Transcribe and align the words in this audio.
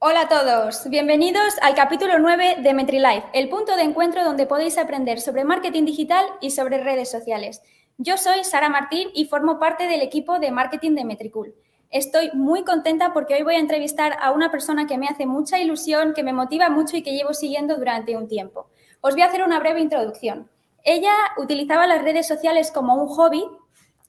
Hola 0.00 0.20
a 0.20 0.28
todos, 0.28 0.88
bienvenidos 0.88 1.56
al 1.60 1.74
capítulo 1.74 2.20
9 2.20 2.58
de 2.62 2.72
MetriLife, 2.72 3.30
el 3.32 3.48
punto 3.48 3.74
de 3.74 3.82
encuentro 3.82 4.22
donde 4.22 4.46
podéis 4.46 4.78
aprender 4.78 5.20
sobre 5.20 5.42
marketing 5.42 5.86
digital 5.86 6.24
y 6.40 6.52
sobre 6.52 6.84
redes 6.84 7.10
sociales. 7.10 7.62
Yo 7.96 8.16
soy 8.16 8.44
Sara 8.44 8.68
Martín 8.68 9.08
y 9.12 9.24
formo 9.24 9.58
parte 9.58 9.88
del 9.88 10.00
equipo 10.00 10.38
de 10.38 10.52
marketing 10.52 10.94
de 10.94 11.04
Metricool. 11.04 11.56
Estoy 11.90 12.30
muy 12.32 12.62
contenta 12.62 13.12
porque 13.12 13.34
hoy 13.34 13.42
voy 13.42 13.56
a 13.56 13.58
entrevistar 13.58 14.16
a 14.20 14.30
una 14.30 14.52
persona 14.52 14.86
que 14.86 14.98
me 14.98 15.08
hace 15.08 15.26
mucha 15.26 15.58
ilusión, 15.58 16.14
que 16.14 16.22
me 16.22 16.32
motiva 16.32 16.70
mucho 16.70 16.96
y 16.96 17.02
que 17.02 17.14
llevo 17.14 17.34
siguiendo 17.34 17.76
durante 17.76 18.16
un 18.16 18.28
tiempo. 18.28 18.70
Os 19.00 19.14
voy 19.14 19.22
a 19.22 19.26
hacer 19.26 19.42
una 19.42 19.58
breve 19.58 19.80
introducción. 19.80 20.48
Ella 20.84 21.12
utilizaba 21.38 21.88
las 21.88 22.02
redes 22.02 22.28
sociales 22.28 22.70
como 22.70 22.94
un 22.94 23.08
hobby 23.08 23.44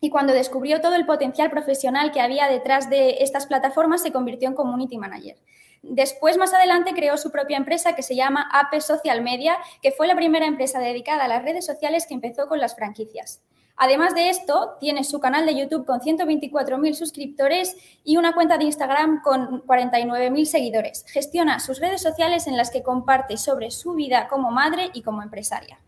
y 0.02 0.12
cuando 0.12 0.34
descubrió 0.34 0.82
todo 0.82 0.94
el 0.94 1.08
potencial 1.08 1.50
profesional 1.50 2.12
que 2.12 2.22
había 2.22 2.48
detrás 2.48 2.92
de 2.92 3.24
estas 3.24 3.48
plataformas 3.48 4.04
se 4.04 4.12
convirtió 4.12 4.48
en 4.50 4.54
community 4.54 5.00
manager. 5.00 5.36
Después, 5.82 6.38
más 6.38 6.54
adelante, 6.54 6.94
creó 6.94 7.18
su 7.18 7.32
propia 7.32 7.58
empresa 7.58 7.96
que 7.96 8.04
se 8.04 8.16
llama 8.16 8.50
AP 8.52 8.82
Social 8.82 9.22
Media, 9.22 9.58
que 9.82 9.92
fue 9.92 10.08
la 10.08 10.16
primera 10.16 10.46
empresa 10.46 10.80
dedicada 10.80 11.26
a 11.26 11.28
las 11.28 11.44
redes 11.44 11.66
sociales 11.66 12.06
que 12.08 12.14
empezó 12.14 12.48
con 12.48 12.60
las 12.60 12.76
franquicias. 12.76 13.42
Además 13.82 14.14
de 14.14 14.30
esto, 14.30 14.76
tiene 14.82 15.06
su 15.06 15.22
canal 15.22 15.46
de 15.46 15.56
YouTube 15.56 15.86
con 15.86 16.02
124.000 16.02 16.94
suscriptores 16.94 17.78
y 18.04 18.18
una 18.18 18.34
cuenta 18.34 18.58
de 18.58 18.66
Instagram 18.66 19.22
con 19.22 19.66
49.000 19.66 20.46
seguidores. 20.46 21.06
Gestiona 21.08 21.62
sus 21.62 21.80
redes 21.80 22.02
sociales 22.02 22.46
en 22.48 22.58
las 22.58 22.72
que 22.72 22.84
comparte 22.84 23.38
sobre 23.38 23.72
su 23.72 23.94
vida 23.94 24.28
como 24.28 24.52
madre 24.52 24.90
y 24.94 25.02
como 25.02 25.24
empresaria. 25.24 25.80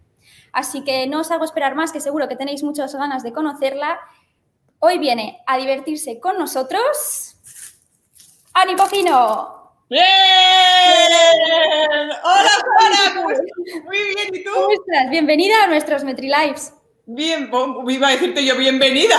Así 0.54 0.86
que 0.86 1.06
no 1.08 1.20
os 1.20 1.32
hago 1.32 1.44
esperar 1.44 1.76
más, 1.76 1.92
que 1.92 2.00
seguro 2.00 2.30
que 2.30 2.38
tenéis 2.38 2.64
muchas 2.64 2.96
ganas 2.96 3.24
de 3.24 3.34
conocerla. 3.34 4.00
Hoy 4.80 4.98
viene 4.98 5.42
a 5.46 5.58
divertirse 5.58 6.22
con 6.22 6.38
nosotros 6.38 7.36
Ani. 8.54 8.76
¡Bien! 9.92 10.04
¡Hola, 12.24 12.50
Sara! 12.80 13.14
Muy 13.20 13.36
bien, 14.16 14.34
¿y 14.34 14.42
tú? 14.42 14.52
¿Cómo 14.54 14.72
estás? 14.72 15.10
Bienvenida 15.10 15.66
a 15.66 15.68
nuestros 15.68 16.06
MetriLives. 16.06 16.74
Bien, 17.08 17.52
iba 17.90 18.08
a 18.08 18.12
decirte 18.12 18.46
yo 18.46 18.56
bienvenida. 18.56 19.18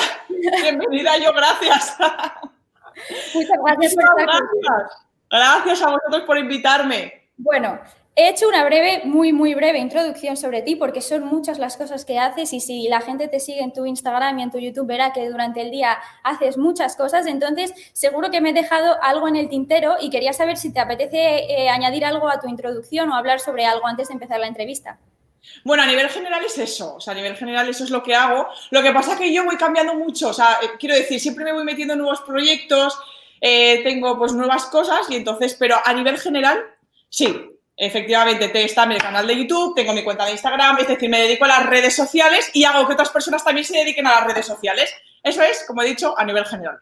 Bienvenida 0.62 1.19
yo, 1.19 1.34
gracias. 1.34 1.95
Muchas 3.34 3.59
gracias 3.62 3.95
por 3.95 4.05
estar 4.05 4.27
Gracias. 4.27 5.06
Gracias 5.28 5.83
a 5.83 5.91
vosotros 5.91 6.23
por 6.23 6.39
invitarme. 6.39 7.28
Bueno, 7.37 7.78
He 8.15 8.29
hecho 8.29 8.47
una 8.47 8.63
breve, 8.65 9.01
muy, 9.05 9.33
muy 9.33 9.55
breve 9.55 9.79
introducción 9.79 10.37
sobre 10.37 10.61
ti 10.61 10.77
porque 10.77 11.01
son 11.01 11.25
muchas 11.25 11.59
las 11.59 11.79
cosas 11.79 12.05
que 12.05 12.19
haces 12.19 12.53
y 12.53 12.61
si 12.61 12.87
la 12.87 13.01
gente 13.01 13.27
te 13.27 13.41
sigue 13.41 13.63
en 13.63 13.73
tu 13.73 13.87
Instagram 13.87 14.39
y 14.39 14.43
en 14.43 14.51
tu 14.51 14.59
YouTube 14.59 14.87
verá 14.87 15.15
que 15.15 15.31
durante 15.31 15.63
el 15.63 15.71
día 15.71 15.99
haces 16.23 16.59
muchas 16.59 16.95
cosas. 16.95 17.27
Entonces, 17.27 17.73
seguro 17.95 18.31
que 18.31 18.43
me 18.43 18.51
he 18.51 18.53
dejado 18.53 19.03
algo 19.03 19.29
en 19.29 19.37
el 19.37 19.49
tintero 19.49 19.97
y 19.99 20.11
quería 20.11 20.35
saber 20.35 20.59
si 20.59 20.75
te 20.75 20.81
apetece 20.81 21.17
eh, 21.19 21.71
añadir 21.71 22.05
algo 22.05 22.29
a 22.29 22.39
tu 22.39 22.49
introducción 22.49 23.09
o 23.09 23.15
hablar 23.15 23.41
sobre 23.41 23.65
algo 23.65 23.87
antes 23.87 24.09
de 24.09 24.15
empezar 24.15 24.41
la 24.41 24.47
entrevista. 24.47 24.99
Bueno, 25.65 25.83
a 25.83 25.87
nivel 25.87 26.11
general 26.11 26.45
es 26.45 26.59
eso, 26.59 26.97
o 26.97 27.01
sea, 27.01 27.15
a 27.15 27.17
nivel 27.17 27.35
general 27.35 27.67
eso 27.71 27.83
es 27.83 27.91
lo 27.91 28.03
que 28.03 28.15
hago. 28.15 28.47
Lo 28.71 28.83
que 28.83 28.93
pasa 28.93 29.15
es 29.15 29.21
que 29.21 29.33
yo 29.33 29.45
voy 29.45 29.57
cambiando 29.57 29.95
mucho, 29.95 30.29
o 30.29 30.35
sea, 30.35 30.59
eh, 30.63 30.73
quiero 30.79 30.95
decir, 30.95 31.19
siempre 31.19 31.45
me 31.47 31.53
voy 31.55 31.65
metiendo 31.65 31.95
en 31.95 32.01
nuevos 32.01 32.21
proyectos, 32.21 32.99
eh, 33.41 33.83
tengo 33.83 34.19
pues 34.19 34.35
nuevas 34.35 34.67
cosas 34.67 35.09
y 35.09 35.17
entonces, 35.17 35.57
pero 35.59 35.79
a 35.83 35.95
nivel 35.95 36.19
general, 36.19 36.63
sí, 37.09 37.49
Efectivamente, 37.84 38.48
está 38.62 38.84
el 38.84 39.02
canal 39.02 39.27
de 39.27 39.36
YouTube, 39.36 39.75
tengo 39.75 39.92
mi 39.92 40.05
cuenta 40.05 40.25
de 40.25 40.30
Instagram, 40.30 40.78
es 40.78 40.86
decir, 40.86 41.11
me 41.11 41.20
dedico 41.20 41.47
a 41.47 41.48
las 41.48 41.66
redes 41.66 41.97
sociales 41.97 42.48
y 42.55 42.62
hago 42.62 42.86
que 42.86 42.92
otras 42.92 43.11
personas 43.11 43.42
también 43.42 43.64
se 43.64 43.77
dediquen 43.77 44.06
a 44.06 44.20
las 44.20 44.25
redes 44.28 44.47
sociales. 44.47 44.94
Eso 45.20 45.42
es, 45.42 45.64
como 45.66 45.83
he 45.83 45.86
dicho, 45.86 46.16
a 46.16 46.25
nivel 46.25 46.44
general. 46.44 46.78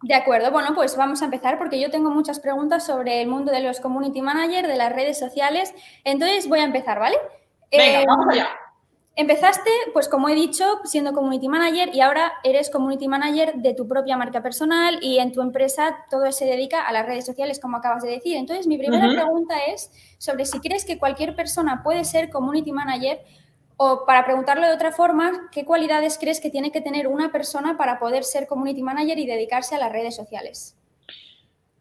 De 0.00 0.14
acuerdo, 0.14 0.50
bueno, 0.50 0.74
pues 0.74 0.96
vamos 0.96 1.20
a 1.20 1.26
empezar 1.26 1.58
porque 1.58 1.78
yo 1.78 1.90
tengo 1.90 2.08
muchas 2.08 2.40
preguntas 2.40 2.86
sobre 2.86 3.20
el 3.20 3.28
mundo 3.28 3.52
de 3.52 3.60
los 3.60 3.78
community 3.78 4.22
managers, 4.22 4.68
de 4.68 4.76
las 4.76 4.90
redes 4.90 5.18
sociales. 5.18 5.74
Entonces 6.02 6.48
voy 6.48 6.60
a 6.60 6.64
empezar, 6.64 6.98
¿vale? 6.98 7.18
Venga, 7.70 8.02
vamos 8.06 8.26
allá. 8.30 8.48
Empezaste, 9.14 9.70
pues 9.92 10.08
como 10.08 10.30
he 10.30 10.34
dicho, 10.34 10.64
siendo 10.84 11.12
community 11.12 11.46
manager 11.46 11.94
y 11.94 12.00
ahora 12.00 12.32
eres 12.44 12.70
community 12.70 13.08
manager 13.08 13.54
de 13.56 13.74
tu 13.74 13.86
propia 13.86 14.16
marca 14.16 14.42
personal 14.42 14.98
y 15.02 15.18
en 15.18 15.32
tu 15.32 15.42
empresa 15.42 16.06
todo 16.08 16.32
se 16.32 16.46
dedica 16.46 16.86
a 16.86 16.92
las 16.92 17.04
redes 17.04 17.26
sociales, 17.26 17.60
como 17.60 17.76
acabas 17.76 18.02
de 18.02 18.10
decir. 18.10 18.36
Entonces, 18.38 18.66
mi 18.66 18.78
primera 18.78 19.12
pregunta 19.12 19.58
es 19.68 19.90
sobre 20.16 20.46
si 20.46 20.60
crees 20.60 20.86
que 20.86 20.98
cualquier 20.98 21.36
persona 21.36 21.82
puede 21.82 22.04
ser 22.04 22.30
community 22.30 22.72
manager 22.72 23.20
o 23.76 24.06
para 24.06 24.24
preguntarlo 24.24 24.66
de 24.66 24.74
otra 24.74 24.92
forma, 24.92 25.50
¿qué 25.52 25.66
cualidades 25.66 26.16
crees 26.18 26.40
que 26.40 26.50
tiene 26.50 26.72
que 26.72 26.80
tener 26.80 27.06
una 27.06 27.32
persona 27.32 27.76
para 27.76 27.98
poder 27.98 28.24
ser 28.24 28.46
community 28.46 28.82
manager 28.82 29.18
y 29.18 29.26
dedicarse 29.26 29.74
a 29.74 29.78
las 29.78 29.92
redes 29.92 30.16
sociales? 30.16 30.76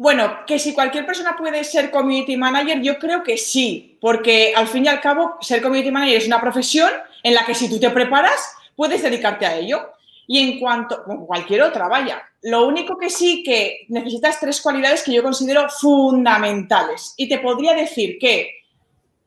Bueno, 0.02 0.48
que 0.48 0.58
si 0.58 0.74
cualquier 0.74 1.06
persona 1.06 1.38
puede 1.38 1.64
ser 1.64 1.92
community 1.92 2.36
manager, 2.36 2.82
yo 2.82 2.98
creo 2.98 3.22
que 3.22 3.38
sí, 3.38 4.00
porque 4.02 4.52
al 4.56 4.68
fin 4.68 4.86
y 4.86 4.88
al 4.88 5.00
cabo 5.00 5.38
ser 5.42 5.62
community 5.62 5.92
manager 5.92 6.18
es 6.18 6.26
una 6.26 6.42
profesión 6.42 6.90
en 7.22 7.36
la 7.36 7.46
que 7.46 7.54
si 7.54 7.70
tú 7.70 7.80
te 7.80 7.88
preparas, 7.92 8.52
puedes 8.76 9.04
dedicarte 9.04 9.46
a 9.46 9.56
ello. 9.56 9.92
Y 10.26 10.40
en 10.40 10.60
cuanto, 10.60 11.04
como 11.04 11.28
cualquier 11.28 11.62
otra, 11.62 11.88
vaya, 11.88 12.20
lo 12.42 12.66
único 12.66 12.98
que 12.98 13.12
sí 13.12 13.44
que 13.44 13.86
necesitas 13.90 14.40
tres 14.40 14.60
cualidades 14.60 15.04
que 15.04 15.14
yo 15.14 15.22
considero 15.22 15.70
fundamentales. 15.70 17.14
Y 17.16 17.30
te 17.30 17.38
podría 17.38 17.76
decir 17.76 18.18
que 18.20 18.56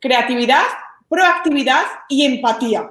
creatividad, 0.00 0.64
proactividad 1.08 1.84
y 2.08 2.24
empatía. 2.24 2.90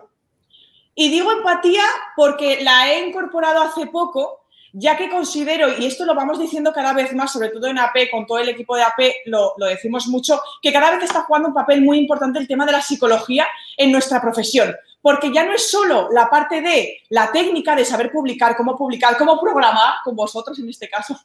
Y 0.95 1.09
digo 1.09 1.33
empatía 1.33 1.83
porque 2.15 2.63
la 2.63 2.93
he 2.93 3.05
incorporado 3.05 3.61
hace 3.61 3.87
poco 3.87 4.42
ya 4.75 4.97
que 4.97 5.07
considero, 5.07 5.77
y 5.77 5.85
esto 5.85 6.03
lo 6.03 6.15
vamos 6.15 6.39
diciendo 6.39 6.73
cada 6.73 6.93
vez 6.93 7.13
más, 7.13 7.31
sobre 7.31 7.49
todo 7.49 7.67
en 7.67 7.77
AP, 7.77 8.09
con 8.09 8.25
todo 8.25 8.39
el 8.39 8.49
equipo 8.49 8.75
de 8.75 8.81
AP, 8.81 9.01
lo, 9.25 9.53
decimos 9.59 10.07
mucho, 10.07 10.41
que 10.63 10.73
cada 10.73 10.89
vez 10.89 11.03
está 11.03 11.21
jugando 11.21 11.49
un 11.49 11.53
papel 11.53 11.83
muy 11.83 11.99
importante 11.99 12.39
el 12.39 12.47
tema 12.47 12.65
de 12.65 12.71
la 12.71 12.81
psicología 12.81 13.47
en 13.77 13.91
nuestra 13.91 14.19
profesión. 14.19 14.75
Porque 14.99 15.31
ya 15.31 15.45
no 15.45 15.53
es 15.53 15.69
solo 15.69 16.09
la 16.11 16.27
parte 16.27 16.61
de 16.61 17.01
la 17.09 17.31
técnica 17.31 17.75
de 17.75 17.85
saber 17.85 18.11
publicar, 18.11 18.55
cómo 18.55 18.75
publicar, 18.75 19.15
cómo 19.15 19.39
programar, 19.39 19.95
con 20.03 20.15
vosotros 20.15 20.57
en 20.57 20.67
este 20.67 20.89
caso, 20.89 21.19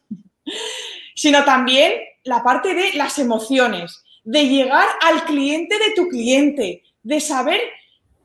sino 1.14 1.42
también 1.44 1.94
la 2.24 2.42
parte 2.42 2.74
de 2.74 2.92
las 2.94 3.18
emociones, 3.18 4.04
de 4.24 4.46
llegar 4.46 4.86
al 5.00 5.24
cliente 5.24 5.78
de 5.78 5.94
tu 5.96 6.06
cliente, 6.08 6.82
de 7.02 7.20
saber 7.20 7.62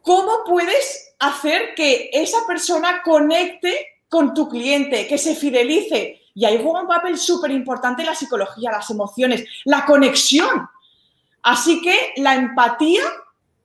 cómo 0.01 0.43
puedes 0.45 1.15
hacer 1.17 1.75
que 1.75 2.09
esa 2.11 2.45
persona 2.45 3.01
conecte 3.05 3.92
con 4.13 4.31
tu 4.31 4.47
cliente, 4.47 5.07
que 5.07 5.17
se 5.17 5.33
fidelice. 5.33 6.21
Y 6.35 6.45
ahí 6.45 6.59
juega 6.61 6.81
un 6.81 6.87
papel 6.87 7.17
súper 7.17 7.49
importante 7.49 8.03
la 8.03 8.13
psicología, 8.13 8.71
las 8.71 8.87
emociones, 8.91 9.43
la 9.65 9.87
conexión. 9.87 10.69
Así 11.41 11.81
que 11.81 12.13
la 12.17 12.35
empatía 12.35 13.01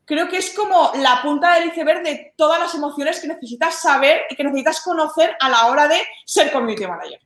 creo 0.06 0.26
que 0.26 0.38
es 0.38 0.54
como 0.56 0.90
la 0.94 1.20
punta 1.20 1.52
del 1.52 1.68
iceberg 1.68 2.02
de 2.02 2.32
todas 2.34 2.58
las 2.58 2.74
emociones 2.74 3.20
que 3.20 3.28
necesitas 3.28 3.82
saber 3.82 4.22
y 4.30 4.36
que 4.36 4.42
necesitas 4.42 4.80
conocer 4.80 5.36
a 5.38 5.50
la 5.50 5.66
hora 5.66 5.86
de 5.86 5.98
ser 6.24 6.50
community 6.50 6.86
manager. 6.86 7.20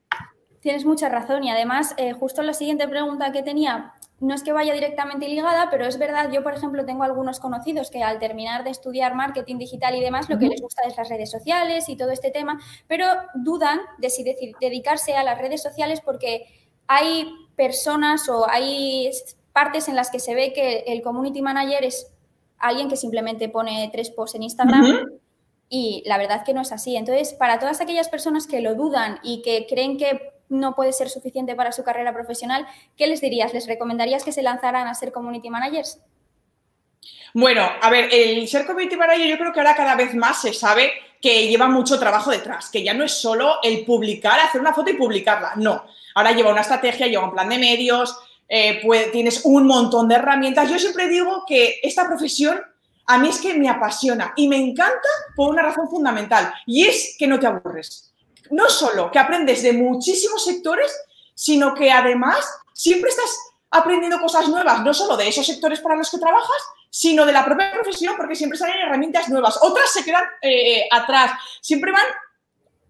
Tienes 0.59 0.85
mucha 0.85 1.09
razón 1.09 1.45
y 1.45 1.51
además, 1.53 1.95
eh, 1.99 2.15
justo 2.15 2.43
la 2.43 2.55
siguiente 2.55 2.89
pregunta 2.89 3.31
que 3.31 3.45
tenía 3.45 3.93
no 4.23 4.35
es 4.35 4.45
que 4.45 4.53
vaya 4.53 4.73
directamente 4.73 5.29
ligada, 5.29 5.69
pero 5.69 5.85
es 5.85 5.99
verdad, 5.99 6.31
yo 6.31 6.45
por 6.45 6.55
ejemplo 6.55 6.85
tengo 6.85 7.03
algunos 7.03 7.41
conocidos 7.41 7.91
que 7.91 8.05
al 8.05 8.21
terminar 8.21 8.63
de 8.63 8.71
estudiar 8.71 9.17
marketing 9.17 9.59
digital 9.59 9.97
y 9.97 10.01
demás, 10.01 10.31
lo 10.31 10.39
que 10.39 10.49
les 10.49 10.63
gusta 10.63 10.83
es 10.87 10.97
las 10.97 11.09
redes 11.09 11.31
sociales 11.31 11.89
y 11.89 11.97
todo 11.97 12.11
este 12.11 12.31
tema, 12.31 12.61
pero 12.87 13.07
dudan 13.35 13.81
de 13.99 14.11
si 14.11 14.25
dedicarse 14.61 15.17
a 15.17 15.25
las 15.25 15.39
redes 15.39 15.61
sociales 15.61 16.01
porque 16.01 16.47
hay 16.87 17.33
personas 17.57 18.29
o 18.29 18.49
hay 18.49 19.11
partes 19.53 19.89
en 19.89 19.97
las 19.97 20.11
que 20.11 20.21
se 20.21 20.35
ve 20.37 20.53
que 20.53 20.85
el 20.87 21.03
community 21.03 21.43
manager 21.43 21.85
es 21.85 22.07
alguien 22.59 22.89
que 22.89 22.97
simplemente 22.97 23.49
pone 23.49 23.91
tres 23.93 24.11
posts 24.11 24.37
en 24.37 24.45
Instagram. 24.45 25.19
Y 25.69 26.03
la 26.05 26.19
verdad 26.19 26.45
que 26.45 26.53
no 26.53 26.61
es 26.61 26.71
así. 26.71 26.97
Entonces, 26.97 27.33
para 27.33 27.59
todas 27.59 27.81
aquellas 27.81 28.11
personas 28.11 28.47
que 28.47 28.61
lo 28.61 28.75
dudan 28.75 29.19
y 29.23 29.41
que 29.41 29.67
creen 29.67 29.97
que 29.97 30.33
no 30.53 30.75
puede 30.75 30.93
ser 30.93 31.09
suficiente 31.09 31.55
para 31.55 31.73
su 31.73 31.83
carrera 31.83 32.13
profesional, 32.13 32.67
¿qué 32.97 33.07
les 33.07 33.21
dirías? 33.21 33.53
¿Les 33.53 33.67
recomendarías 33.67 34.23
que 34.23 34.33
se 34.33 34.43
lanzaran 34.43 34.87
a 34.87 34.95
ser 34.95 35.11
community 35.11 35.51
managers? 35.51 35.99
Bueno, 37.35 37.67
a 37.81 37.91
ver, 37.91 38.11
el 38.13 38.47
ser 38.47 38.67
community 38.67 38.97
manager 38.97 39.27
yo 39.27 39.39
creo 39.39 39.53
que 39.53 39.61
ahora 39.61 39.75
cada 39.75 39.97
vez 39.97 40.15
más 40.15 40.43
se 40.43 40.53
sabe 40.53 40.93
que 41.21 41.49
lleva 41.49 41.69
mucho 41.69 41.99
trabajo 41.99 42.31
detrás, 42.31 42.69
que 42.69 42.83
ya 42.83 42.93
no 42.93 43.05
es 43.05 43.13
solo 43.13 43.57
el 43.63 43.85
publicar, 43.85 44.39
hacer 44.41 44.61
una 44.61 44.75
foto 44.75 44.91
y 44.91 44.95
publicarla, 44.95 45.55
no. 45.57 45.87
Ahora 46.15 46.33
lleva 46.33 46.51
una 46.51 46.61
estrategia, 46.61 47.07
lleva 47.07 47.25
un 47.25 47.33
plan 47.33 47.49
de 47.49 47.59
medios, 47.59 48.19
eh, 48.47 48.83
tienes 49.11 49.45
un 49.45 49.67
montón 49.67 50.09
de 50.09 50.17
herramientas. 50.17 50.69
Yo 50.69 50.79
siempre 50.79 51.09
digo 51.09 51.45
que 51.47 51.81
esta 51.83 52.07
profesión 52.07 52.61
a 53.07 53.19
mí 53.19 53.29
es 53.29 53.41
que 53.41 53.55
me 53.55 53.69
apasiona 53.69 54.35
y 54.37 54.49
me 54.49 54.57
encanta 54.57 55.09
por 55.35 55.51
una 55.51 55.63
razón 55.63 55.89
fundamental 55.89 56.53
y 56.67 56.85
es 56.85 57.17
que 57.19 57.27
no 57.27 57.41
te 57.41 57.47
aburres 57.47 58.12
no 58.53 58.69
solo 58.69 59.11
que 59.11 59.19
aprendes 59.19 59.63
de 59.63 59.73
muchísimos 59.73 60.45
sectores, 60.45 60.93
sino 61.35 61.75
que 61.75 61.91
además 61.91 62.47
siempre 62.73 63.11
estás 63.11 63.37
aprendiendo 63.71 64.21
cosas 64.21 64.49
nuevas, 64.49 64.83
no 64.85 64.93
solo 64.93 65.17
de 65.17 65.29
esos 65.29 65.47
sectores 65.47 65.81
para 65.81 65.97
los 65.97 66.11
que 66.11 66.19
trabajas, 66.19 66.63
sino 66.91 67.25
de 67.25 67.33
la 67.33 67.45
propia 67.45 67.73
profesión, 67.73 68.15
porque 68.17 68.37
siempre 68.37 68.59
salen 68.59 68.79
herramientas 68.79 69.29
nuevas. 69.31 69.59
Otras 69.63 69.91
se 69.91 70.05
quedan 70.05 70.25
eh, 70.43 70.87
atrás. 70.91 71.33
Siempre 71.63 71.91
van, 71.91 72.05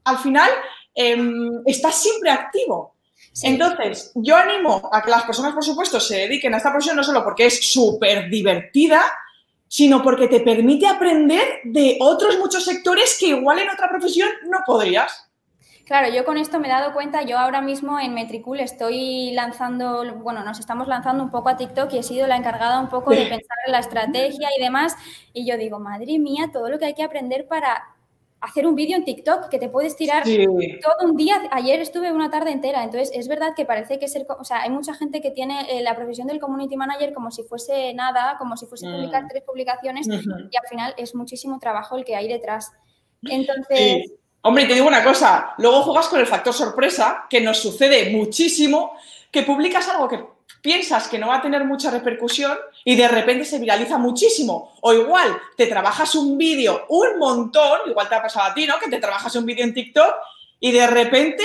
al 0.05 0.19
final, 0.19 0.51
em, 0.95 1.63
estás 1.65 2.03
siempre 2.03 2.31
activo. 2.31 2.97
Entonces, 3.43 4.11
yo 4.17 4.37
animo 4.37 4.91
a 4.93 5.03
que 5.03 5.11
las 5.11 5.23
personas, 5.23 5.55
por 5.55 5.65
supuesto, 5.65 6.01
se 6.01 6.17
dediquen 6.17 6.53
a 6.53 6.57
esta 6.57 6.71
profesión 6.71 6.97
no 6.97 7.05
solo 7.05 7.23
porque 7.23 7.47
es 7.47 7.73
súper 7.73 8.29
divertida, 8.29 9.03
sino 9.69 10.03
porque 10.03 10.27
te 10.27 10.41
permite 10.41 10.87
aprender 10.87 11.61
de 11.65 11.97
otros 12.01 12.39
muchos 12.39 12.65
sectores 12.65 13.17
que 13.19 13.29
igual 13.29 13.61
en 13.61 13.71
otra 13.71 13.89
profesión 13.89 14.29
no 14.49 14.59
podrías. 14.67 15.29
Claro, 15.85 16.15
yo 16.15 16.25
con 16.25 16.39
esto 16.39 16.61
me 16.61 16.69
he 16.69 16.71
dado 16.71 16.93
cuenta, 16.93 17.23
yo 17.23 17.39
ahora 17.39 17.61
mismo 17.61 17.99
en 17.99 18.15
Metricool 18.15 18.61
estoy 18.61 19.33
lanzando, 19.33 20.05
bueno, 20.17 20.45
nos 20.45 20.61
estamos 20.61 20.87
lanzando 20.87 21.25
un 21.25 21.31
poco 21.31 21.49
a 21.49 21.57
TikTok 21.57 21.93
y 21.93 21.99
he 21.99 22.03
sido 22.03 22.27
la 22.29 22.37
encargada 22.37 22.79
un 22.81 22.89
poco 22.89 23.11
de 23.11 23.17
pensar 23.29 23.57
en 23.67 23.73
la 23.73 23.81
estrategia 23.81 24.49
y 24.57 24.63
demás. 24.63 24.97
Y 25.33 25.45
yo 25.45 25.57
digo, 25.57 25.81
madre 25.81 26.19
mía, 26.19 26.51
todo 26.53 26.69
lo 26.69 26.79
que 26.79 26.87
hay 26.87 26.95
que 26.95 27.03
aprender 27.03 27.49
para 27.49 27.83
hacer 28.41 28.67
un 28.67 28.75
vídeo 28.75 28.97
en 28.97 29.05
TikTok 29.05 29.49
que 29.49 29.59
te 29.59 29.69
puedes 29.69 29.97
tirar 29.97 30.25
todo 30.25 31.09
un 31.09 31.17
día. 31.17 31.43
Ayer 31.51 31.81
estuve 31.81 32.13
una 32.13 32.31
tarde 32.31 32.53
entera, 32.53 32.85
entonces 32.85 33.11
es 33.15 33.27
verdad 33.29 33.55
que 33.57 33.65
parece 33.65 33.99
que 33.99 34.09
ser, 34.09 34.25
o 34.29 34.45
sea, 34.45 34.63
hay 34.63 34.71
mucha 34.71 34.95
gente 34.95 35.21
que 35.21 35.31
tiene 35.31 35.67
eh, 35.71 35.83
la 35.83 35.97
profesión 35.97 36.27
del 36.27 36.41
community 36.41 36.77
manager 36.77 37.13
como 37.13 37.31
si 37.31 37.43
fuese 37.45 37.93
nada, 37.95 38.37
como 38.39 38.57
si 38.57 38.67
fuese 38.67 38.87
publicar 38.87 39.25
mm. 39.25 39.29
tres 39.29 39.43
publicaciones 39.45 40.09
y 40.09 40.57
al 40.57 40.67
final 40.69 40.95
es 40.97 41.15
muchísimo 41.15 41.59
trabajo 41.59 41.97
el 41.97 42.05
que 42.05 42.15
hay 42.15 42.29
detrás. 42.29 42.73
Entonces... 43.23 44.13
Hombre, 44.43 44.67
te 44.67 44.75
digo 44.75 44.89
una 44.89 45.05
cosa, 45.05 45.55
luego 45.59 45.83
juegas 45.83 46.09
con 46.09 46.19
el 46.19 46.27
factor 46.27 46.53
sorpresa, 46.53 47.27
que 47.31 47.41
nos 47.41 47.59
sucede 47.59 48.11
muchísimo, 48.11 48.97
que 49.31 49.45
publicas 49.45 49.89
algo 49.89 50.09
que 50.09 50.25
piensas 50.61 51.09
que 51.09 51.19
no 51.19 51.29
va 51.29 51.37
a 51.37 51.43
tener 51.43 51.65
mucha 51.65 51.91
repercusión 51.91 52.57
y 52.85 52.97
de 52.97 53.09
repente 53.09 53.45
se 53.45 53.59
viraliza 53.59 53.99
muchísimo. 53.99 54.75
O 54.81 54.93
igual 54.93 55.41
te 55.57 55.67
trabajas 55.67 56.15
un 56.15 56.37
vídeo 56.37 56.87
un 56.89 57.19
montón, 57.19 57.81
igual 57.87 58.09
te 58.09 58.17
ha 58.17 58.23
pasado 58.23 58.51
a 58.51 58.55
ti, 58.55 58.67
¿no? 58.67 58.79
Que 58.79 58.91
te 58.91 58.99
trabajas 58.99 59.35
un 59.37 59.47
vídeo 59.47 59.65
en 59.65 59.75
TikTok 59.75 60.15
y 60.59 60.73
de 60.73 60.87
repente 60.87 61.45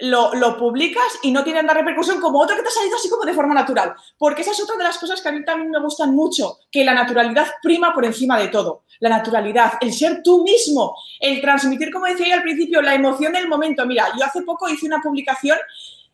lo, 0.00 0.58
publicas 0.58 1.20
y 1.22 1.30
no 1.30 1.44
tiene 1.44 1.60
tanta 1.60 1.74
repercusión 1.74 2.20
como 2.20 2.40
otro 2.40 2.56
que 2.56 2.62
te 2.62 2.68
ha 2.68 2.72
salido 2.72 2.96
así 2.96 3.08
como 3.08 3.24
de 3.24 3.32
forma 3.32 3.54
natural. 3.54 3.94
Porque 4.18 4.42
esa 4.42 4.50
es 4.50 4.62
otra 4.62 4.76
de 4.76 4.84
las 4.84 4.98
cosas 4.98 5.20
que 5.20 5.28
a 5.28 5.32
mí 5.32 5.44
también 5.44 5.70
me 5.70 5.80
gustan 5.80 6.14
mucho, 6.14 6.58
que 6.70 6.84
la 6.84 6.94
naturalidad 6.94 7.46
prima 7.62 7.94
por 7.94 8.04
encima 8.04 8.38
de 8.38 8.48
todo. 8.48 8.82
La 9.00 9.08
naturalidad, 9.08 9.74
el 9.80 9.92
ser 9.92 10.22
tú 10.22 10.42
mismo, 10.42 10.96
el 11.20 11.40
transmitir, 11.40 11.92
como 11.92 12.06
decía 12.06 12.28
yo 12.28 12.34
al 12.34 12.42
principio, 12.42 12.82
la 12.82 12.94
emoción 12.94 13.32
del 13.32 13.48
momento. 13.48 13.86
Mira, 13.86 14.08
yo 14.18 14.24
hace 14.24 14.42
poco 14.42 14.68
hice 14.68 14.86
una 14.86 15.00
publicación 15.00 15.58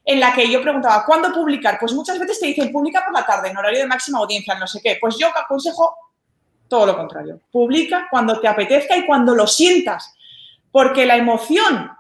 en 0.05 0.21
la 0.21 0.33
que 0.33 0.51
yo 0.51 0.63
preguntaba, 0.63 1.05
¿cuándo 1.05 1.33
publicar? 1.33 1.79
Pues 1.79 1.93
muchas 1.93 2.19
veces 2.19 2.41
te 2.41 2.47
dicen, 2.47 2.73
publica 2.73 3.05
por 3.05 3.15
la 3.15 3.25
tarde, 3.25 3.51
en 3.51 3.57
horario 3.57 3.81
de 3.81 3.87
máxima 3.87 4.19
audiencia, 4.19 4.59
no 4.59 4.67
sé 4.67 4.81
qué. 4.83 4.99
Pues 5.01 5.17
yo 5.19 5.29
aconsejo 5.29 5.95
todo 6.69 6.87
lo 6.87 6.97
contrario. 6.97 7.41
Publica 7.51 8.09
cuando 8.11 8.41
te 8.41 8.49
apetezca 8.49 8.97
y 8.97 9.07
cuando 9.07 9.35
lo 9.35 9.47
sientas. 9.47 10.15
Porque 10.73 11.05
la 11.05 11.17
emoción 11.17 11.91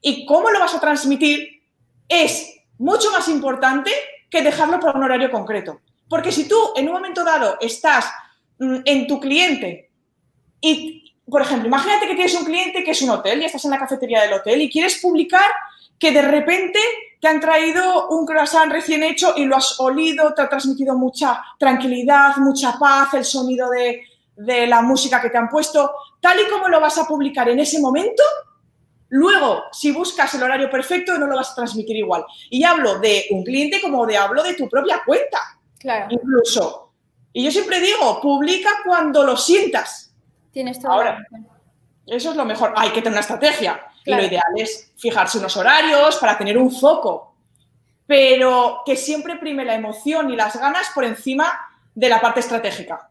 y 0.00 0.26
cómo 0.26 0.50
lo 0.50 0.60
vas 0.60 0.74
a 0.74 0.80
transmitir 0.80 1.62
es 2.08 2.56
mucho 2.78 3.10
más 3.10 3.28
importante 3.28 3.90
que 4.30 4.42
dejarlo 4.42 4.80
por 4.80 4.96
un 4.96 5.04
horario 5.04 5.30
concreto. 5.30 5.80
Porque 6.08 6.32
si 6.32 6.48
tú 6.48 6.56
en 6.76 6.88
un 6.88 6.94
momento 6.94 7.24
dado 7.24 7.58
estás 7.60 8.06
mm, 8.58 8.78
en 8.84 9.06
tu 9.06 9.20
cliente 9.20 9.90
y, 10.60 11.14
por 11.28 11.42
ejemplo, 11.42 11.68
imagínate 11.68 12.06
que 12.06 12.14
tienes 12.14 12.34
un 12.34 12.44
cliente 12.44 12.82
que 12.82 12.90
es 12.92 13.02
un 13.02 13.10
hotel 13.10 13.42
y 13.42 13.44
estás 13.44 13.64
en 13.64 13.70
la 13.70 13.78
cafetería 13.78 14.22
del 14.22 14.32
hotel 14.32 14.60
y 14.62 14.70
quieres 14.70 14.98
publicar 15.00 15.50
que 15.98 16.12
de 16.12 16.22
repente 16.22 16.78
te 17.20 17.28
han 17.28 17.40
traído 17.40 18.08
un 18.08 18.24
croissant 18.24 18.72
recién 18.72 19.02
hecho 19.02 19.34
y 19.36 19.44
lo 19.44 19.56
has 19.56 19.78
olido, 19.78 20.32
te 20.34 20.42
ha 20.42 20.48
transmitido 20.48 20.96
mucha 20.96 21.42
tranquilidad, 21.58 22.36
mucha 22.38 22.78
paz, 22.78 23.12
el 23.14 23.24
sonido 23.24 23.68
de, 23.68 24.02
de 24.36 24.66
la 24.66 24.80
música 24.80 25.20
que 25.20 25.28
te 25.28 25.36
han 25.36 25.50
puesto, 25.50 25.92
tal 26.20 26.40
y 26.40 26.48
como 26.48 26.68
lo 26.68 26.80
vas 26.80 26.96
a 26.96 27.06
publicar 27.06 27.50
en 27.50 27.60
ese 27.60 27.78
momento, 27.78 28.22
Luego, 29.10 29.64
si 29.72 29.90
buscas 29.90 30.32
el 30.34 30.42
horario 30.42 30.70
perfecto, 30.70 31.18
no 31.18 31.26
lo 31.26 31.36
vas 31.36 31.50
a 31.50 31.56
transmitir 31.56 31.96
igual. 31.96 32.24
Y 32.48 32.62
hablo 32.62 32.98
de 33.00 33.26
un 33.30 33.44
cliente 33.44 33.80
como 33.80 34.06
de 34.06 34.16
hablo 34.16 34.42
de 34.42 34.54
tu 34.54 34.68
propia 34.68 35.02
cuenta. 35.04 35.38
Claro. 35.78 36.06
Incluso. 36.10 36.92
Y 37.32 37.44
yo 37.44 37.50
siempre 37.50 37.80
digo, 37.80 38.20
publica 38.20 38.70
cuando 38.84 39.24
lo 39.24 39.36
sientas. 39.36 40.14
Tienes 40.52 40.80
todo. 40.80 40.92
Ahora, 40.92 41.26
eso 42.06 42.30
es 42.30 42.36
lo 42.36 42.44
mejor. 42.44 42.72
Hay 42.76 42.90
que 42.90 43.02
tener 43.02 43.12
una 43.12 43.20
estrategia. 43.20 43.84
Y 44.04 44.14
lo 44.14 44.22
ideal 44.22 44.52
es 44.56 44.92
fijarse 44.96 45.38
unos 45.38 45.56
horarios 45.56 46.16
para 46.16 46.38
tener 46.38 46.56
un 46.56 46.70
foco. 46.70 47.34
Pero 48.06 48.82
que 48.86 48.96
siempre 48.96 49.36
prime 49.36 49.64
la 49.64 49.74
emoción 49.74 50.30
y 50.30 50.36
las 50.36 50.56
ganas 50.56 50.90
por 50.94 51.04
encima 51.04 51.52
de 51.94 52.08
la 52.08 52.20
parte 52.20 52.40
estratégica. 52.40 53.09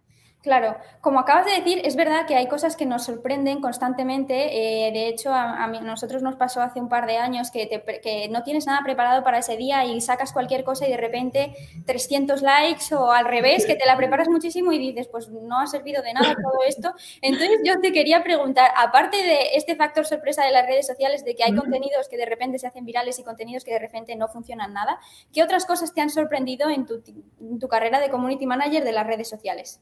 Claro, 0.50 0.78
como 1.02 1.20
acabas 1.20 1.46
de 1.46 1.52
decir, 1.52 1.80
es 1.86 1.96
verdad 1.96 2.26
que 2.26 2.36
hay 2.36 2.48
cosas 2.48 2.76
que 2.76 2.88
nos 2.88 3.04
sorprenden 3.04 3.62
constantemente. 3.62 4.88
Eh, 4.88 4.92
de 4.92 5.08
hecho, 5.08 5.32
a, 5.32 5.68
nosotros 5.68 6.24
nos 6.24 6.38
pasó 6.38 6.60
hace 6.60 6.82
un 6.82 6.90
par 6.90 7.06
de 7.06 7.18
años 7.18 7.52
que, 7.52 7.70
que, 8.02 8.28
no 8.30 8.42
tienes 8.42 8.66
nada 8.66 8.82
preparado 8.84 9.24
para 9.24 9.38
ese 9.38 9.58
día 9.58 9.86
y 9.86 10.02
sacas 10.02 10.34
cualquier 10.34 10.64
cosa 10.64 10.88
y 10.88 10.90
de 10.90 10.98
repente 10.98 11.54
300 11.86 12.42
likes 12.42 12.96
o 12.96 13.12
al 13.12 13.26
revés, 13.26 13.68
que 13.68 13.76
te 13.76 13.86
la 13.86 13.96
preparas 13.96 14.28
muchísimo 14.28 14.72
y 14.72 14.80
dices, 14.80 15.08
pues 15.08 15.30
no 15.30 15.60
ha 15.60 15.68
servido 15.68 16.02
de 16.02 16.14
nada 16.14 16.34
todo 16.34 16.64
esto. 16.68 16.96
Entonces 17.22 17.60
yo 17.64 17.80
te 17.80 17.92
quería 17.92 18.24
preguntar, 18.24 18.72
aparte 18.76 19.18
de 19.18 19.54
este 19.54 19.76
factor 19.76 20.08
sorpresa 20.08 20.44
de 20.44 20.52
las 20.52 20.66
redes 20.66 20.88
sociales, 20.88 21.24
de 21.24 21.36
que 21.36 21.44
hay 21.44 21.56
contenidos 21.56 22.10
que 22.10 22.18
de 22.18 22.26
repente 22.26 22.58
se 22.58 22.66
hacen 22.66 22.86
virales 22.86 23.20
y 23.20 23.24
contenidos 23.24 23.64
que 23.64 23.74
de 23.74 23.80
repente 23.80 24.16
no 24.16 24.28
funcionan 24.28 24.74
nada, 24.74 25.00
¿qué 25.32 25.44
otras 25.44 25.68
cosas 25.68 25.94
te 25.94 26.02
han 26.02 26.10
sorprendido 26.10 26.72
en 26.72 26.88
tu, 26.88 27.04
en 27.40 27.60
tu 27.60 27.68
carrera 27.68 28.00
de 28.00 28.10
community 28.10 28.48
manager 28.48 28.84
de 28.84 28.92
las 28.94 29.06
redes 29.06 29.30
sociales? 29.30 29.80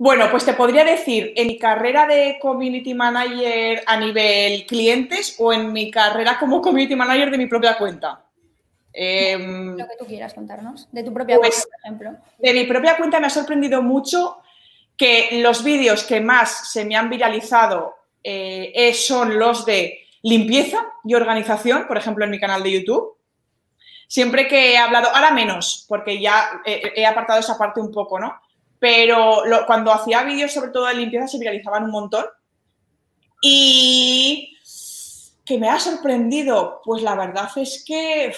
Bueno, 0.00 0.30
pues 0.30 0.46
te 0.46 0.54
podría 0.54 0.82
decir, 0.82 1.34
en 1.36 1.46
mi 1.46 1.58
carrera 1.58 2.06
de 2.06 2.38
community 2.40 2.94
manager 2.94 3.82
a 3.86 3.98
nivel 3.98 4.64
clientes 4.64 5.36
o 5.38 5.52
en 5.52 5.74
mi 5.74 5.90
carrera 5.90 6.38
como 6.38 6.62
community 6.62 6.96
manager 6.96 7.30
de 7.30 7.36
mi 7.36 7.44
propia 7.44 7.76
cuenta. 7.76 8.24
Em, 8.94 9.76
lo 9.76 9.86
que 9.86 9.96
tú 9.98 10.06
quieras 10.06 10.32
contarnos, 10.32 10.88
de 10.90 11.02
tu 11.02 11.12
propia 11.12 11.36
pues, 11.36 11.50
cuenta, 11.50 11.68
por 11.68 11.80
ejemplo. 11.84 12.24
De 12.38 12.54
mi 12.54 12.64
propia 12.64 12.96
cuenta 12.96 13.20
me 13.20 13.26
ha 13.26 13.30
sorprendido 13.30 13.82
mucho 13.82 14.38
que 14.96 15.42
los 15.42 15.62
vídeos 15.62 16.04
que 16.04 16.22
más 16.22 16.72
se 16.72 16.86
me 16.86 16.96
han 16.96 17.10
viralizado 17.10 17.94
eh, 18.24 18.94
son 18.94 19.38
los 19.38 19.66
de 19.66 19.98
limpieza 20.22 20.82
y 21.04 21.12
organización, 21.12 21.86
por 21.86 21.98
ejemplo, 21.98 22.24
en 22.24 22.30
mi 22.30 22.40
canal 22.40 22.62
de 22.62 22.72
YouTube. 22.72 23.18
Siempre 24.08 24.48
que 24.48 24.72
he 24.72 24.78
hablado, 24.78 25.14
ahora 25.14 25.30
menos, 25.30 25.84
porque 25.86 26.18
ya 26.18 26.62
he 26.64 27.04
apartado 27.04 27.38
esa 27.38 27.58
parte 27.58 27.80
un 27.80 27.92
poco, 27.92 28.18
¿no? 28.18 28.40
Pero 28.80 29.42
cuando 29.66 29.92
hacía 29.92 30.24
vídeos 30.24 30.52
sobre 30.52 30.70
todo 30.70 30.86
de 30.86 30.94
limpieza 30.94 31.28
se 31.28 31.38
viralizaban 31.38 31.84
un 31.84 31.90
montón. 31.90 32.24
Y 33.42 34.56
que 35.44 35.58
me 35.58 35.68
ha 35.68 35.78
sorprendido, 35.78 36.80
pues 36.84 37.02
la 37.02 37.14
verdad 37.14 37.48
es 37.56 37.84
que 37.86 38.34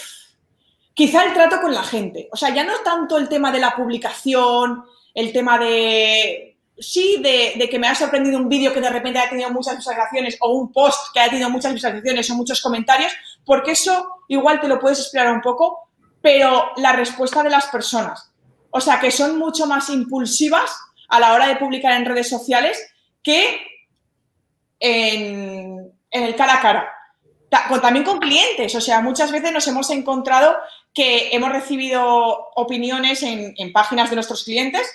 quizá 0.95 1.25
el 1.25 1.33
trato 1.33 1.61
con 1.61 1.73
la 1.73 1.83
gente. 1.83 2.29
O 2.33 2.37
sea, 2.37 2.55
ya 2.55 2.65
no 2.65 2.73
tanto 2.85 3.17
el 3.19 3.29
tema 3.29 3.53
de 3.53 3.61
la 3.61 3.75
publicación, 3.75 4.85
el 5.15 5.33
tema 5.33 5.59
de, 5.59 6.59
sí, 6.79 7.23
de, 7.23 7.69
que 7.69 7.79
me 7.79 7.87
ha 7.87 7.95
sorprendido 7.95 8.39
un 8.39 8.49
vídeo 8.49 8.73
que 8.73 8.81
de 8.81 8.91
repente 8.91 9.19
haya 9.19 9.31
tenido 9.31 9.51
muchas 9.51 9.77
visualizaciones 9.77 10.37
o 10.41 10.53
un 10.53 10.73
post 10.73 11.13
que 11.13 11.21
haya 11.21 11.31
tenido 11.31 11.51
muchas 11.51 11.73
visualizaciones 11.73 12.31
o 12.31 12.35
muchos 12.35 12.61
comentarios, 12.61 13.13
porque 13.45 13.73
eso 13.73 14.23
igual 14.29 14.61
te 14.61 14.69
lo 14.69 14.81
puedes 14.81 14.99
explicar 14.99 15.33
un 15.33 15.41
poco, 15.41 15.91
pero 16.21 16.73
la 16.77 16.93
respuesta 16.93 17.43
de 17.43 17.51
las 17.51 17.67
personas. 17.67 18.32
O 18.73 18.81
sea, 18.81 18.99
que 18.99 19.11
son 19.11 19.39
mucho 19.39 19.67
más 19.67 19.89
impulsivas 19.91 20.77
a 21.09 21.21
la 21.21 21.35
hora 21.35 21.47
de 21.47 21.57
publicar 21.57 21.93
en 21.93 22.07
redes 22.07 22.29
sociales 22.29 22.83
que 23.23 23.61
en, 24.81 25.93
el 26.11 26.35
cara 26.35 26.55
a 26.55 26.61
cara. 26.61 26.93
También 27.83 28.05
con 28.05 28.19
clientes, 28.19 28.75
o 28.75 28.81
sea, 28.81 29.03
muchas 29.03 29.31
veces 29.31 29.53
nos 29.53 29.69
hemos 29.69 29.91
encontrado 29.91 30.57
que 30.95 31.29
hemos 31.33 31.53
recibido 31.53 32.49
opiniones 32.57 33.23
en, 33.23 33.73
páginas 33.73 34.09
de 34.09 34.17
nuestros 34.17 34.45
clientes 34.45 34.91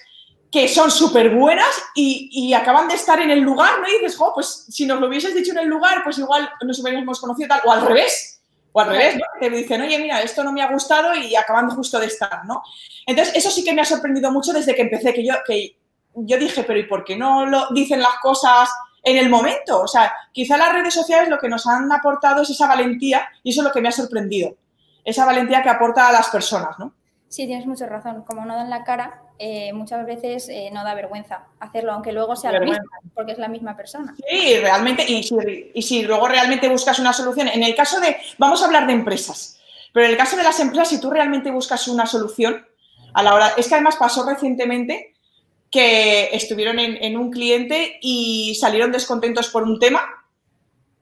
que 0.51 0.67
son 0.67 0.89
súper 0.89 1.35
buenas 1.35 1.67
y, 1.93 2.53
acaban 2.53 2.87
de 2.87 2.95
estar 2.95 3.19
en 3.19 3.29
el 3.29 3.41
lugar, 3.41 3.79
¿no? 3.79 3.87
Dices, 3.87 4.17
jo, 4.17 4.33
pues 4.33 4.65
si 4.69 4.87
nos 4.87 4.99
lo 4.99 5.07
hubieses 5.07 5.35
dicho 5.35 5.51
en 5.51 5.59
el 5.59 5.67
lugar, 5.67 6.03
pues 6.03 6.17
igual 6.17 6.49
nos 6.65 6.79
hubiéramos 6.79 7.19
conocido 7.19 7.49
tal, 7.49 7.61
o 7.65 7.71
al 7.71 7.85
revés. 7.85 8.36
O 8.71 8.79
al 8.81 8.89
revés, 8.89 9.15
¿no? 9.15 9.23
Te 9.39 9.49
dicen, 9.49 9.81
oye, 9.81 9.97
mira, 9.99 10.21
esto 10.21 10.43
no 10.43 10.51
me 10.51 10.61
ha 10.61 10.71
gustado 10.71 11.15
y 11.15 11.35
acaban 11.35 11.69
justo 11.69 11.99
de 11.99 12.07
estar, 12.07 12.45
¿no? 12.45 12.61
Entonces, 13.05 13.35
eso 13.35 13.49
sí 13.49 13.63
que 13.63 13.73
me 13.73 13.81
ha 13.81 13.85
sorprendido 13.85 14.31
mucho 14.31 14.53
desde 14.53 14.75
que 14.75 14.83
empecé, 14.83 15.13
que 15.13 15.25
yo, 15.25 15.33
que 15.45 15.77
yo 16.13 16.37
dije, 16.37 16.63
pero 16.63 16.79
¿y 16.79 16.83
por 16.83 17.03
qué 17.03 17.15
no 17.15 17.45
lo 17.45 17.69
dicen 17.71 18.01
las 18.01 18.15
cosas 18.21 18.69
en 19.03 19.17
el 19.17 19.29
momento? 19.29 19.81
O 19.81 19.87
sea, 19.87 20.13
quizá 20.31 20.57
las 20.57 20.73
redes 20.73 20.93
sociales 20.93 21.29
lo 21.29 21.39
que 21.39 21.49
nos 21.49 21.65
han 21.67 21.91
aportado 21.91 22.41
es 22.41 22.49
esa 22.49 22.67
valentía 22.67 23.27
y 23.43 23.51
eso 23.51 23.61
es 23.61 23.67
lo 23.67 23.73
que 23.73 23.81
me 23.81 23.89
ha 23.89 23.91
sorprendido. 23.91 24.55
Esa 25.03 25.25
valentía 25.25 25.63
que 25.63 25.69
aporta 25.69 26.07
a 26.07 26.11
las 26.11 26.29
personas, 26.29 26.77
¿no? 26.79 26.93
Sí, 27.29 27.45
tienes 27.45 27.65
mucha 27.65 27.85
razón. 27.85 28.23
Como 28.23 28.45
no 28.45 28.55
dan 28.55 28.69
la 28.69 28.83
cara, 28.83 29.21
eh, 29.39 29.71
muchas 29.73 30.05
veces 30.05 30.49
eh, 30.49 30.69
no 30.73 30.83
da 30.83 30.93
vergüenza 30.95 31.47
hacerlo, 31.59 31.93
aunque 31.93 32.11
luego 32.11 32.35
sea 32.35 32.51
lo 32.51 32.65
mismo, 32.65 32.83
porque 33.13 33.33
es 33.33 33.37
la 33.37 33.47
misma 33.47 33.75
persona. 33.75 34.15
Sí, 34.29 34.57
realmente, 34.59 35.03
y 35.07 35.23
si, 35.23 35.71
y 35.73 35.81
si 35.81 36.03
luego 36.03 36.27
realmente 36.27 36.67
buscas 36.69 36.99
una 36.99 37.13
solución, 37.13 37.47
en 37.47 37.63
el 37.63 37.75
caso 37.75 37.99
de, 37.99 38.17
vamos 38.37 38.61
a 38.61 38.65
hablar 38.65 38.87
de 38.87 38.93
empresas, 38.93 39.59
pero 39.93 40.05
en 40.05 40.11
el 40.11 40.17
caso 40.17 40.37
de 40.37 40.43
las 40.43 40.59
empresas, 40.59 40.89
si 40.89 40.99
tú 40.99 41.09
realmente 41.09 41.51
buscas 41.51 41.87
una 41.87 42.05
solución, 42.05 42.65
a 43.13 43.23
la 43.23 43.33
hora, 43.33 43.53
es 43.57 43.67
que 43.67 43.75
además 43.75 43.95
pasó 43.95 44.27
recientemente 44.27 45.15
que 45.71 46.29
estuvieron 46.33 46.77
en, 46.77 47.03
en 47.03 47.17
un 47.17 47.31
cliente 47.31 47.97
y 48.01 48.55
salieron 48.55 48.91
descontentos 48.91 49.49
por 49.49 49.63
un 49.63 49.79
tema 49.79 50.01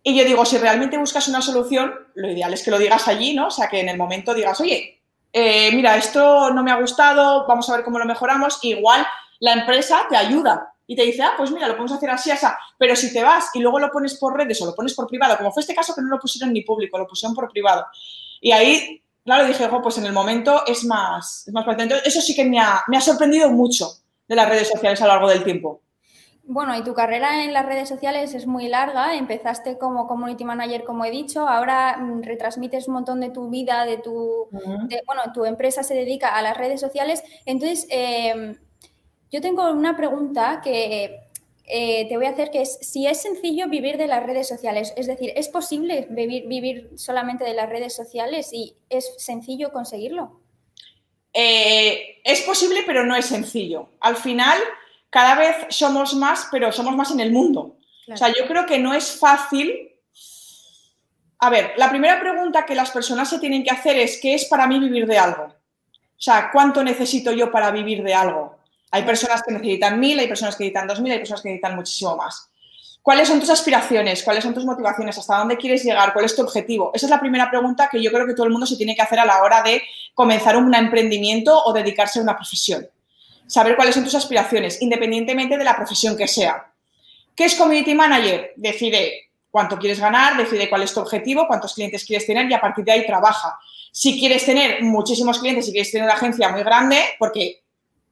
Y 0.07 0.15
yo 0.15 0.23
digo, 0.23 0.45
si 0.45 0.59
realmente 0.59 0.99
buscas 0.99 1.27
una 1.27 1.41
solución, 1.41 1.91
lo 2.13 2.29
ideal 2.29 2.53
es 2.53 2.61
que 2.61 2.69
lo 2.69 2.77
digas 2.77 3.07
allí, 3.07 3.33
¿no? 3.33 3.47
O 3.47 3.51
sea, 3.51 3.67
que 3.67 3.79
en 3.79 3.89
el 3.89 3.97
momento 3.97 4.35
digas, 4.35 4.61
oye, 4.61 4.94
eh, 5.37 5.69
mira, 5.73 5.97
esto 5.97 6.49
no 6.51 6.63
me 6.63 6.71
ha 6.71 6.79
gustado, 6.79 7.45
vamos 7.45 7.69
a 7.69 7.75
ver 7.75 7.83
cómo 7.83 7.99
lo 7.99 8.05
mejoramos. 8.05 8.57
Igual 8.61 9.05
la 9.39 9.51
empresa 9.51 10.05
te 10.07 10.15
ayuda 10.15 10.73
y 10.87 10.95
te 10.95 11.01
dice, 11.01 11.23
ah, 11.23 11.33
pues 11.35 11.51
mira, 11.51 11.67
lo 11.67 11.73
podemos 11.73 11.91
hacer 11.91 12.09
así, 12.09 12.31
así. 12.31 12.45
Pero 12.77 12.95
si 12.95 13.11
te 13.11 13.21
vas 13.21 13.49
y 13.53 13.59
luego 13.59 13.77
lo 13.79 13.91
pones 13.91 14.15
por 14.15 14.33
redes 14.33 14.61
o 14.61 14.65
lo 14.65 14.73
pones 14.73 14.93
por 14.93 15.07
privado, 15.07 15.35
como 15.37 15.51
fue 15.51 15.59
este 15.59 15.75
caso 15.75 15.93
que 15.93 16.01
no 16.01 16.07
lo 16.07 16.19
pusieron 16.19 16.53
ni 16.53 16.61
público, 16.61 16.97
lo 16.97 17.05
pusieron 17.05 17.35
por 17.35 17.51
privado. 17.51 17.85
Y 18.39 18.53
ahí, 18.53 19.03
claro, 19.25 19.45
dije, 19.45 19.67
pues 19.83 19.97
en 19.97 20.05
el 20.05 20.13
momento 20.13 20.65
es 20.65 20.85
más, 20.85 21.45
es 21.45 21.53
más 21.53 21.65
Entonces, 21.67 22.07
eso 22.07 22.21
sí 22.21 22.33
que 22.33 22.45
me 22.45 22.61
ha, 22.61 22.81
me 22.87 22.95
ha 22.95 23.01
sorprendido 23.01 23.51
mucho 23.51 23.89
de 24.29 24.35
las 24.37 24.47
redes 24.47 24.69
sociales 24.69 25.01
a 25.01 25.05
lo 25.05 25.11
largo 25.15 25.27
del 25.27 25.43
tiempo. 25.43 25.81
Bueno, 26.47 26.77
y 26.77 26.83
tu 26.83 26.93
carrera 26.93 27.43
en 27.43 27.53
las 27.53 27.65
redes 27.65 27.89
sociales 27.89 28.35
es 28.35 28.45
muy 28.45 28.67
larga. 28.67 29.15
Empezaste 29.15 29.79
como 29.79 30.05
community 30.05 30.43
manager, 30.43 30.83
como 30.83 31.03
he 31.03 31.09
dicho. 31.09 31.47
Ahora 31.47 31.97
mm, 31.97 32.21
retransmites 32.21 32.87
un 32.87 32.93
montón 32.93 33.19
de 33.19 33.31
tu 33.31 33.49
vida, 33.49 33.85
de 33.85 33.97
tu, 33.97 34.47
bueno, 34.51 35.23
tu 35.33 35.45
empresa 35.45 35.81
se 35.81 35.95
dedica 35.95 36.35
a 36.35 36.43
las 36.43 36.55
redes 36.55 36.79
sociales. 36.79 37.23
Entonces, 37.45 37.87
em, 37.89 38.57
yo 39.31 39.41
tengo 39.41 39.71
una 39.71 39.97
pregunta 39.97 40.61
que 40.63 41.19
eh, 41.65 42.07
te 42.07 42.15
voy 42.15 42.27
a 42.27 42.29
hacer, 42.29 42.51
que 42.51 42.61
es 42.61 42.77
si 42.79 43.07
es 43.07 43.23
sencillo 43.23 43.67
vivir 43.67 43.97
de 43.97 44.05
las 44.05 44.23
redes 44.23 44.47
sociales. 44.47 44.93
Es 44.97 45.07
decir, 45.07 45.33
¿es 45.35 45.49
posible 45.49 46.05
vivir, 46.11 46.47
vivir 46.47 46.91
solamente 46.95 47.43
de 47.43 47.55
las 47.55 47.69
redes 47.69 47.95
sociales 47.95 48.53
y 48.53 48.75
es 48.89 49.15
sencillo 49.17 49.71
conseguirlo? 49.71 50.41
Eh, 51.33 52.21
es 52.23 52.41
posible, 52.41 52.83
pero 52.85 53.03
no 53.03 53.15
es 53.15 53.25
sencillo. 53.25 53.89
Al 53.99 54.15
final 54.15 54.59
cada 55.15 55.36
vez 55.36 55.55
somos 55.69 56.13
más, 56.13 56.50
pero 56.51 56.74
somos 56.74 56.93
más 56.93 57.10
en 57.10 57.22
el 57.22 57.31
mundo. 57.31 57.77
O 58.12 58.17
sea, 58.17 58.34
yo 58.38 58.45
creo 58.48 58.65
que 58.65 58.77
no 58.77 58.93
es 58.93 59.17
fácil. 59.17 59.93
A 61.39 61.50
ver, 61.50 61.72
la 61.77 61.89
primera 61.89 62.19
pregunta 62.19 62.65
que 62.65 62.75
las 62.75 62.91
personas 62.91 63.29
se 63.29 63.39
tienen 63.39 63.63
que 63.63 63.72
hacer 63.72 63.95
es, 63.95 64.19
¿qué 64.22 64.34
es 64.34 64.43
para 64.43 64.67
mí 64.67 64.77
vivir 64.77 65.07
de 65.07 65.17
algo? 65.17 65.43
O 65.43 66.22
sea, 66.22 66.50
¿cuánto 66.51 66.84
necesito 66.84 67.31
yo 67.31 67.50
para 67.50 67.72
vivir 67.72 68.03
de 68.03 68.13
algo? 68.13 68.57
Hay 68.91 69.03
personas 69.03 69.41
que 69.41 69.53
necesitan 69.53 69.98
mil, 70.01 70.19
hay 70.19 70.27
personas 70.27 70.57
que 70.57 70.65
necesitan 70.65 70.86
dos 70.86 71.00
mil, 71.00 71.13
hay 71.13 71.19
personas 71.19 71.41
que 71.41 71.48
necesitan 71.48 71.77
muchísimo 71.77 72.17
más. 72.17 72.50
¿Cuáles 73.01 73.29
son 73.29 73.39
tus 73.39 73.50
aspiraciones? 73.50 74.22
¿Cuáles 74.22 74.43
son 74.43 74.53
tus 74.53 74.65
motivaciones? 74.65 75.17
¿Hasta 75.17 75.38
dónde 75.38 75.55
quieres 75.55 75.86
llegar? 75.86 76.12
¿Cuál 76.12 76.25
es 76.25 76.36
tu 76.36 76.41
objetivo? 76.41 76.91
Esa 76.93 77.05
es 77.05 77.10
la 77.10 77.22
primera 77.22 77.50
pregunta 77.50 77.88
que 77.89 78.03
yo 78.03 78.12
creo 78.12 78.27
que 78.27 78.34
todo 78.34 78.48
el 78.48 78.51
mundo 78.51 78.65
se 78.65 78.75
tiene 78.75 78.98
que 78.98 79.01
hacer 79.01 79.19
a 79.19 79.25
la 79.25 79.41
hora 79.43 79.63
de 79.63 79.81
comenzar 80.13 80.57
un 80.57 80.75
emprendimiento 80.75 81.57
o 81.63 81.72
dedicarse 81.72 82.19
a 82.19 82.24
una 82.24 82.36
profesión 82.36 82.86
saber 83.47 83.75
cuáles 83.75 83.95
son 83.95 84.03
tus 84.03 84.15
aspiraciones, 84.15 84.81
independientemente 84.81 85.57
de 85.57 85.63
la 85.63 85.75
profesión 85.75 86.17
que 86.17 86.27
sea. 86.27 86.71
¿Qué 87.35 87.45
es 87.45 87.55
Community 87.55 87.93
Manager? 87.93 88.53
Decide 88.55 89.29
cuánto 89.51 89.77
quieres 89.77 89.99
ganar, 89.99 90.37
decide 90.37 90.69
cuál 90.69 90.83
es 90.83 90.93
tu 90.93 90.99
objetivo, 90.99 91.47
cuántos 91.47 91.73
clientes 91.73 92.03
quieres 92.05 92.25
tener 92.25 92.49
y 92.49 92.53
a 92.53 92.61
partir 92.61 92.83
de 92.83 92.91
ahí 92.91 93.05
trabaja. 93.05 93.57
Si 93.91 94.19
quieres 94.19 94.45
tener 94.45 94.83
muchísimos 94.83 95.39
clientes, 95.39 95.65
si 95.65 95.71
quieres 95.71 95.91
tener 95.91 96.05
una 96.05 96.15
agencia 96.15 96.49
muy 96.49 96.63
grande, 96.63 97.01
porque 97.19 97.63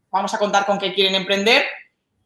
vamos 0.10 0.34
a 0.34 0.38
contar 0.38 0.66
con 0.66 0.80
que 0.80 0.94
quieren 0.94 1.16
emprender, 1.16 1.66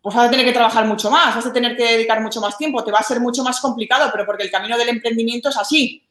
pues 0.01 0.15
vas 0.15 0.27
a 0.27 0.29
tener 0.29 0.45
que 0.45 0.53
trabajar 0.53 0.85
mucho 0.85 1.09
más, 1.09 1.35
vas 1.35 1.45
a 1.45 1.53
tener 1.53 1.75
que 1.75 1.83
dedicar 1.83 2.21
mucho 2.21 2.39
más 2.41 2.57
tiempo, 2.57 2.83
te 2.83 2.91
va 2.91 2.99
a 2.99 3.03
ser 3.03 3.19
mucho 3.19 3.43
más 3.43 3.59
complicado, 3.59 4.09
pero 4.11 4.25
porque 4.25 4.43
el 4.43 4.51
camino 4.51 4.77
del 4.77 4.89
emprendimiento 4.89 5.49
es 5.49 5.57
así. 5.57 6.03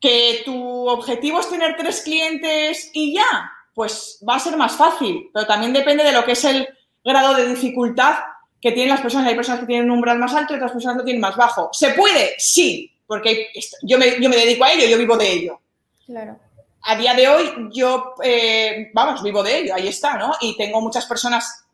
Que 0.00 0.42
tu 0.44 0.88
objetivo 0.88 1.40
es 1.40 1.48
tener 1.48 1.76
tres 1.76 2.02
clientes 2.02 2.90
y 2.94 3.14
ya, 3.14 3.52
pues 3.74 4.22
va 4.28 4.36
a 4.36 4.40
ser 4.40 4.56
más 4.56 4.72
fácil, 4.72 5.30
pero 5.32 5.46
también 5.46 5.72
depende 5.72 6.04
de 6.04 6.12
lo 6.12 6.24
que 6.24 6.32
es 6.32 6.44
el 6.44 6.68
grado 7.04 7.34
de 7.34 7.48
dificultad 7.48 8.16
que 8.60 8.72
tienen 8.72 8.90
las 8.90 9.00
personas. 9.00 9.28
Hay 9.28 9.34
personas 9.34 9.60
que 9.60 9.66
tienen 9.66 9.90
un 9.90 9.96
umbral 9.96 10.18
más 10.18 10.34
alto 10.34 10.52
y 10.52 10.56
otras 10.56 10.72
personas 10.72 10.98
lo 10.98 11.04
tienen 11.04 11.20
más 11.20 11.36
bajo. 11.36 11.70
¿Se 11.72 11.90
puede? 11.90 12.34
Sí, 12.38 12.92
porque 13.06 13.48
yo 13.82 13.98
me, 13.98 14.20
yo 14.20 14.28
me 14.28 14.36
dedico 14.36 14.64
a 14.64 14.72
ello, 14.72 14.86
yo 14.86 14.98
vivo 14.98 15.16
de 15.16 15.32
ello. 15.32 15.60
Claro. 16.06 16.38
A 16.82 16.96
día 16.96 17.14
de 17.14 17.28
hoy 17.28 17.68
yo, 17.72 18.14
eh, 18.22 18.90
vamos, 18.94 19.22
vivo 19.22 19.42
de 19.42 19.58
ello, 19.58 19.74
ahí 19.74 19.88
está, 19.88 20.16
¿no? 20.16 20.32
Y 20.40 20.56
tengo 20.56 20.80
muchas 20.80 21.06
personas, 21.06 21.66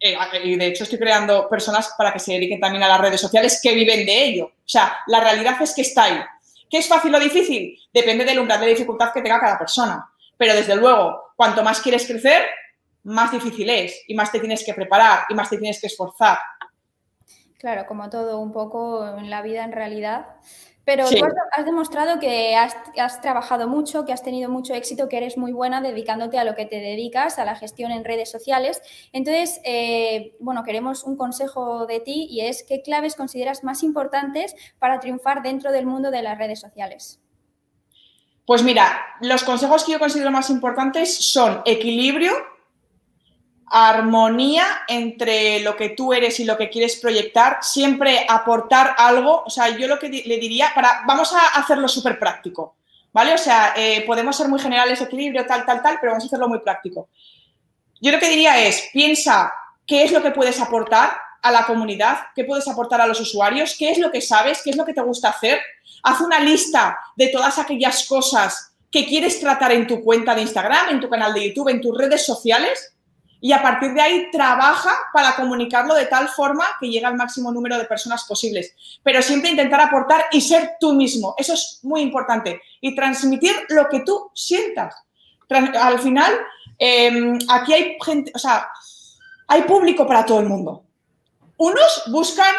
eh, 0.00 0.16
y 0.42 0.56
de 0.56 0.66
hecho 0.66 0.84
estoy 0.84 0.98
creando 0.98 1.48
personas 1.48 1.94
para 1.96 2.12
que 2.12 2.18
se 2.18 2.32
dediquen 2.32 2.60
también 2.60 2.82
a 2.82 2.88
las 2.88 3.00
redes 3.00 3.20
sociales 3.20 3.60
que 3.62 3.74
viven 3.74 4.06
de 4.06 4.24
ello. 4.24 4.46
O 4.46 4.68
sea, 4.68 4.98
la 5.06 5.20
realidad 5.20 5.60
es 5.60 5.74
que 5.74 5.82
está 5.82 6.04
ahí. 6.04 6.20
¿Qué 6.70 6.78
es 6.78 6.88
fácil 6.88 7.14
o 7.14 7.20
difícil? 7.20 7.78
Depende 7.92 8.24
del 8.24 8.38
umbral 8.38 8.60
de 8.60 8.68
dificultad 8.68 9.12
que 9.12 9.20
tenga 9.20 9.40
cada 9.40 9.58
persona. 9.58 10.10
Pero 10.36 10.54
desde 10.54 10.76
luego, 10.76 11.23
cuanto 11.36 11.62
más 11.62 11.80
quieres 11.80 12.06
crecer, 12.06 12.42
más 13.04 13.32
difícil 13.32 13.68
es 13.70 14.02
y 14.08 14.14
más 14.14 14.32
te 14.32 14.40
tienes 14.40 14.64
que 14.64 14.74
preparar 14.74 15.26
y 15.28 15.34
más 15.34 15.50
te 15.50 15.58
tienes 15.58 15.80
que 15.80 15.86
esforzar. 15.86 16.38
Claro, 17.58 17.86
como 17.86 18.10
todo 18.10 18.40
un 18.40 18.52
poco 18.52 19.06
en 19.16 19.30
la 19.30 19.42
vida 19.42 19.64
en 19.64 19.72
realidad. 19.72 20.26
Pero 20.84 21.08
tú 21.08 21.16
has, 21.56 21.64
demostrado 21.64 22.20
que 22.20 22.54
has, 22.56 23.20
trabajado 23.22 23.68
mucho, 23.68 24.04
que 24.04 24.12
has 24.12 24.22
tenido 24.22 24.50
mucho 24.50 24.74
éxito, 24.74 25.08
que 25.08 25.16
eres 25.16 25.38
muy 25.38 25.52
buena 25.52 25.80
dedicándote 25.80 26.38
a 26.38 26.44
lo 26.44 26.54
que 26.54 26.66
te 26.66 26.76
dedicas, 26.76 27.38
a 27.38 27.46
la 27.46 27.56
gestión 27.56 27.90
en 27.90 28.04
redes 28.04 28.30
sociales. 28.30 28.82
Entonces, 29.12 29.62
eh, 29.64 30.36
bueno, 30.40 30.62
queremos 30.62 31.04
un 31.04 31.16
consejo 31.16 31.86
de 31.86 32.00
ti 32.00 32.26
y 32.28 32.42
es 32.42 32.64
qué 32.68 32.82
claves 32.82 33.16
consideras 33.16 33.64
más 33.64 33.82
importantes 33.82 34.54
para 34.78 35.00
triunfar 35.00 35.42
dentro 35.42 35.72
del 35.72 35.86
mundo 35.86 36.10
de 36.10 36.20
las 36.20 36.36
redes 36.36 36.60
sociales. 36.60 37.23
Pues 38.46 38.62
mira, 38.62 39.16
los 39.20 39.42
consejos 39.42 39.84
que 39.84 39.92
yo 39.92 39.98
considero 39.98 40.30
más 40.30 40.50
importantes 40.50 41.32
son 41.32 41.62
equilibrio, 41.64 42.32
armonía 43.66 44.66
entre 44.86 45.60
lo 45.60 45.76
que 45.76 45.90
tú 45.90 46.12
eres 46.12 46.38
y 46.40 46.44
lo 46.44 46.56
que 46.56 46.68
quieres 46.68 46.96
proyectar, 46.96 47.58
siempre 47.62 48.26
aportar 48.28 48.94
algo. 48.98 49.42
O 49.44 49.50
sea, 49.50 49.70
yo 49.70 49.88
lo 49.88 49.98
que 49.98 50.08
le 50.08 50.38
diría, 50.38 50.72
para, 50.74 51.02
vamos 51.06 51.32
a 51.32 51.58
hacerlo 51.58 51.88
súper 51.88 52.18
práctico, 52.18 52.76
¿vale? 53.12 53.32
O 53.34 53.38
sea, 53.38 53.72
eh, 53.76 54.04
podemos 54.06 54.36
ser 54.36 54.48
muy 54.48 54.60
generales, 54.60 55.00
equilibrio, 55.00 55.46
tal, 55.46 55.64
tal, 55.64 55.82
tal, 55.82 55.98
pero 56.00 56.12
vamos 56.12 56.24
a 56.24 56.26
hacerlo 56.26 56.48
muy 56.48 56.60
práctico. 56.60 57.08
Yo 58.00 58.12
lo 58.12 58.18
que 58.18 58.28
diría 58.28 58.60
es, 58.60 58.90
piensa 58.92 59.52
qué 59.86 60.04
es 60.04 60.12
lo 60.12 60.22
que 60.22 60.32
puedes 60.32 60.60
aportar 60.60 61.16
a 61.44 61.52
la 61.52 61.64
comunidad, 61.64 62.16
qué 62.34 62.42
puedes 62.42 62.66
aportar 62.66 63.00
a 63.00 63.06
los 63.06 63.20
usuarios, 63.20 63.76
qué 63.78 63.92
es 63.92 63.98
lo 63.98 64.10
que 64.10 64.20
sabes, 64.20 64.62
qué 64.64 64.70
es 64.70 64.76
lo 64.76 64.84
que 64.84 64.94
te 64.94 65.02
gusta 65.02 65.28
hacer 65.28 65.60
haz 66.04 66.20
una 66.20 66.38
lista 66.38 66.98
de 67.16 67.28
todas 67.28 67.58
aquellas 67.58 68.06
cosas 68.06 68.72
que 68.90 69.06
quieres 69.06 69.40
tratar 69.40 69.72
en 69.72 69.86
tu 69.86 70.02
cuenta 70.04 70.34
de 70.34 70.42
Instagram, 70.42 70.90
en 70.90 71.00
tu 71.00 71.08
canal 71.08 71.34
de 71.34 71.48
YouTube, 71.48 71.68
en 71.68 71.80
tus 71.80 71.96
redes 71.98 72.24
sociales 72.24 72.92
y 73.40 73.52
a 73.52 73.60
partir 73.60 73.92
de 73.92 74.00
ahí 74.00 74.30
trabaja 74.30 74.92
para 75.12 75.34
comunicarlo 75.34 75.94
de 75.94 76.06
tal 76.06 76.28
forma 76.28 76.64
que 76.80 76.88
llegue 76.88 77.04
al 77.04 77.16
máximo 77.16 77.50
número 77.50 77.76
de 77.76 77.84
personas 77.84 78.24
posibles. 78.24 78.74
Pero 79.02 79.20
siempre 79.20 79.50
intentar 79.50 79.80
aportar 79.80 80.26
y 80.30 80.40
ser 80.40 80.76
tú 80.78 80.94
mismo. 80.94 81.34
Eso 81.36 81.52
es 81.52 81.80
muy 81.82 82.00
importante. 82.00 82.62
Y 82.80 82.94
transmitir 82.94 83.52
lo 83.68 83.88
que 83.88 84.00
tú 84.00 84.30
sientas. 84.34 84.94
Al 85.50 85.98
final, 85.98 86.32
em, 86.78 87.38
aquí 87.48 87.74
hay 87.74 87.98
gente, 88.02 88.32
o 88.34 88.38
sea, 88.38 88.66
hay 89.48 89.62
público 89.62 90.06
para 90.06 90.24
todo 90.24 90.40
el 90.40 90.46
mundo. 90.46 90.84
Unos 91.56 92.02
buscan 92.10 92.54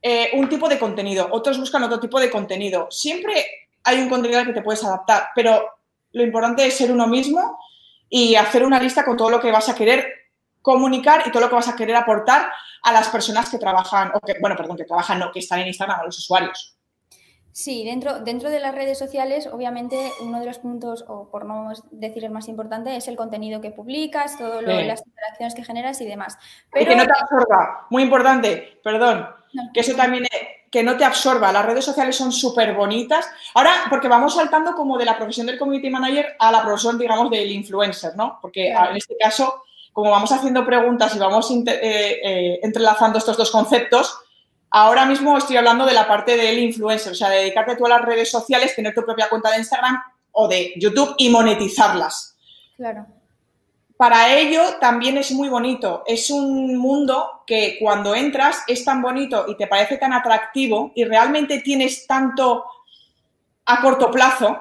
eh, 0.00 0.30
un 0.34 0.48
tipo 0.48 0.68
de 0.68 0.78
contenido, 0.78 1.28
otros 1.30 1.58
buscan 1.58 1.82
otro 1.82 2.00
tipo 2.00 2.20
de 2.20 2.30
contenido. 2.30 2.88
Siempre 2.90 3.68
hay 3.84 4.00
un 4.00 4.08
contenido 4.08 4.40
al 4.40 4.46
que 4.46 4.52
te 4.52 4.62
puedes 4.62 4.84
adaptar, 4.84 5.30
pero 5.34 5.68
lo 6.12 6.22
importante 6.22 6.66
es 6.66 6.76
ser 6.76 6.90
uno 6.92 7.06
mismo 7.06 7.58
y 8.08 8.34
hacer 8.34 8.64
una 8.64 8.80
lista 8.80 9.04
con 9.04 9.16
todo 9.16 9.30
lo 9.30 9.40
que 9.40 9.50
vas 9.50 9.68
a 9.68 9.74
querer 9.74 10.06
comunicar 10.62 11.24
y 11.26 11.30
todo 11.30 11.42
lo 11.42 11.48
que 11.48 11.54
vas 11.56 11.68
a 11.68 11.76
querer 11.76 11.96
aportar 11.96 12.50
a 12.82 12.92
las 12.92 13.08
personas 13.08 13.48
que 13.48 13.58
trabajan, 13.58 14.12
o 14.14 14.20
que, 14.20 14.34
bueno, 14.40 14.56
perdón, 14.56 14.76
que 14.76 14.84
trabajan, 14.84 15.18
no, 15.18 15.32
que 15.32 15.40
están 15.40 15.60
en 15.60 15.68
Instagram, 15.68 16.00
a 16.00 16.04
los 16.04 16.18
usuarios. 16.18 16.77
Sí, 17.58 17.84
dentro, 17.84 18.20
dentro 18.20 18.50
de 18.50 18.60
las 18.60 18.72
redes 18.72 18.96
sociales, 18.96 19.48
obviamente, 19.52 20.12
uno 20.20 20.38
de 20.38 20.46
los 20.46 20.60
puntos, 20.60 21.04
o 21.08 21.28
por 21.28 21.44
no 21.44 21.72
decir 21.90 22.24
el 22.24 22.30
más 22.30 22.46
importante, 22.46 22.94
es 22.94 23.08
el 23.08 23.16
contenido 23.16 23.60
que 23.60 23.72
publicas, 23.72 24.38
todas 24.38 24.62
las 24.62 25.04
interacciones 25.04 25.56
que 25.56 25.64
generas 25.64 26.00
y 26.00 26.06
demás. 26.06 26.38
Pero... 26.70 26.84
Y 26.84 26.86
que 26.86 26.94
no 26.94 27.04
te 27.04 27.18
absorba, 27.20 27.88
muy 27.90 28.04
importante, 28.04 28.78
perdón, 28.84 29.26
que 29.74 29.80
eso 29.80 29.96
también, 29.96 30.24
que 30.70 30.84
no 30.84 30.96
te 30.96 31.04
absorba. 31.04 31.50
Las 31.50 31.66
redes 31.66 31.84
sociales 31.84 32.14
son 32.14 32.30
súper 32.30 32.74
bonitas. 32.74 33.28
Ahora, 33.54 33.72
porque 33.90 34.06
vamos 34.06 34.36
saltando 34.36 34.76
como 34.76 34.96
de 34.96 35.06
la 35.06 35.16
profesión 35.16 35.48
del 35.48 35.58
community 35.58 35.90
manager 35.90 36.36
a 36.38 36.52
la 36.52 36.62
profesión, 36.62 36.96
digamos, 36.96 37.28
del 37.28 37.50
influencer, 37.50 38.14
¿no? 38.14 38.38
Porque 38.40 38.68
en 38.68 38.96
este 38.96 39.16
caso, 39.16 39.64
como 39.92 40.12
vamos 40.12 40.30
haciendo 40.30 40.64
preguntas 40.64 41.16
y 41.16 41.18
vamos 41.18 41.50
eh, 41.50 41.64
eh, 41.66 42.60
entrelazando 42.62 43.18
estos 43.18 43.36
dos 43.36 43.50
conceptos, 43.50 44.16
ahora 44.70 45.04
mismo 45.04 45.36
estoy 45.36 45.56
hablando 45.56 45.86
de 45.86 45.94
la 45.94 46.06
parte 46.06 46.36
del 46.36 46.58
influencer, 46.58 47.12
o 47.12 47.14
sea, 47.14 47.30
dedicarte 47.30 47.76
tú 47.76 47.86
a 47.86 47.90
las 47.90 48.02
redes 48.02 48.30
sociales, 48.30 48.74
tener 48.74 48.94
tu 48.94 49.04
propia 49.04 49.28
cuenta 49.28 49.50
de 49.50 49.58
Instagram 49.58 50.00
o 50.32 50.48
de 50.48 50.74
YouTube 50.76 51.14
y 51.18 51.30
monetizarlas. 51.30 52.36
Claro 52.76 53.06
para 53.98 54.32
ello 54.32 54.62
también 54.80 55.18
es 55.18 55.32
muy 55.32 55.48
bonito. 55.48 56.04
Es 56.06 56.30
un 56.30 56.78
mundo 56.78 57.42
que 57.44 57.78
cuando 57.80 58.14
entras 58.14 58.62
es 58.68 58.84
tan 58.84 59.02
bonito 59.02 59.46
y 59.48 59.56
te 59.56 59.66
parece 59.66 59.98
tan 59.98 60.12
atractivo 60.12 60.92
y 60.94 61.04
realmente 61.04 61.60
tienes 61.62 62.06
tanto 62.06 62.64
a 63.66 63.82
corto 63.82 64.12
plazo, 64.12 64.56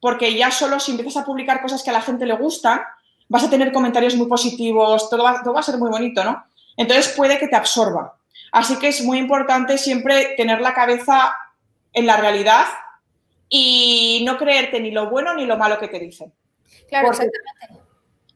porque 0.00 0.34
ya 0.34 0.50
solo 0.50 0.80
si 0.80 0.90
empiezas 0.90 1.22
a 1.22 1.24
publicar 1.24 1.62
cosas 1.62 1.84
que 1.84 1.90
a 1.90 1.92
la 1.92 2.02
gente 2.02 2.26
le 2.26 2.34
gustan, 2.34 2.80
vas 3.28 3.44
a 3.44 3.50
tener 3.50 3.72
comentarios 3.72 4.16
muy 4.16 4.26
positivos, 4.26 5.08
todo 5.08 5.22
va, 5.22 5.60
a 5.60 5.62
ser 5.62 5.78
muy 5.78 5.88
bonito, 5.88 6.24
¿no? 6.24 6.44
Entonces 6.76 7.14
puede 7.16 7.38
que 7.38 7.46
te 7.46 7.54
absorba. 7.54 8.16
Así 8.52 8.78
que 8.78 8.88
es 8.88 9.02
muy 9.02 9.18
importante 9.18 9.78
siempre 9.78 10.34
tener 10.36 10.60
la 10.60 10.74
cabeza 10.74 11.34
en 11.92 12.06
la 12.06 12.18
realidad 12.18 12.66
y 13.48 14.22
no 14.24 14.38
creerte 14.38 14.78
ni 14.78 14.90
lo 14.90 15.10
bueno 15.10 15.34
ni 15.34 15.46
lo 15.46 15.56
malo 15.56 15.78
que 15.78 15.88
te 15.88 15.98
dicen. 15.98 16.32
Claro, 16.88 17.08
exactamente. 17.08 17.82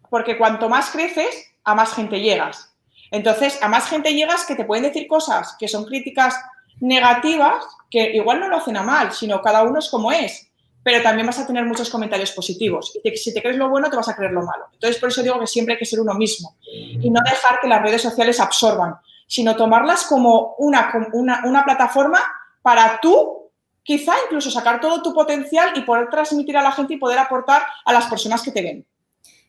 Porque 0.08 0.38
cuanto 0.38 0.68
más 0.68 0.90
creces, 0.90 1.52
a 1.64 1.74
más 1.74 1.94
gente 1.94 2.20
llegas. 2.20 2.74
Entonces, 3.10 3.58
a 3.62 3.68
más 3.68 3.88
gente 3.88 4.14
llegas 4.14 4.44
que 4.46 4.56
te 4.56 4.64
pueden 4.64 4.84
decir 4.84 5.06
cosas 5.06 5.56
que 5.58 5.68
son 5.68 5.84
críticas 5.84 6.34
negativas, 6.80 7.64
que 7.90 8.16
igual 8.16 8.40
no 8.40 8.48
lo 8.48 8.56
hacen 8.56 8.76
a 8.76 8.82
mal, 8.82 9.12
sino 9.12 9.40
cada 9.42 9.62
uno 9.62 9.78
es 9.78 9.88
como 9.88 10.12
es. 10.12 10.48
Pero 10.82 11.02
también 11.02 11.26
vas 11.26 11.38
a 11.38 11.46
tener 11.46 11.64
muchos 11.64 11.90
comentarios 11.90 12.32
positivos. 12.32 12.98
Y 13.02 13.16
si 13.16 13.34
te 13.34 13.42
crees 13.42 13.56
lo 13.56 13.68
bueno, 13.68 13.90
te 13.90 13.96
vas 13.96 14.08
a 14.08 14.16
creer 14.16 14.32
lo 14.32 14.42
malo. 14.42 14.66
Entonces, 14.72 15.00
por 15.00 15.08
eso 15.08 15.22
digo 15.22 15.38
que 15.40 15.46
siempre 15.46 15.74
hay 15.74 15.78
que 15.78 15.84
ser 15.84 16.00
uno 16.00 16.14
mismo 16.14 16.56
y 16.70 17.10
no 17.10 17.20
dejar 17.28 17.60
que 17.60 17.68
las 17.68 17.82
redes 17.82 18.02
sociales 18.02 18.38
absorban, 18.38 18.94
sino 19.26 19.56
tomarlas 19.56 20.04
como 20.04 20.54
una, 20.58 20.92
una, 21.12 21.42
una 21.44 21.64
plataforma 21.64 22.20
para 22.62 23.00
tú 23.00 23.50
quizá 23.82 24.12
incluso 24.24 24.50
sacar 24.50 24.80
todo 24.80 25.00
tu 25.00 25.14
potencial 25.14 25.70
y 25.76 25.82
poder 25.82 26.10
transmitir 26.10 26.56
a 26.56 26.62
la 26.62 26.72
gente 26.72 26.94
y 26.94 26.98
poder 26.98 27.18
aportar 27.18 27.62
a 27.84 27.92
las 27.92 28.06
personas 28.06 28.42
que 28.42 28.50
te 28.50 28.62
ven. 28.62 28.86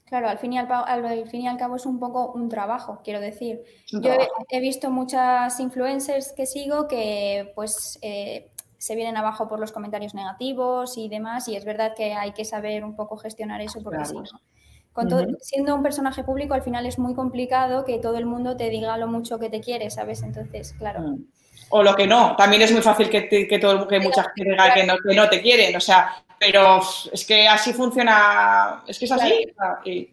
Claro, 0.05 0.29
al 0.29 0.37
fin, 0.37 0.53
y 0.53 0.57
al, 0.57 1.27
fin 1.27 1.41
y 1.41 1.47
al 1.49 1.57
cabo 1.57 1.75
es 1.75 1.85
un 1.85 1.99
poco 1.99 2.31
un 2.31 2.47
trabajo, 2.47 3.01
quiero 3.03 3.19
decir. 3.19 3.61
Yo 3.91 4.11
he, 4.47 4.61
visto 4.61 4.89
muchas 4.89 5.59
influencers 5.59 6.31
que 6.31 6.45
sigo 6.45 6.87
que 6.87 7.51
pues 7.55 7.99
eh, 8.01 8.49
se 8.77 8.95
vienen 8.95 9.17
abajo 9.17 9.49
por 9.49 9.59
los 9.59 9.73
comentarios 9.73 10.13
negativos 10.13 10.97
y 10.97 11.09
demás, 11.09 11.49
y 11.49 11.57
es 11.57 11.65
verdad 11.65 11.93
que 11.93 12.13
hay 12.13 12.31
que 12.31 12.45
saber 12.45 12.85
un 12.85 12.95
poco 12.95 13.17
gestionar 13.17 13.59
eso 13.59 13.81
porque 13.83 14.05
si 14.05 14.15
Con 14.97 15.09
todo, 15.09 15.27
siendo 15.41 15.75
un 15.75 15.83
personaje 15.83 16.23
público, 16.23 16.55
al 16.55 16.63
final 16.63 16.87
es 16.87 16.97
muy 16.97 17.13
complicado 17.13 17.85
que 17.85 17.99
todo 17.99 18.17
el 18.17 18.25
mundo 18.25 18.57
te 18.57 18.71
diga 18.71 18.97
lo 18.97 19.05
mucho 19.05 19.37
que 19.37 19.47
te 19.47 19.61
quiere, 19.61 19.91
¿sabes? 19.91 20.23
Entonces, 20.23 20.73
claro. 20.73 21.01
Mm. 21.01 21.25
O 21.69 21.83
lo 21.83 21.93
que 21.93 22.07
no. 22.07 22.35
También 22.35 22.63
es 22.63 22.71
muy 22.71 22.81
fácil 22.81 23.07
que, 23.07 23.27
que 23.29 23.59
todo, 23.59 23.87
que 23.87 23.99
mucha 23.99 24.23
gente 24.23 24.49
diga 24.49 24.73
que 24.73 24.83
no, 24.87 24.95
que 24.97 25.15
no 25.15 25.29
te 25.29 25.39
quieren. 25.39 25.75
O 25.75 25.79
sea, 25.79 26.15
pero 26.39 26.81
es 27.13 27.27
que 27.27 27.47
así 27.47 27.73
funciona, 27.73 28.83
es 28.87 28.97
que 28.97 29.05
es 29.05 29.11
así. 29.11 29.33
Y 29.85 30.09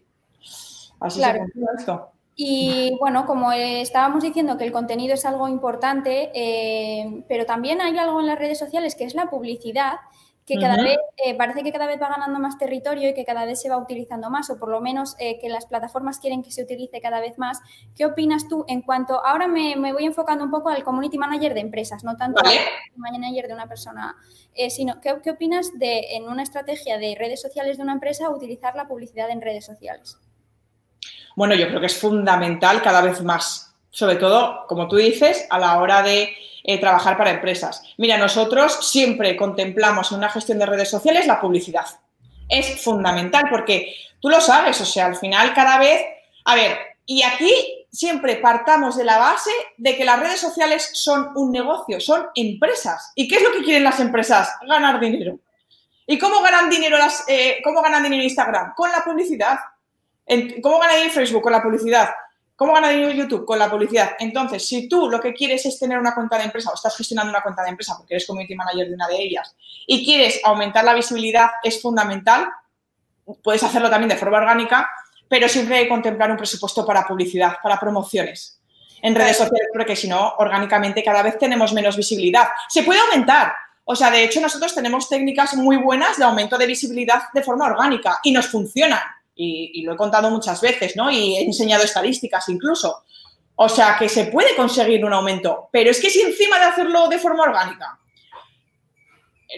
así 0.99 1.19
se 1.19 1.33
funciona 1.33 1.71
esto. 1.79 2.11
Y 2.35 2.95
bueno, 2.99 3.25
como 3.25 3.51
estábamos 3.53 4.21
diciendo 4.21 4.55
que 4.55 4.65
el 4.65 4.71
contenido 4.71 5.15
es 5.15 5.25
algo 5.25 5.47
importante, 5.47 6.29
eh, 6.35 7.23
pero 7.27 7.47
también 7.47 7.81
hay 7.81 7.97
algo 7.97 8.19
en 8.19 8.27
las 8.27 8.37
redes 8.37 8.59
sociales 8.59 8.93
que 8.93 9.05
es 9.05 9.15
la 9.15 9.31
publicidad 9.31 9.95
que 10.45 10.59
cada 10.59 10.81
vez 10.81 10.97
eh, 11.17 11.35
parece 11.35 11.63
que 11.63 11.71
cada 11.71 11.87
vez 11.87 11.99
va 11.99 12.09
ganando 12.09 12.39
más 12.39 12.57
territorio 12.59 13.09
y 13.09 13.13
que 13.15 13.25
cada 13.25 13.45
vez 13.45 13.61
se 13.61 13.69
va 13.69 13.77
utilizando 13.77 14.29
más, 14.29 14.49
o 14.51 14.59
por 14.59 14.69
lo 14.69 14.79
menos 14.79 15.15
eh, 15.19 15.39
que 15.39 15.49
las 15.49 15.65
plataformas 15.65 16.19
quieren 16.19 16.43
que 16.43 16.51
se 16.51 16.63
utilice 16.63 17.01
cada 17.01 17.19
vez 17.19 17.39
más. 17.39 17.61
¿Qué 17.95 18.05
opinas 18.05 18.47
tú 18.47 18.63
en 18.67 18.83
cuanto, 18.83 19.25
ahora 19.25 19.47
me, 19.47 19.75
voy 19.91 20.05
enfocando 20.05 20.43
un 20.43 20.51
poco 20.51 20.69
al 20.69 20.83
community 20.83 21.17
manager 21.17 21.55
de 21.55 21.61
empresas, 21.61 22.03
no 22.03 22.15
tanto 22.15 22.41
al 22.45 22.53
manager 22.95 23.47
de 23.47 23.53
una 23.53 23.67
persona, 23.67 24.15
eh, 24.53 24.69
sino 24.69 25.01
¿qué, 25.01 25.15
¿qué, 25.23 25.31
opinas 25.31 25.71
de 25.79 26.15
en 26.15 26.29
una 26.29 26.43
estrategia 26.43 26.99
de 26.99 27.15
redes 27.17 27.41
sociales 27.41 27.77
de 27.77 27.83
una 27.83 27.93
empresa 27.93 28.29
utilizar 28.29 28.75
la 28.75 28.87
publicidad 28.87 29.31
en 29.31 29.41
redes 29.41 29.65
sociales? 29.65 30.19
Bueno, 31.35 31.55
yo 31.55 31.67
creo 31.67 31.79
que 31.79 31.87
es 31.87 31.97
fundamental 31.97 32.81
cada 32.81 33.01
vez 33.01 33.21
más, 33.21 33.74
sobre 33.95 34.17
todo, 34.17 34.65
como 34.67 34.89
tú 34.89 34.97
dices, 34.97 35.47
a 35.49 35.57
la 35.57 35.79
hora 35.79 36.03
de 36.03 36.35
eh, 36.65 36.79
trabajar 36.81 37.17
para 37.17 37.31
empresas. 37.31 37.81
Mira, 37.97 38.17
nosotros 38.17 38.89
siempre 38.91 39.37
contemplamos 39.37 40.11
en 40.11 40.17
una 40.17 40.29
gestión 40.29 40.59
de 40.59 40.65
redes 40.65 40.89
sociales 40.89 41.25
la 41.25 41.39
publicidad. 41.39 41.85
Es 42.49 42.83
fundamental 42.83 43.45
porque 43.49 43.95
tú 44.19 44.27
lo 44.27 44.41
sabes, 44.41 44.81
o 44.81 44.85
sea, 44.85 45.05
al 45.05 45.15
final 45.15 45.53
cada 45.53 45.79
vez, 45.79 46.01
a 46.43 46.55
ver, 46.55 46.77
y 47.05 47.23
aquí 47.23 47.87
siempre 47.89 48.35
partamos 48.35 48.97
de 48.97 49.05
la 49.05 49.17
base 49.17 49.51
de 49.77 49.95
que 49.95 50.03
las 50.03 50.19
redes 50.19 50.41
sociales 50.41 50.89
son 50.91 51.31
un 51.35 51.53
negocio, 51.53 52.01
son 52.01 52.27
empresas. 52.35 53.13
¿Y 53.15 53.29
qué 53.29 53.37
es 53.37 53.43
lo 53.43 53.53
que 53.53 53.63
quieren 53.63 53.85
las 53.85 54.01
empresas? 54.01 54.55
Ganar 54.67 54.99
dinero. 54.99 55.39
¿Y 56.05 56.17
cómo 56.17 56.41
ganan 56.41 56.69
dinero 56.69 56.97
las, 56.97 57.23
eh, 57.29 57.61
cómo 57.63 57.81
ganan 57.81 58.03
dinero 58.03 58.23
Instagram? 58.23 58.73
Con 58.75 58.91
la 58.91 59.05
publicidad. 59.05 59.57
¿Cómo 60.61 60.79
ganan 60.79 61.03
en 61.03 61.11
Facebook? 61.11 61.43
Con 61.43 61.53
la 61.53 61.63
publicidad. 61.63 62.09
¿Cómo 62.55 62.73
gana 62.73 62.89
dinero 62.89 63.11
YouTube? 63.11 63.45
Con 63.45 63.59
la 63.59 63.69
publicidad. 63.69 64.11
Entonces, 64.17 64.65
si 64.65 64.87
tú 64.87 65.09
lo 65.09 65.19
que 65.19 65.33
quieres 65.33 65.65
es 65.65 65.77
tener 65.77 65.99
una 65.99 66.15
cuenta 66.15 66.37
de 66.37 66.45
empresa 66.45 66.69
o 66.71 66.75
estás 66.75 66.95
gestionando 66.95 67.29
una 67.29 67.41
cuenta 67.41 67.63
de 67.63 67.69
empresa 67.69 67.95
porque 67.97 68.13
eres 68.13 68.25
community 68.25 68.55
manager 68.55 68.87
de 68.87 68.93
una 68.93 69.07
de 69.07 69.21
ellas 69.21 69.55
y 69.85 70.05
quieres 70.05 70.39
aumentar 70.43 70.85
la 70.85 70.93
visibilidad, 70.93 71.49
es 71.63 71.81
fundamental. 71.81 72.47
Puedes 73.43 73.61
hacerlo 73.63 73.89
también 73.89 74.09
de 74.09 74.15
forma 74.15 74.37
orgánica, 74.37 74.89
pero 75.27 75.49
siempre 75.49 75.77
hay 75.77 75.83
que 75.83 75.89
contemplar 75.89 76.31
un 76.31 76.37
presupuesto 76.37 76.85
para 76.85 77.05
publicidad, 77.05 77.57
para 77.61 77.77
promociones 77.77 78.61
en 79.01 79.13
redes 79.13 79.37
sociales, 79.37 79.67
porque 79.73 79.95
si 79.95 80.07
no, 80.07 80.35
orgánicamente 80.37 81.03
cada 81.03 81.21
vez 81.21 81.37
tenemos 81.37 81.73
menos 81.73 81.97
visibilidad. 81.97 82.47
Se 82.69 82.83
puede 82.83 83.01
aumentar. 83.01 83.53
O 83.83 83.95
sea, 83.95 84.09
de 84.09 84.23
hecho, 84.23 84.39
nosotros 84.39 84.73
tenemos 84.73 85.09
técnicas 85.09 85.55
muy 85.55 85.77
buenas 85.77 86.17
de 86.17 86.23
aumento 86.23 86.57
de 86.57 86.65
visibilidad 86.65 87.23
de 87.33 87.43
forma 87.43 87.67
orgánica 87.67 88.19
y 88.23 88.31
nos 88.31 88.47
funcionan 88.47 89.01
y, 89.35 89.83
lo 89.83 89.93
he 89.93 89.97
contado 89.97 90.29
muchas 90.31 90.61
veces, 90.61 90.95
¿no? 90.95 91.11
Y 91.11 91.35
he 91.35 91.43
enseñado 91.43 91.83
estadísticas 91.83 92.47
incluso. 92.49 93.03
O 93.55 93.69
sea, 93.69 93.97
que 93.97 94.09
se 94.09 94.25
puede 94.25 94.55
conseguir 94.55 95.03
un 95.05 95.13
aumento, 95.13 95.69
pero 95.71 95.91
es 95.91 96.01
que 96.01 96.09
si 96.09 96.21
encima 96.21 96.57
de 96.59 96.65
hacerlo 96.65 97.07
de 97.07 97.19
forma 97.19 97.43
orgánica 97.43 97.99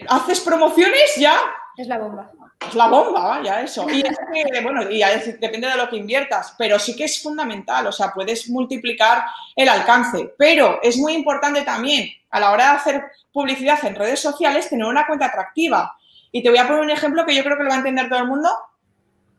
haces 0.08 0.40
promociones, 0.40 1.16
ya... 1.16 1.36
Es 1.76 1.88
la 1.88 1.98
bomba. 1.98 2.30
Es 2.68 2.74
la 2.74 2.88
bomba, 2.88 3.40
ya 3.42 3.62
eso. 3.62 3.88
Y 3.88 4.00
es 4.00 4.16
que, 4.32 4.60
bueno, 4.60 4.82
y 4.90 5.00
depende 5.40 5.68
de 5.68 5.76
lo 5.76 5.88
que 5.88 5.96
inviertas, 5.96 6.54
pero 6.58 6.78
sí 6.78 6.94
que 6.94 7.04
es 7.04 7.22
fundamental, 7.22 7.86
o 7.86 7.92
sea, 7.92 8.12
puedes 8.12 8.48
multiplicar 8.48 9.24
el 9.54 9.68
alcance, 9.68 10.34
pero 10.36 10.80
es 10.82 10.96
muy 10.96 11.14
importante 11.14 11.62
también 11.62 12.08
a 12.30 12.40
la 12.40 12.50
hora 12.50 12.70
de 12.70 12.76
hacer 12.76 13.04
publicidad 13.32 13.84
en 13.84 13.94
redes 13.94 14.20
sociales 14.20 14.68
tener 14.68 14.86
una 14.86 15.06
cuenta 15.06 15.26
atractiva. 15.26 15.96
Y 16.30 16.42
te 16.42 16.50
voy 16.50 16.58
a 16.58 16.66
poner 16.66 16.82
un 16.82 16.90
ejemplo 16.90 17.24
que 17.24 17.34
yo 17.34 17.42
creo 17.42 17.56
que 17.56 17.62
lo 17.62 17.70
va 17.70 17.76
a 17.76 17.78
entender 17.78 18.08
todo 18.08 18.18
el 18.18 18.26
mundo 18.26 18.50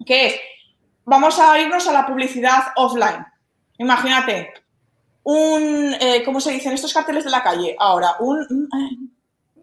que 0.05 0.27
es, 0.27 0.35
vamos 1.05 1.39
a 1.39 1.59
irnos 1.59 1.87
a 1.87 1.93
la 1.93 2.05
publicidad 2.05 2.73
offline. 2.75 3.25
Imagínate, 3.77 4.53
un, 5.23 5.95
eh, 5.99 6.23
¿cómo 6.23 6.39
se 6.41 6.51
dicen 6.51 6.73
estos 6.73 6.93
carteles 6.93 7.23
de 7.23 7.31
la 7.31 7.43
calle? 7.43 7.75
Ahora, 7.79 8.15
un... 8.19 8.69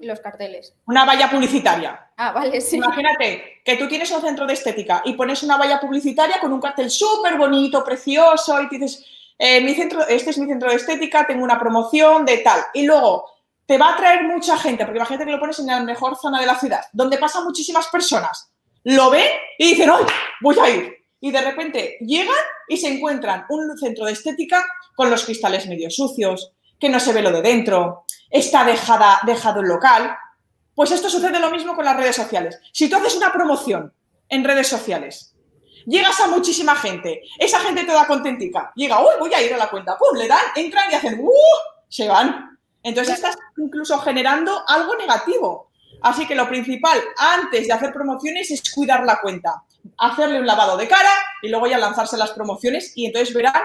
Los 0.00 0.20
carteles. 0.20 0.74
Una 0.86 1.04
valla 1.04 1.30
publicitaria. 1.30 2.10
Ah, 2.16 2.32
vale, 2.32 2.60
sí. 2.60 2.76
Imagínate 2.76 3.62
que 3.64 3.76
tú 3.76 3.88
tienes 3.88 4.10
un 4.10 4.20
centro 4.20 4.46
de 4.46 4.52
estética 4.52 5.02
y 5.04 5.14
pones 5.14 5.42
una 5.42 5.56
valla 5.56 5.80
publicitaria 5.80 6.38
con 6.40 6.52
un 6.52 6.60
cartel 6.60 6.90
súper 6.90 7.36
bonito, 7.36 7.82
precioso, 7.82 8.60
y 8.60 8.68
dices, 8.68 9.04
eh, 9.38 9.60
mi 9.62 9.74
centro, 9.74 10.06
este 10.06 10.30
es 10.30 10.38
mi 10.38 10.46
centro 10.46 10.70
de 10.70 10.76
estética, 10.76 11.26
tengo 11.26 11.42
una 11.42 11.58
promoción 11.58 12.24
de 12.24 12.38
tal. 12.38 12.60
Y 12.74 12.84
luego 12.84 13.30
te 13.64 13.78
va 13.78 13.94
a 13.94 13.96
traer 13.96 14.24
mucha 14.24 14.56
gente, 14.58 14.84
porque 14.84 14.98
imagínate 14.98 15.24
que 15.24 15.32
lo 15.32 15.40
pones 15.40 15.58
en 15.58 15.66
la 15.66 15.80
mejor 15.80 16.16
zona 16.16 16.40
de 16.40 16.46
la 16.46 16.58
ciudad, 16.58 16.82
donde 16.92 17.18
pasan 17.18 17.44
muchísimas 17.44 17.88
personas 17.88 18.52
lo 18.86 19.10
ven 19.10 19.28
y 19.58 19.70
dicen, 19.70 19.90
¡ay, 19.90 20.04
voy 20.40 20.56
a 20.60 20.70
ir! 20.70 20.96
Y 21.18 21.32
de 21.32 21.40
repente 21.40 21.96
llegan 22.00 22.36
y 22.68 22.76
se 22.76 22.86
encuentran 22.88 23.44
un 23.48 23.76
centro 23.76 24.04
de 24.04 24.12
estética 24.12 24.64
con 24.94 25.10
los 25.10 25.24
cristales 25.24 25.66
medio 25.66 25.90
sucios, 25.90 26.52
que 26.78 26.88
no 26.88 27.00
se 27.00 27.12
ve 27.12 27.20
lo 27.20 27.32
de 27.32 27.42
dentro, 27.42 28.04
está 28.30 28.64
dejada, 28.64 29.18
dejado 29.26 29.60
el 29.60 29.66
local. 29.66 30.16
Pues 30.72 30.92
esto 30.92 31.10
sucede 31.10 31.40
lo 31.40 31.50
mismo 31.50 31.74
con 31.74 31.84
las 31.84 31.96
redes 31.96 32.14
sociales. 32.14 32.60
Si 32.72 32.88
tú 32.88 32.96
haces 32.96 33.16
una 33.16 33.32
promoción 33.32 33.92
en 34.28 34.44
redes 34.44 34.68
sociales, 34.68 35.34
llegas 35.84 36.20
a 36.20 36.28
muchísima 36.28 36.76
gente, 36.76 37.22
esa 37.40 37.58
gente 37.58 37.84
toda 37.84 38.06
contentica, 38.06 38.72
llega, 38.76 39.00
uy, 39.00 39.14
voy 39.18 39.34
a 39.34 39.42
ir 39.42 39.52
a 39.52 39.58
la 39.58 39.68
cuenta, 39.68 39.98
pum, 39.98 40.16
le 40.16 40.28
dan, 40.28 40.44
entran 40.54 40.92
y 40.92 40.94
hacen, 40.94 41.18
¡uh! 41.18 41.32
Se 41.88 42.06
van. 42.06 42.56
Entonces 42.84 43.14
estás 43.14 43.36
incluso 43.56 43.98
generando 43.98 44.62
algo 44.68 44.94
negativo. 44.94 45.65
Así 46.02 46.26
que 46.26 46.34
lo 46.34 46.48
principal 46.48 46.98
antes 47.16 47.66
de 47.66 47.72
hacer 47.72 47.92
promociones 47.92 48.50
es 48.50 48.72
cuidar 48.72 49.04
la 49.04 49.18
cuenta, 49.20 49.62
hacerle 49.98 50.40
un 50.40 50.46
lavado 50.46 50.76
de 50.76 50.88
cara 50.88 51.10
y 51.42 51.48
luego 51.48 51.66
ya 51.66 51.78
lanzarse 51.78 52.16
las 52.16 52.30
promociones 52.32 52.92
y 52.94 53.06
entonces 53.06 53.34
verán 53.34 53.62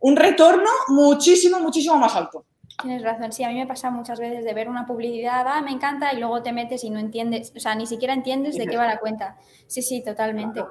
un 0.00 0.16
retorno 0.16 0.70
muchísimo, 0.88 1.60
muchísimo 1.60 1.96
más 1.96 2.14
alto. 2.14 2.44
Tienes 2.82 3.02
razón, 3.02 3.32
sí, 3.32 3.42
a 3.42 3.48
mí 3.48 3.54
me 3.54 3.66
pasa 3.66 3.90
muchas 3.90 4.20
veces 4.20 4.44
de 4.44 4.52
ver 4.52 4.68
una 4.68 4.86
publicidad, 4.86 5.46
ah, 5.48 5.62
me 5.62 5.70
encanta, 5.70 6.12
y 6.12 6.18
luego 6.18 6.42
te 6.42 6.52
metes 6.52 6.84
y 6.84 6.90
no 6.90 6.98
entiendes, 6.98 7.52
o 7.56 7.60
sea, 7.60 7.74
ni 7.74 7.86
siquiera 7.86 8.12
entiendes 8.12 8.56
de 8.56 8.66
qué 8.66 8.76
va 8.76 8.86
la 8.86 8.98
cuenta. 8.98 9.38
Sí, 9.66 9.80
sí, 9.80 10.04
totalmente. 10.04 10.62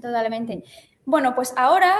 Totalmente. 0.00 0.64
Bueno, 1.04 1.34
pues 1.34 1.52
ahora, 1.56 1.94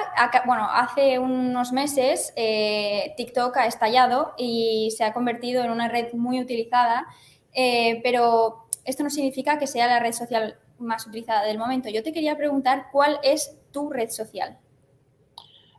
bueno, 0.46 0.68
hace 0.70 1.18
unos 1.18 1.72
meses 1.72 2.32
eh, 2.36 3.12
TikTok 3.16 3.56
ha 3.56 3.66
estallado 3.66 4.34
y 4.38 4.94
se 4.96 5.04
ha 5.04 5.12
convertido 5.12 5.64
en 5.64 5.70
una 5.70 5.88
red 5.88 6.12
muy 6.12 6.40
utilizada 6.40 7.06
eh, 7.54 8.00
pero 8.02 8.66
esto 8.84 9.02
no 9.02 9.10
significa 9.10 9.58
que 9.58 9.66
sea 9.66 9.86
la 9.86 10.00
red 10.00 10.12
social 10.12 10.58
más 10.78 11.06
utilizada 11.06 11.44
del 11.44 11.58
momento. 11.58 11.88
Yo 11.88 12.02
te 12.02 12.12
quería 12.12 12.36
preguntar 12.36 12.86
cuál 12.92 13.18
es 13.22 13.56
tu 13.70 13.90
red 13.90 14.10
social. 14.10 14.58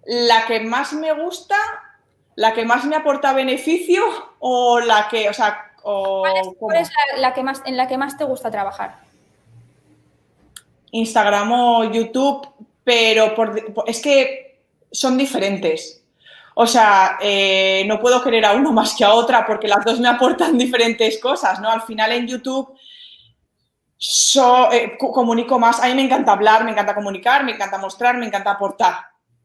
La 0.06 0.46
que 0.46 0.60
más 0.60 0.94
me 0.94 1.12
gusta, 1.14 1.56
la 2.36 2.54
que 2.54 2.66
más 2.66 2.86
me 2.86 2.96
aporta 2.96 3.34
beneficio 3.34 4.04
o 4.40 4.80
la 4.80 5.08
que, 5.10 5.30
o 5.30 5.34
sea, 5.34 5.72
¿Cuál 5.82 6.78
es, 6.78 6.90
la, 7.18 7.34
que 7.34 7.44
más, 7.44 7.62
en 7.66 7.76
la 7.76 7.88
que 7.88 7.98
más 7.98 8.18
te 8.18 8.24
gusta 8.24 8.52
trabajar? 8.52 9.00
Instagram 10.92 11.52
o 11.52 11.84
YouTube, 11.92 12.48
pero 12.84 13.34
es 13.88 14.02
que 14.02 14.60
son 14.92 15.18
diferentes. 15.18 16.01
O 16.56 16.68
sea, 16.68 17.18
eh, 17.22 17.84
no 17.88 18.00
puedo 18.00 18.22
querer 18.24 18.46
a 18.46 18.54
uno 18.54 18.72
más 18.74 18.96
que 18.96 19.04
a 19.04 19.14
otra 19.14 19.46
porque 19.46 19.68
las 19.68 19.84
dos 19.84 20.00
me 20.00 20.08
aportan 20.08 20.58
diferentes 20.58 21.20
cosas, 21.20 21.60
¿no? 21.60 21.70
Al 21.70 21.82
final 21.82 22.12
en 22.12 22.28
YouTube 22.28 22.74
eh, 24.74 24.98
comunico 24.98 25.60
más. 25.60 25.80
A 25.80 25.88
mí 25.88 25.94
me 25.94 26.04
encanta 26.04 26.34
hablar, 26.34 26.64
me 26.64 26.72
encanta 26.72 26.96
comunicar, 26.96 27.44
me 27.44 27.54
encanta 27.54 27.78
mostrar, 27.78 28.18
me 28.18 28.26
encanta 28.26 28.52
aportar. 28.52 28.96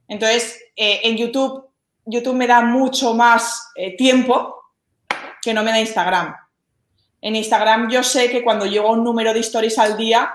Entonces, 0.08 0.60
eh, 0.74 1.00
en 1.04 1.16
YouTube, 1.16 1.68
YouTube 2.04 2.36
me 2.36 2.46
da 2.46 2.62
mucho 2.62 3.14
más 3.14 3.72
tiempo 3.98 4.62
que 5.42 5.52
no 5.52 5.62
me 5.62 5.70
da 5.70 5.80
Instagram. 5.80 6.34
En 7.20 7.34
Instagram 7.34 7.90
yo 7.90 8.02
sé 8.02 8.30
que 8.30 8.42
cuando 8.42 8.66
llego 8.66 8.92
un 8.92 9.02
número 9.02 9.32
de 9.34 9.40
stories 9.40 9.78
al 9.78 9.96
día, 9.96 10.32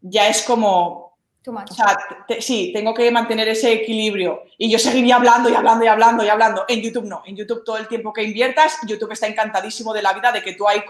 ya 0.00 0.28
es 0.28 0.42
como, 0.42 1.03
o 1.46 1.74
sea, 1.74 1.98
sí, 2.40 2.70
tengo 2.72 2.94
que 2.94 3.10
mantener 3.10 3.48
ese 3.48 3.72
equilibrio. 3.72 4.44
Y 4.56 4.70
yo 4.70 4.78
seguiría 4.78 5.16
hablando 5.16 5.50
y 5.50 5.54
hablando 5.54 5.84
y 5.84 5.88
hablando 5.88 6.24
y 6.24 6.28
hablando. 6.28 6.64
En 6.68 6.80
YouTube 6.80 7.04
no. 7.04 7.22
En 7.26 7.36
YouTube 7.36 7.64
todo 7.64 7.76
el 7.76 7.86
tiempo 7.86 8.12
que 8.12 8.22
inviertas, 8.22 8.78
YouTube 8.86 9.12
está 9.12 9.26
encantadísimo 9.26 9.92
de 9.92 10.00
la 10.00 10.14
vida 10.14 10.32
de 10.32 10.42
que 10.42 10.54
tú 10.54 10.66
ahí 10.66 10.82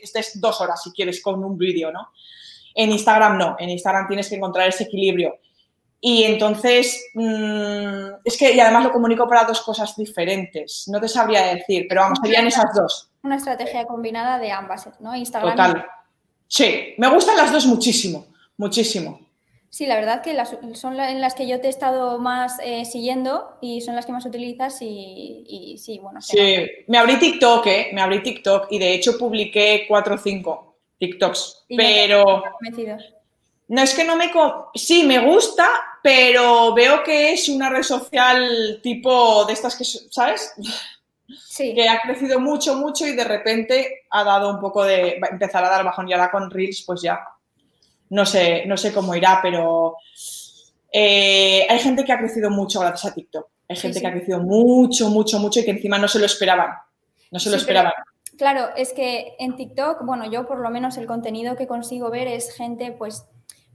estés 0.00 0.40
dos 0.40 0.60
horas 0.60 0.82
si 0.82 0.92
quieres 0.92 1.20
con 1.20 1.42
un 1.42 1.58
vídeo, 1.58 1.90
¿no? 1.90 2.12
En 2.74 2.92
Instagram 2.92 3.38
no. 3.38 3.56
En 3.58 3.70
Instagram 3.70 4.06
tienes 4.06 4.28
que 4.28 4.36
encontrar 4.36 4.68
ese 4.68 4.84
equilibrio. 4.84 5.40
Y 6.00 6.22
entonces, 6.22 7.10
mm, 7.14 8.20
es 8.24 8.36
que, 8.36 8.52
y 8.52 8.60
además 8.60 8.84
lo 8.84 8.92
comunico 8.92 9.28
para 9.28 9.42
dos 9.44 9.62
cosas 9.62 9.96
diferentes. 9.96 10.84
No 10.86 11.00
te 11.00 11.08
sabría 11.08 11.54
decir, 11.54 11.86
pero 11.88 12.02
vamos, 12.02 12.20
serían 12.22 12.46
esas 12.46 12.72
dos. 12.72 13.10
Una 13.24 13.34
estrategia 13.34 13.84
combinada 13.84 14.38
de 14.38 14.52
ambas, 14.52 14.88
¿no? 15.00 15.16
Instagram. 15.16 15.56
Total. 15.56 15.86
Sí, 16.46 16.94
me 16.98 17.08
gustan 17.08 17.36
las 17.36 17.52
dos 17.52 17.66
muchísimo, 17.66 18.26
muchísimo. 18.56 19.27
Sí, 19.70 19.86
la 19.86 19.96
verdad 19.96 20.22
que 20.22 20.34
son 20.74 20.98
en 20.98 21.20
las 21.20 21.34
que 21.34 21.46
yo 21.46 21.60
te 21.60 21.66
he 21.66 21.70
estado 21.70 22.18
más 22.18 22.58
eh, 22.62 22.86
siguiendo 22.86 23.58
y 23.60 23.82
son 23.82 23.94
las 23.96 24.06
que 24.06 24.12
más 24.12 24.24
utilizas 24.24 24.78
y, 24.80 25.76
sí, 25.78 25.98
bueno. 25.98 26.22
Sí, 26.22 26.66
me 26.86 26.96
abrí 26.96 27.18
TikTok, 27.18 27.66
¿eh? 27.66 27.90
Me 27.92 28.00
abrí 28.00 28.22
TikTok 28.22 28.68
y 28.70 28.78
de 28.78 28.94
hecho 28.94 29.18
publiqué 29.18 29.84
cuatro 29.86 30.14
o 30.14 30.18
cinco 30.18 30.78
TikToks, 30.98 31.66
pero... 31.76 32.42
No 33.68 33.82
es 33.82 33.92
que 33.92 34.04
no 34.04 34.16
me... 34.16 34.30
Sí, 34.74 35.04
me 35.04 35.18
gusta, 35.18 35.68
pero 36.02 36.72
veo 36.72 37.04
que 37.04 37.34
es 37.34 37.50
una 37.50 37.68
red 37.68 37.82
social 37.82 38.80
tipo 38.82 39.44
de 39.44 39.52
estas 39.52 39.76
que, 39.76 39.84
¿sabes? 39.84 40.54
Sí. 41.46 41.74
Que 41.74 41.86
ha 41.86 42.00
crecido 42.00 42.40
mucho, 42.40 42.74
mucho 42.76 43.06
y 43.06 43.14
de 43.14 43.24
repente 43.24 44.06
ha 44.08 44.24
dado 44.24 44.48
un 44.48 44.60
poco 44.60 44.82
de... 44.82 45.20
empezar 45.30 45.62
a 45.62 45.68
dar 45.68 45.84
bajón 45.84 46.08
y 46.08 46.14
ahora 46.14 46.30
con 46.30 46.50
Reels, 46.50 46.82
pues 46.86 47.02
ya 47.02 47.20
no 48.10 48.26
sé, 48.26 48.64
no 48.66 48.76
sé 48.76 48.92
cómo 48.92 49.14
irá, 49.14 49.40
pero 49.42 49.96
eh, 50.92 51.66
hay 51.68 51.78
gente 51.78 52.04
que 52.04 52.12
ha 52.12 52.18
crecido 52.18 52.50
mucho 52.50 52.80
gracias 52.80 53.12
a 53.12 53.14
TikTok. 53.14 53.46
Hay 53.68 53.76
gente 53.76 54.00
que 54.00 54.06
ha 54.06 54.12
crecido 54.12 54.40
mucho, 54.40 55.10
mucho, 55.10 55.38
mucho 55.38 55.60
y 55.60 55.64
que 55.64 55.72
encima 55.72 55.98
no 55.98 56.08
se 56.08 56.18
lo 56.18 56.26
esperaban. 56.26 56.70
No 57.30 57.38
se 57.38 57.50
lo 57.50 57.56
esperaban. 57.56 57.92
claro, 58.38 58.68
es 58.76 58.92
que 58.94 59.34
en 59.38 59.56
TikTok, 59.56 60.04
bueno, 60.04 60.30
yo 60.30 60.46
por 60.46 60.60
lo 60.60 60.70
menos 60.70 60.96
el 60.96 61.06
contenido 61.06 61.56
que 61.56 61.66
consigo 61.66 62.10
ver 62.10 62.28
es 62.28 62.54
gente, 62.54 62.92
pues, 62.92 63.26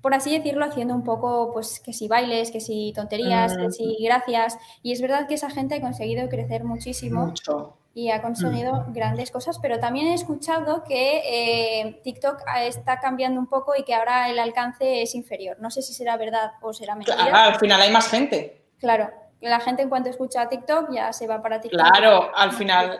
por 0.01 0.15
así 0.15 0.35
decirlo, 0.35 0.65
haciendo 0.65 0.95
un 0.95 1.03
poco, 1.03 1.53
pues, 1.53 1.79
que 1.79 1.93
si 1.93 2.07
bailes, 2.07 2.49
que 2.49 2.59
si 2.59 2.91
tonterías, 2.95 3.55
que 3.55 3.71
si 3.71 3.97
gracias. 4.03 4.57
Y 4.81 4.91
es 4.91 5.01
verdad 5.01 5.27
que 5.27 5.35
esa 5.35 5.51
gente 5.51 5.75
ha 5.75 5.81
conseguido 5.81 6.27
crecer 6.27 6.63
muchísimo. 6.63 7.27
Mucho 7.27 7.77
y 7.95 8.09
ha 8.09 8.21
conseguido 8.21 8.85
grandes 8.89 9.29
cosas, 9.29 9.59
pero 9.59 9.79
también 9.79 10.07
he 10.07 10.15
escuchado 10.15 10.83
que 10.83 11.21
eh, 11.25 12.01
TikTok 12.03 12.41
está 12.61 12.99
cambiando 12.99 13.39
un 13.39 13.47
poco 13.47 13.73
y 13.77 13.83
que 13.83 13.93
ahora 13.93 14.29
el 14.29 14.39
alcance 14.39 15.03
es 15.03 15.13
inferior. 15.13 15.57
No 15.59 15.69
sé 15.69 15.83
si 15.83 15.93
será 15.93 16.17
verdad 16.17 16.53
o 16.61 16.73
será 16.73 16.95
mentira. 16.95 17.17
Claro, 17.17 17.53
al 17.53 17.59
final 17.59 17.81
hay 17.81 17.91
más 17.91 18.09
gente. 18.09 18.63
Claro, 18.79 19.11
la 19.41 19.59
gente 19.59 19.83
en 19.83 19.89
cuanto 19.89 20.09
escucha 20.09 20.49
TikTok 20.49 20.91
ya 20.91 21.13
se 21.13 21.27
va 21.27 21.41
para 21.41 21.61
TikTok. 21.61 21.79
Claro, 21.79 22.31
al 22.35 22.51
final, 22.51 22.99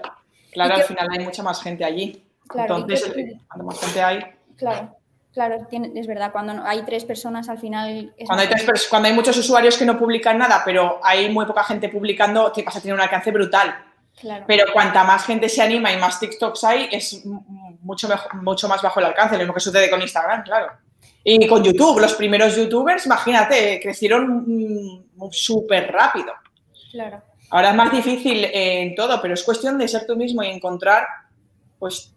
claro, 0.51 0.75
al 0.75 0.83
final 0.83 1.07
hay 1.11 1.25
mucha 1.25 1.41
más 1.41 1.61
gente 1.63 1.83
allí. 1.83 2.23
Claro, 2.47 2.77
Entonces, 2.77 3.11
cuando 3.47 3.65
más 3.65 3.79
gente 3.79 4.01
hay. 4.01 4.19
Claro. 4.57 4.95
Claro, 5.33 5.67
es 5.71 6.05
verdad, 6.05 6.31
cuando 6.31 6.63
hay 6.63 6.83
tres 6.83 7.05
personas 7.05 7.49
al 7.49 7.57
final... 7.57 8.13
cuando, 8.27 8.43
hay 8.43 8.49
cuando 8.87 9.07
hay 9.07 9.15
muchos 9.15 9.35
usuarios 9.35 9.79
que 9.79 9.85
no 9.85 9.97
publican 9.97 10.37
nada, 10.37 10.61
pero 10.63 10.99
hay 11.03 11.27
muy 11.31 11.47
poca 11.47 11.63
gente 11.63 11.89
publicando, 11.89 12.51
te 12.51 12.61
vas 12.61 12.75
a 12.75 12.81
tener 12.81 12.93
un 12.93 13.01
alcance 13.01 13.31
brutal. 13.31 13.73
Pero 14.47 14.71
cuanta 14.71 15.03
más 15.03 15.25
gente 15.25 15.49
se 15.49 15.61
anima 15.61 15.91
y 15.91 15.97
más 15.97 16.19
TikToks 16.19 16.63
hay, 16.63 16.89
es 16.91 17.23
mucho, 17.81 18.07
mucho 18.41 18.67
más 18.67 18.81
bajo 18.81 18.99
el 18.99 19.07
alcance, 19.07 19.35
lo 19.35 19.39
mismo 19.39 19.53
que 19.53 19.59
sucede 19.59 19.89
con 19.89 20.01
Instagram, 20.01 20.43
claro. 20.43 20.71
Y 21.23 21.47
con 21.47 21.63
YouTube, 21.63 21.99
los 21.99 22.13
primeros 22.13 22.55
youtubers, 22.55 23.05
imagínate, 23.05 23.79
crecieron 23.81 25.05
súper 25.31 25.91
rápido. 25.91 26.33
Claro. 26.91 27.21
Ahora 27.49 27.69
es 27.69 27.75
más 27.75 27.91
difícil 27.91 28.45
en 28.51 28.95
todo, 28.95 29.21
pero 29.21 29.33
es 29.33 29.43
cuestión 29.43 29.77
de 29.77 29.87
ser 29.87 30.05
tú 30.05 30.15
mismo 30.15 30.43
y 30.43 30.47
encontrar, 30.47 31.05
pues, 31.79 32.13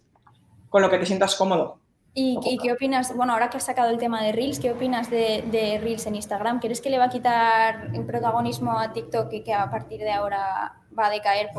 con 0.69 0.83
lo 0.83 0.91
que 0.91 0.99
te 0.99 1.07
sientas 1.07 1.37
cómodo. 1.37 1.79
¿Y, 2.19 2.59
qué 2.63 2.73
opinas? 2.73 3.15
Bueno, 3.15 3.35
ahora 3.35 3.51
que 3.51 3.59
has 3.59 3.67
sacado 3.67 3.91
el 3.91 3.99
tema 3.99 4.23
de 4.23 4.33
Reels, 4.33 4.59
¿qué 4.59 4.71
opinas 4.71 5.11
de, 5.11 5.45
de, 5.51 5.79
Reels 5.79 6.07
en 6.07 6.15
Instagram? 6.15 6.61
¿Crees 6.61 6.81
que 6.81 6.89
le 6.89 6.97
va 6.97 7.05
a 7.05 7.11
quitar 7.11 7.91
el 7.93 8.07
protagonismo 8.07 8.79
a 8.79 8.91
TikTok 8.91 9.31
y 9.35 9.43
que 9.43 9.53
a 9.53 9.71
partir 9.71 10.01
de 10.01 10.13
ahora 10.13 10.73
va 10.99 11.07
a 11.07 11.11
decaer 11.11 11.51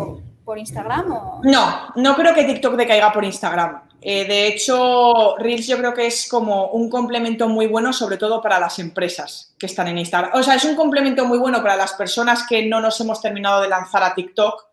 por, 0.45 0.57
Instagram? 0.57 1.11
O... 1.11 1.41
No, 1.43 1.89
no 1.95 2.15
creo 2.15 2.33
que 2.33 2.45
TikTok 2.45 2.75
decaiga 2.75 3.11
por 3.11 3.23
Instagram. 3.23 3.81
Eh, 4.01 4.25
de 4.25 4.47
hecho, 4.47 5.35
Reels 5.37 5.67
yo 5.67 5.77
creo 5.77 5.93
que 5.93 6.05
es 6.05 6.27
como 6.29 6.67
un 6.67 6.89
complemento 6.89 7.49
muy 7.49 7.67
bueno, 7.67 7.91
sobre 7.91 8.17
todo 8.17 8.41
para 8.41 8.59
las 8.59 8.79
empresas 8.79 9.55
que 9.57 9.65
están 9.65 9.87
en 9.87 9.97
Instagram. 9.97 10.31
O 10.33 10.43
sea, 10.43 10.55
es 10.55 10.65
un 10.65 10.75
complemento 10.75 11.25
muy 11.25 11.37
bueno 11.37 11.61
para 11.61 11.75
las 11.75 11.93
personas 11.93 12.45
que 12.47 12.65
no 12.65 12.79
nos 12.79 12.99
hemos 13.01 13.21
terminado 13.21 13.61
de 13.61 13.69
lanzar 13.69 14.03
a 14.03 14.13
TikTok. 14.13 14.65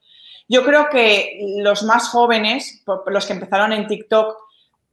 Yo 0.46 0.62
creo 0.62 0.88
que 0.90 1.40
los 1.58 1.82
más 1.84 2.08
jóvenes, 2.08 2.84
los 3.06 3.26
que 3.26 3.32
empezaron 3.32 3.72
en 3.72 3.86
TikTok, 3.86 4.36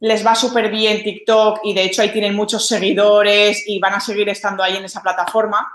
les 0.00 0.26
va 0.26 0.34
súper 0.34 0.70
bien 0.70 1.04
TikTok 1.04 1.60
y 1.62 1.74
de 1.74 1.84
hecho 1.84 2.02
ahí 2.02 2.10
tienen 2.10 2.34
muchos 2.34 2.66
seguidores 2.66 3.62
y 3.68 3.78
van 3.78 3.94
a 3.94 4.00
seguir 4.00 4.28
estando 4.30 4.62
ahí 4.62 4.76
en 4.76 4.84
esa 4.84 5.02
plataforma. 5.02 5.70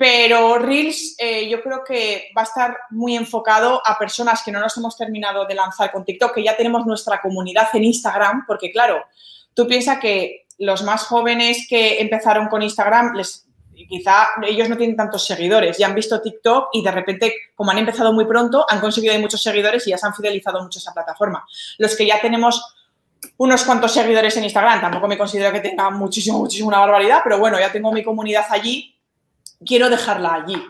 Pero 0.00 0.58
Reels 0.58 1.14
eh, 1.18 1.46
yo 1.50 1.60
creo 1.60 1.84
que 1.84 2.30
va 2.34 2.40
a 2.40 2.44
estar 2.44 2.74
muy 2.88 3.14
enfocado 3.14 3.82
a 3.84 3.98
personas 3.98 4.42
que 4.42 4.50
no 4.50 4.58
nos 4.58 4.74
hemos 4.78 4.96
terminado 4.96 5.44
de 5.44 5.54
lanzar 5.54 5.92
con 5.92 6.06
TikTok, 6.06 6.36
que 6.36 6.42
ya 6.42 6.56
tenemos 6.56 6.86
nuestra 6.86 7.20
comunidad 7.20 7.68
en 7.74 7.84
Instagram, 7.84 8.46
porque 8.46 8.72
claro, 8.72 9.04
tú 9.52 9.66
piensas 9.66 9.98
que 9.98 10.46
los 10.56 10.82
más 10.84 11.02
jóvenes 11.02 11.66
que 11.68 12.00
empezaron 12.00 12.48
con 12.48 12.62
Instagram, 12.62 13.14
les, 13.14 13.46
quizá 13.74 14.28
ellos 14.42 14.70
no 14.70 14.78
tienen 14.78 14.96
tantos 14.96 15.26
seguidores, 15.26 15.76
ya 15.76 15.88
han 15.88 15.94
visto 15.94 16.22
TikTok 16.22 16.70
y 16.72 16.82
de 16.82 16.92
repente, 16.92 17.34
como 17.54 17.70
han 17.70 17.76
empezado 17.76 18.14
muy 18.14 18.24
pronto, 18.24 18.64
han 18.70 18.80
conseguido 18.80 19.18
muchos 19.18 19.42
seguidores 19.42 19.86
y 19.86 19.90
ya 19.90 19.98
se 19.98 20.06
han 20.06 20.14
fidelizado 20.14 20.62
mucho 20.62 20.78
a 20.78 20.80
esa 20.80 20.94
plataforma. 20.94 21.44
Los 21.76 21.94
que 21.94 22.06
ya 22.06 22.18
tenemos 22.22 22.74
unos 23.36 23.64
cuantos 23.64 23.92
seguidores 23.92 24.34
en 24.38 24.44
Instagram. 24.44 24.80
Tampoco 24.80 25.06
me 25.08 25.18
considero 25.18 25.52
que 25.52 25.60
tenga 25.60 25.90
muchísimo, 25.90 26.38
muchísimo 26.38 26.68
una 26.68 26.78
barbaridad, 26.78 27.20
pero 27.22 27.38
bueno, 27.38 27.60
ya 27.60 27.70
tengo 27.70 27.92
mi 27.92 28.02
comunidad 28.02 28.46
allí, 28.48 28.96
quiero 29.64 29.88
dejarla 29.88 30.34
allí. 30.34 30.62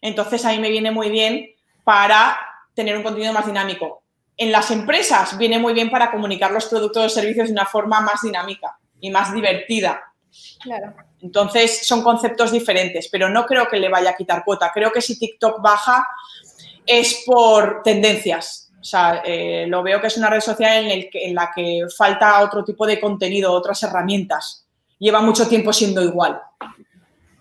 Entonces 0.00 0.44
ahí 0.44 0.58
me 0.58 0.70
viene 0.70 0.90
muy 0.90 1.10
bien 1.10 1.50
para 1.84 2.38
tener 2.74 2.96
un 2.96 3.02
contenido 3.02 3.32
más 3.32 3.46
dinámico. 3.46 4.02
En 4.36 4.52
las 4.52 4.70
empresas 4.70 5.38
viene 5.38 5.58
muy 5.58 5.72
bien 5.72 5.90
para 5.90 6.10
comunicar 6.10 6.50
los 6.50 6.66
productos 6.66 7.04
o 7.04 7.08
servicios 7.08 7.48
de 7.48 7.52
una 7.52 7.66
forma 7.66 8.00
más 8.00 8.22
dinámica 8.22 8.78
y 9.00 9.10
más 9.10 9.32
divertida. 9.32 10.12
Claro. 10.60 10.94
Entonces 11.22 11.86
son 11.86 12.02
conceptos 12.02 12.52
diferentes, 12.52 13.08
pero 13.10 13.28
no 13.28 13.46
creo 13.46 13.66
que 13.68 13.78
le 13.78 13.88
vaya 13.88 14.10
a 14.10 14.16
quitar 14.16 14.44
cuota. 14.44 14.70
Creo 14.72 14.92
que 14.92 15.00
si 15.00 15.18
TikTok 15.18 15.62
baja 15.62 16.06
es 16.84 17.22
por 17.26 17.82
tendencias 17.82 18.66
o 18.86 18.88
sea, 18.88 19.20
eh, 19.24 19.66
lo 19.66 19.82
veo 19.82 20.00
que 20.00 20.06
es 20.06 20.16
una 20.16 20.30
red 20.30 20.40
social 20.40 20.84
en, 20.84 20.90
el 20.92 21.10
en 21.12 21.34
la 21.34 21.50
que 21.52 21.86
falta 21.96 22.40
otro 22.40 22.62
tipo 22.62 22.86
de 22.86 23.00
contenido, 23.00 23.52
otras 23.52 23.82
herramientas. 23.82 24.64
Lleva 25.00 25.20
mucho 25.20 25.48
tiempo 25.48 25.72
siendo 25.72 26.00
igual. 26.02 26.40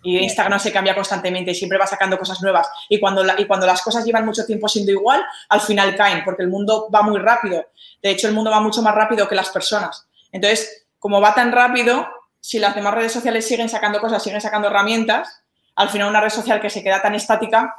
Y 0.06 0.20
Instagram 0.20 0.60
se 0.60 0.72
cambia 0.72 0.94
constantemente 0.94 1.50
y 1.50 1.56
siempre 1.56 1.80
va 1.80 1.88
sacando 1.88 2.18
cosas 2.20 2.40
nuevas. 2.42 2.70
Y 2.90 3.00
cuando, 3.00 3.24
y 3.38 3.46
cuando 3.46 3.66
las 3.66 3.82
cosas 3.82 4.06
llevan 4.06 4.24
mucho 4.24 4.46
tiempo 4.46 4.68
siendo 4.68 4.92
igual, 4.92 5.26
al 5.50 5.62
final 5.62 5.96
caen, 5.96 6.24
porque 6.24 6.44
el 6.44 6.50
mundo 6.50 6.90
va 6.94 7.02
muy 7.02 7.20
rápido. 7.20 7.66
De 8.04 8.12
hecho, 8.12 8.28
el 8.28 8.36
mundo 8.36 8.52
va 8.52 8.62
mucho 8.62 8.84
más 8.84 8.94
rápido 8.94 9.28
que 9.28 9.34
las 9.34 9.50
personas. 9.50 10.08
Entonces, 10.32 10.86
como 11.00 11.20
va 11.20 11.34
tan 11.34 11.52
rápido, 11.52 12.08
si 12.40 12.60
las 12.60 12.76
demás 12.76 12.94
redes 12.94 13.12
sociales 13.12 13.48
siguen 13.48 13.68
sacando 13.68 14.00
cosas, 14.00 14.22
siguen 14.22 14.42
sacando 14.42 14.68
herramientas, 14.68 15.44
al 15.76 15.90
final 15.90 16.10
una 16.10 16.22
red 16.22 16.30
social 16.30 16.62
que 16.62 16.70
se 16.70 16.84
queda 16.84 17.02
tan 17.02 17.16
estática 17.16 17.76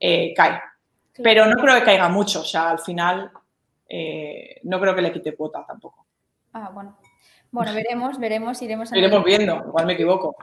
eh, 0.00 0.32
cae. 0.34 0.58
Pero 1.22 1.44
no 1.44 1.56
creo 1.62 1.74
que 1.74 1.84
caiga 1.84 2.08
mucho, 2.08 2.40
o 2.40 2.44
sea, 2.44 2.70
al 2.70 2.78
final 2.78 3.30
eh, 3.86 4.58
no 4.62 4.80
creo 4.80 4.94
que 4.94 5.02
le 5.02 5.12
quite 5.12 5.36
cuota 5.36 5.64
tampoco. 5.66 6.06
Ah, 6.54 6.70
bueno. 6.72 6.96
Bueno, 7.50 7.74
veremos, 7.74 8.18
veremos, 8.18 8.62
iremos 8.62 8.90
a 8.90 8.96
Iremos 8.96 9.22
viendo, 9.24 9.62
igual 9.66 9.84
me 9.84 9.92
equivoco. 9.92 10.34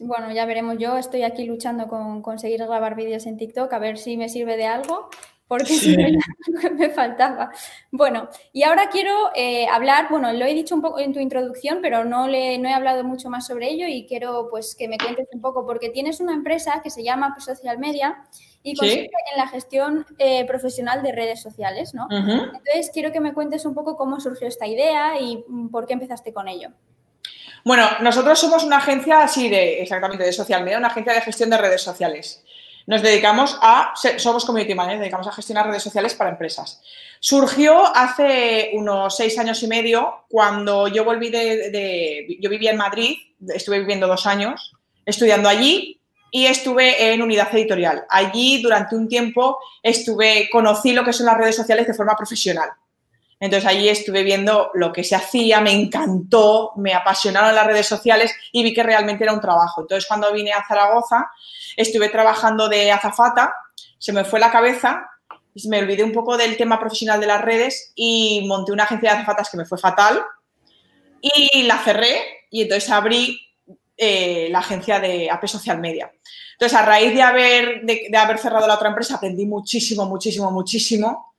Bueno, 0.00 0.32
ya 0.32 0.46
veremos. 0.46 0.76
Yo 0.78 0.96
estoy 0.96 1.22
aquí 1.22 1.44
luchando 1.44 1.88
con 1.88 2.22
conseguir 2.22 2.60
grabar 2.60 2.94
vídeos 2.94 3.26
en 3.26 3.36
TikTok, 3.36 3.72
a 3.72 3.78
ver 3.78 3.98
si 3.98 4.16
me 4.16 4.28
sirve 4.28 4.56
de 4.56 4.66
algo. 4.66 5.08
porque 5.48 5.72
sí. 5.72 5.96
me 6.76 6.90
faltaba. 6.90 7.50
Bueno, 7.90 8.28
y 8.52 8.62
ahora 8.62 8.90
quiero 8.90 9.30
eh, 9.34 9.66
hablar, 9.66 10.08
bueno, 10.10 10.32
lo 10.32 10.44
he 10.44 10.54
dicho 10.54 10.74
un 10.74 10.82
poco 10.82 11.00
en 11.00 11.12
tu 11.12 11.20
introducción, 11.20 11.78
pero 11.80 12.04
no, 12.04 12.28
le, 12.28 12.58
no 12.58 12.68
he 12.68 12.74
hablado 12.74 13.02
mucho 13.02 13.30
más 13.30 13.46
sobre 13.46 13.70
ello 13.70 13.86
y 13.88 14.06
quiero 14.06 14.48
pues 14.50 14.76
que 14.76 14.88
me 14.88 14.98
cuentes 14.98 15.26
un 15.32 15.40
poco, 15.40 15.66
porque 15.66 15.88
tienes 15.88 16.20
una 16.20 16.34
empresa 16.34 16.82
que 16.82 16.90
se 16.90 17.02
llama 17.02 17.34
Social 17.40 17.78
Media 17.78 18.22
y 18.62 18.76
consiste 18.76 19.10
en 19.32 19.38
la 19.38 19.48
gestión 19.48 20.06
eh, 20.18 20.46
profesional 20.46 21.02
de 21.02 21.12
redes 21.12 21.40
sociales, 21.40 21.94
¿no? 21.94 22.06
Entonces, 22.10 22.90
quiero 22.92 23.10
que 23.10 23.20
me 23.20 23.32
cuentes 23.32 23.64
un 23.64 23.74
poco 23.74 23.96
cómo 23.96 24.20
surgió 24.20 24.46
esta 24.46 24.66
idea 24.66 25.18
y 25.18 25.44
mm, 25.48 25.70
por 25.70 25.86
qué 25.86 25.94
empezaste 25.94 26.34
con 26.34 26.48
ello. 26.48 26.70
Bueno, 27.64 27.88
nosotros 28.00 28.38
somos 28.38 28.64
una 28.64 28.78
agencia 28.78 29.22
así 29.22 29.48
de, 29.48 29.82
exactamente, 29.82 30.24
de 30.24 30.32
social 30.32 30.64
media, 30.64 30.78
una 30.78 30.88
agencia 30.88 31.12
de 31.12 31.20
gestión 31.20 31.50
de 31.50 31.58
redes 31.58 31.82
sociales. 31.82 32.42
Nos 32.86 33.02
dedicamos 33.02 33.58
a, 33.60 33.92
somos 34.16 34.46
community 34.46 34.74
manager, 34.74 35.00
dedicamos 35.00 35.26
a 35.28 35.32
gestionar 35.32 35.66
redes 35.66 35.82
sociales 35.82 36.14
para 36.14 36.30
empresas. 36.30 36.80
Surgió 37.20 37.94
hace 37.94 38.70
unos 38.72 39.14
seis 39.14 39.38
años 39.38 39.62
y 39.62 39.66
medio 39.66 40.24
cuando 40.28 40.88
yo 40.88 41.04
volví 41.04 41.28
de, 41.28 42.38
yo 42.40 42.48
vivía 42.48 42.70
en 42.70 42.78
Madrid, 42.78 43.16
estuve 43.48 43.80
viviendo 43.80 44.06
dos 44.06 44.26
años 44.26 44.72
estudiando 45.04 45.48
allí 45.50 46.00
y 46.30 46.46
estuve 46.46 47.12
en 47.12 47.20
unidad 47.20 47.54
editorial. 47.54 48.04
Allí 48.08 48.62
durante 48.62 48.96
un 48.96 49.08
tiempo 49.08 49.58
estuve, 49.82 50.48
conocí 50.50 50.92
lo 50.92 51.04
que 51.04 51.12
son 51.12 51.26
las 51.26 51.36
redes 51.36 51.56
sociales 51.56 51.86
de 51.86 51.94
forma 51.94 52.16
profesional. 52.16 52.70
Entonces 53.40 53.68
allí 53.68 53.88
estuve 53.88 54.24
viendo 54.24 54.70
lo 54.74 54.92
que 54.92 55.04
se 55.04 55.14
hacía, 55.14 55.60
me 55.60 55.72
encantó, 55.72 56.72
me 56.76 56.92
apasionaron 56.92 57.54
las 57.54 57.66
redes 57.66 57.86
sociales 57.86 58.34
y 58.50 58.62
vi 58.64 58.74
que 58.74 58.82
realmente 58.82 59.24
era 59.24 59.32
un 59.32 59.40
trabajo. 59.40 59.82
Entonces 59.82 60.06
cuando 60.06 60.32
vine 60.32 60.52
a 60.52 60.64
Zaragoza 60.66 61.30
estuve 61.76 62.08
trabajando 62.08 62.68
de 62.68 62.90
azafata, 62.90 63.54
se 63.98 64.12
me 64.12 64.24
fue 64.24 64.40
la 64.40 64.50
cabeza, 64.50 65.08
me 65.68 65.78
olvidé 65.78 66.02
un 66.02 66.12
poco 66.12 66.36
del 66.36 66.56
tema 66.56 66.78
profesional 66.78 67.20
de 67.20 67.26
las 67.26 67.40
redes 67.40 67.92
y 67.94 68.44
monté 68.46 68.72
una 68.72 68.84
agencia 68.84 69.10
de 69.10 69.16
azafatas 69.18 69.50
que 69.50 69.56
me 69.56 69.64
fue 69.64 69.78
fatal 69.78 70.20
y 71.20 71.62
la 71.62 71.78
cerré 71.78 72.46
y 72.50 72.62
entonces 72.62 72.90
abrí 72.90 73.40
eh, 73.96 74.48
la 74.50 74.60
agencia 74.60 75.00
de 75.00 75.30
AP 75.30 75.46
Social 75.46 75.80
Media. 75.80 76.12
Entonces, 76.52 76.78
a 76.78 76.84
raíz 76.84 77.14
de 77.14 77.22
haber, 77.22 77.82
de 77.82 78.16
haber 78.16 78.38
cerrado 78.38 78.66
la 78.66 78.74
otra 78.74 78.88
empresa, 78.88 79.16
aprendí 79.16 79.46
muchísimo, 79.46 80.06
muchísimo, 80.06 80.50
muchísimo 80.50 81.34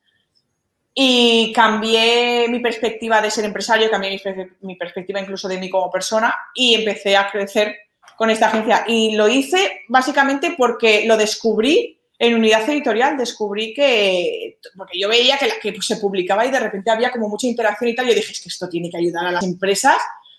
y 1.02 1.54
cambié 1.54 2.50
mi 2.50 2.60
perspectiva 2.60 3.22
de 3.22 3.32
ser 3.32 3.46
empresario, 3.46 3.90
cambié 3.90 4.22
mi, 4.60 4.76
perspectiva 4.76 5.22
incluso 5.22 5.48
de 5.48 5.58
mí 5.58 5.70
como 5.70 5.90
persona 5.90 6.36
y 6.54 6.76
empecé 6.76 7.16
a 7.16 7.32
crecer 7.32 7.74
con 8.18 8.30
esta 8.30 8.48
agencia. 8.48 8.84
Y 8.86 9.16
lo 9.16 9.30
hice 9.30 9.84
básicamente 9.88 10.56
porque 10.58 11.06
lo 11.06 11.16
descubrí 11.16 11.98
en 12.18 12.36
unidad 12.36 12.70
editorial, 12.70 13.16
descubrí 13.16 13.74
que, 13.74 14.60
porque 14.76 15.00
yo 15.00 15.08
veía 15.08 15.38
que, 15.38 15.48
la, 15.48 15.54
que 15.62 15.74
se 15.82 15.96
publicaba 15.96 16.46
y 16.46 16.52
de 16.52 16.60
repente 16.60 16.92
había 16.92 17.12
como 17.12 17.30
mucha 17.30 17.48
interacción 17.48 17.90
y 17.90 17.96
tal, 17.96 18.06
yo 18.06 18.14
dije, 18.14 18.34
es 18.34 18.42
que 18.42 18.50
esto 18.50 18.68
tiene 18.68 18.90
que 18.90 18.98
ayudar 18.98 19.26
a 19.26 19.32
las 19.32 19.46
empresas, 19.46 19.96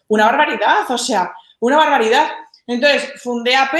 una 0.08 0.26
barbaridad, 0.26 0.90
o 0.90 0.98
sea, 0.98 1.32
una 1.60 1.78
barbaridad. 1.78 2.28
Entonces, 2.66 3.14
fundé 3.22 3.56
AP 3.56 3.78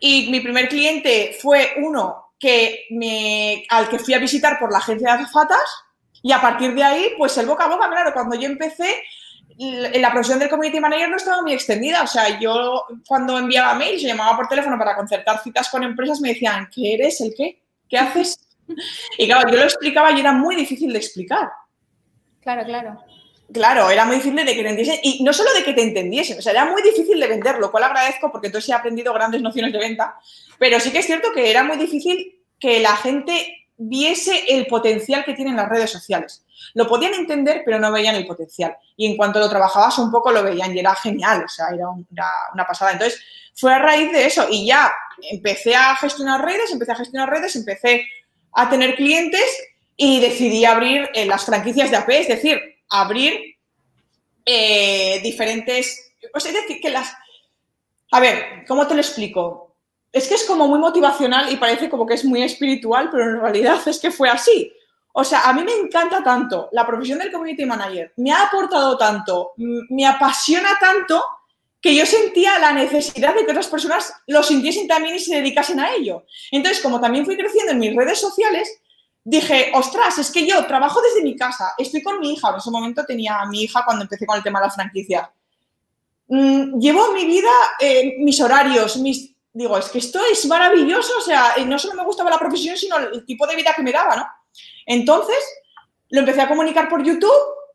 y 0.00 0.30
mi 0.30 0.40
primer 0.40 0.68
cliente 0.68 1.34
fue 1.40 1.76
uno 1.78 2.21
que 2.42 2.86
me, 2.90 3.64
al 3.68 3.88
que 3.88 4.00
fui 4.00 4.14
a 4.14 4.18
visitar 4.18 4.58
por 4.58 4.72
la 4.72 4.78
agencia 4.78 5.14
de 5.14 5.22
azafatas 5.22 5.62
y 6.22 6.32
a 6.32 6.40
partir 6.40 6.74
de 6.74 6.82
ahí, 6.82 7.10
pues 7.16 7.38
el 7.38 7.46
boca 7.46 7.66
a 7.66 7.68
boca, 7.68 7.88
claro, 7.88 8.12
cuando 8.12 8.34
yo 8.34 8.48
empecé, 8.48 9.00
la 9.58 10.10
profesión 10.10 10.40
del 10.40 10.48
community 10.48 10.80
manager 10.80 11.08
no 11.08 11.16
estaba 11.18 11.40
muy 11.40 11.52
extendida. 11.52 12.02
O 12.02 12.06
sea, 12.08 12.40
yo 12.40 12.84
cuando 13.06 13.38
enviaba 13.38 13.74
mails, 13.74 14.02
llamaba 14.02 14.36
por 14.36 14.48
teléfono 14.48 14.76
para 14.76 14.96
concertar 14.96 15.40
citas 15.40 15.68
con 15.68 15.84
empresas, 15.84 16.20
me 16.20 16.30
decían, 16.30 16.68
¿qué 16.74 16.94
eres? 16.94 17.20
¿El 17.20 17.32
qué? 17.36 17.62
¿Qué 17.88 17.96
haces? 17.96 18.38
Y 19.18 19.26
claro, 19.26 19.50
yo 19.50 19.58
lo 19.58 19.64
explicaba 19.64 20.12
y 20.12 20.20
era 20.20 20.32
muy 20.32 20.56
difícil 20.56 20.92
de 20.92 20.98
explicar. 20.98 21.48
Claro, 22.40 22.64
claro. 22.64 23.04
Claro, 23.52 23.90
era 23.90 24.04
muy 24.04 24.16
difícil 24.16 24.36
de 24.36 24.44
que 24.44 24.62
te 24.62 24.68
entendiesen. 24.68 25.00
Y 25.02 25.22
no 25.22 25.32
solo 25.32 25.52
de 25.52 25.62
que 25.62 25.74
te 25.74 25.82
entendiesen, 25.82 26.38
o 26.38 26.42
sea, 26.42 26.52
era 26.52 26.64
muy 26.64 26.82
difícil 26.82 27.20
de 27.20 27.26
vender, 27.26 27.58
lo 27.58 27.70
cual 27.70 27.84
agradezco 27.84 28.30
porque 28.32 28.46
entonces 28.46 28.70
he 28.70 28.72
aprendido 28.72 29.12
grandes 29.12 29.42
nociones 29.42 29.72
de 29.72 29.78
venta. 29.78 30.16
Pero 30.62 30.78
sí 30.78 30.92
que 30.92 31.00
es 31.00 31.06
cierto 31.06 31.32
que 31.32 31.50
era 31.50 31.64
muy 31.64 31.76
difícil 31.76 32.40
que 32.60 32.78
la 32.78 32.94
gente 32.94 33.66
viese 33.76 34.44
el 34.48 34.68
potencial 34.68 35.24
que 35.24 35.34
tienen 35.34 35.56
las 35.56 35.68
redes 35.68 35.90
sociales. 35.90 36.44
Lo 36.74 36.86
podían 36.86 37.14
entender, 37.14 37.62
pero 37.64 37.80
no 37.80 37.90
veían 37.90 38.14
el 38.14 38.28
potencial. 38.28 38.76
Y 38.96 39.10
en 39.10 39.16
cuanto 39.16 39.40
lo 39.40 39.50
trabajabas 39.50 39.98
un 39.98 40.12
poco, 40.12 40.30
lo 40.30 40.44
veían 40.44 40.72
y 40.72 40.78
era 40.78 40.94
genial, 40.94 41.42
o 41.44 41.48
sea, 41.48 41.66
era 41.74 41.88
una, 41.88 42.64
pasada. 42.64 42.92
Entonces, 42.92 43.20
fue 43.56 43.74
a 43.74 43.80
raíz 43.80 44.12
de 44.12 44.24
eso 44.24 44.46
y 44.48 44.64
ya 44.64 44.92
empecé 45.32 45.74
a 45.74 45.96
gestionar 45.96 46.44
redes, 46.44 46.70
empecé 46.70 46.92
a 46.92 46.96
gestionar 46.96 47.28
redes, 47.28 47.56
empecé 47.56 48.06
a 48.52 48.70
tener 48.70 48.94
clientes 48.94 49.44
y 49.96 50.20
decidí 50.20 50.64
abrir 50.64 51.10
eh, 51.12 51.26
las 51.26 51.44
franquicias 51.44 51.90
de 51.90 51.96
AP, 51.96 52.08
es 52.10 52.28
decir, 52.28 52.60
abrir 52.88 53.56
eh, 54.46 55.18
diferentes... 55.24 56.12
es 56.32 56.44
decir, 56.44 56.80
que 56.80 56.90
las... 56.90 57.12
A 58.12 58.20
ver, 58.20 58.64
¿cómo 58.68 58.86
te 58.86 58.94
lo 58.94 59.00
explico? 59.00 59.71
Es 60.12 60.28
que 60.28 60.34
es 60.34 60.44
como 60.44 60.68
muy 60.68 60.78
motivacional 60.78 61.50
y 61.50 61.56
parece 61.56 61.88
como 61.88 62.06
que 62.06 62.14
es 62.14 62.24
muy 62.24 62.42
espiritual, 62.42 63.08
pero 63.10 63.24
en 63.24 63.40
realidad 63.40 63.80
es 63.86 63.98
que 63.98 64.10
fue 64.10 64.28
así. 64.28 64.72
O 65.14 65.24
sea, 65.24 65.42
a 65.48 65.52
mí 65.52 65.62
me 65.62 65.74
encanta 65.74 66.22
tanto 66.22 66.68
la 66.72 66.86
profesión 66.86 67.18
del 67.18 67.30
community 67.30 67.66
manager, 67.66 68.12
me 68.16 68.32
ha 68.32 68.44
aportado 68.44 68.96
tanto, 68.96 69.52
me 69.56 70.06
apasiona 70.06 70.70
tanto 70.80 71.22
que 71.82 71.94
yo 71.94 72.06
sentía 72.06 72.58
la 72.58 72.72
necesidad 72.72 73.34
de 73.34 73.44
que 73.44 73.50
otras 73.50 73.66
personas 73.66 74.12
lo 74.28 74.42
sintiesen 74.42 74.86
también 74.86 75.16
y 75.16 75.18
se 75.18 75.34
dedicasen 75.34 75.80
a 75.80 75.92
ello. 75.92 76.24
Entonces, 76.50 76.80
como 76.80 77.00
también 77.00 77.26
fui 77.26 77.36
creciendo 77.36 77.72
en 77.72 77.80
mis 77.80 77.94
redes 77.94 78.20
sociales, 78.20 78.80
dije, 79.24 79.72
ostras, 79.74 80.16
es 80.18 80.30
que 80.30 80.46
yo 80.46 80.64
trabajo 80.66 81.00
desde 81.02 81.22
mi 81.22 81.36
casa, 81.36 81.72
estoy 81.76 82.02
con 82.02 82.20
mi 82.20 82.32
hija, 82.32 82.50
en 82.50 82.56
ese 82.56 82.70
momento 82.70 83.04
tenía 83.04 83.40
a 83.40 83.46
mi 83.46 83.64
hija 83.64 83.84
cuando 83.84 84.04
empecé 84.04 84.24
con 84.24 84.36
el 84.36 84.44
tema 84.44 84.60
de 84.60 84.66
la 84.66 84.72
franquicia. 84.72 85.30
Mm, 86.28 86.78
llevo 86.78 87.12
mi 87.12 87.26
vida, 87.26 87.50
eh, 87.80 88.14
mis 88.18 88.40
horarios, 88.40 88.96
mis 88.98 89.31
digo, 89.52 89.76
es 89.76 89.88
que 89.88 89.98
esto 89.98 90.20
es 90.30 90.46
maravilloso, 90.46 91.12
o 91.18 91.20
sea, 91.20 91.54
no 91.66 91.78
solo 91.78 91.94
me 91.94 92.04
gustaba 92.04 92.30
la 92.30 92.38
profesión, 92.38 92.76
sino 92.76 92.96
el 92.96 93.24
tipo 93.26 93.46
de 93.46 93.56
vida 93.56 93.74
que 93.74 93.82
me 93.82 93.92
daba, 93.92 94.16
¿no? 94.16 94.26
Entonces, 94.86 95.36
lo 96.10 96.20
empecé 96.20 96.40
a 96.40 96.48
comunicar 96.48 96.88
por 96.88 97.02
YouTube 97.02 97.30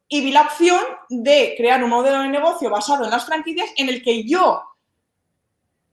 y 0.07 0.21
vi 0.21 0.31
la 0.31 0.43
opción 0.43 0.79
de 1.09 1.53
crear 1.57 1.83
un 1.83 1.89
modelo 1.89 2.21
de 2.21 2.29
negocio 2.29 2.69
basado 2.69 3.03
en 3.03 3.11
las 3.11 3.25
franquicias 3.25 3.69
en 3.77 3.89
el 3.89 4.01
que 4.01 4.23
yo, 4.23 4.63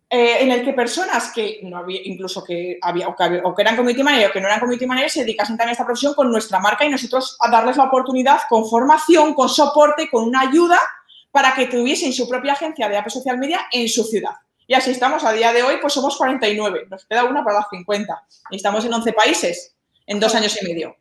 eh, 0.09 0.39
en 0.41 0.53
el 0.53 0.65
que 0.65 0.73
personas 0.73 1.33
que 1.33 1.61
no 1.65 1.79
había, 1.79 2.01
incluso 2.05 2.45
que 2.45 2.79
había, 2.81 3.09
o 3.09 3.17
que, 3.17 3.63
eran 3.63 3.77
community 3.77 4.03
manager 4.03 4.31
o 4.31 4.33
que 4.33 4.41
no 4.41 4.47
eran 4.47 4.61
community 4.61 4.87
manager, 4.87 5.11
se 5.11 5.21
dedicasen 5.21 5.57
también 5.57 5.71
a 5.71 5.73
esta 5.73 5.85
profesión 5.85 6.15
con 6.15 6.31
nuestra 6.31 6.61
marca 6.61 6.85
y 6.85 6.91
nosotros 6.91 7.37
a 7.41 7.51
darles 7.51 7.77
la 7.77 7.85
oportunidad 7.85 8.41
con 8.49 8.69
formación, 8.69 9.35
con 9.35 9.49
soporte, 9.49 10.09
con 10.09 10.25
una 10.25 10.43
ayuda 10.43 10.79
para 11.31 11.55
que 11.55 11.67
tuviesen 11.67 12.13
su 12.13 12.29
propia 12.29 12.53
agencia 12.53 12.89
de 12.89 12.97
app 12.97 13.09
social 13.09 13.39
media 13.39 13.67
en 13.73 13.89
su 13.89 14.05
ciudad. 14.05 14.35
Y 14.67 14.75
así 14.75 14.91
estamos 14.91 15.25
a 15.25 15.33
día 15.33 15.53
de 15.53 15.63
hoy, 15.63 15.77
pues 15.81 15.93
somos 15.93 16.17
49, 16.17 16.87
nos 16.91 17.05
queda 17.05 17.25
una 17.25 17.45
para 17.45 17.59
las 17.59 17.69
50. 17.71 18.27
Y 18.51 18.57
estamos 18.57 18.85
en 18.85 18.95
11 18.95 19.13
países 19.13 19.77
en 20.07 20.21
dos 20.21 20.35
años 20.35 20.61
y 20.61 20.67
medio. 20.67 20.97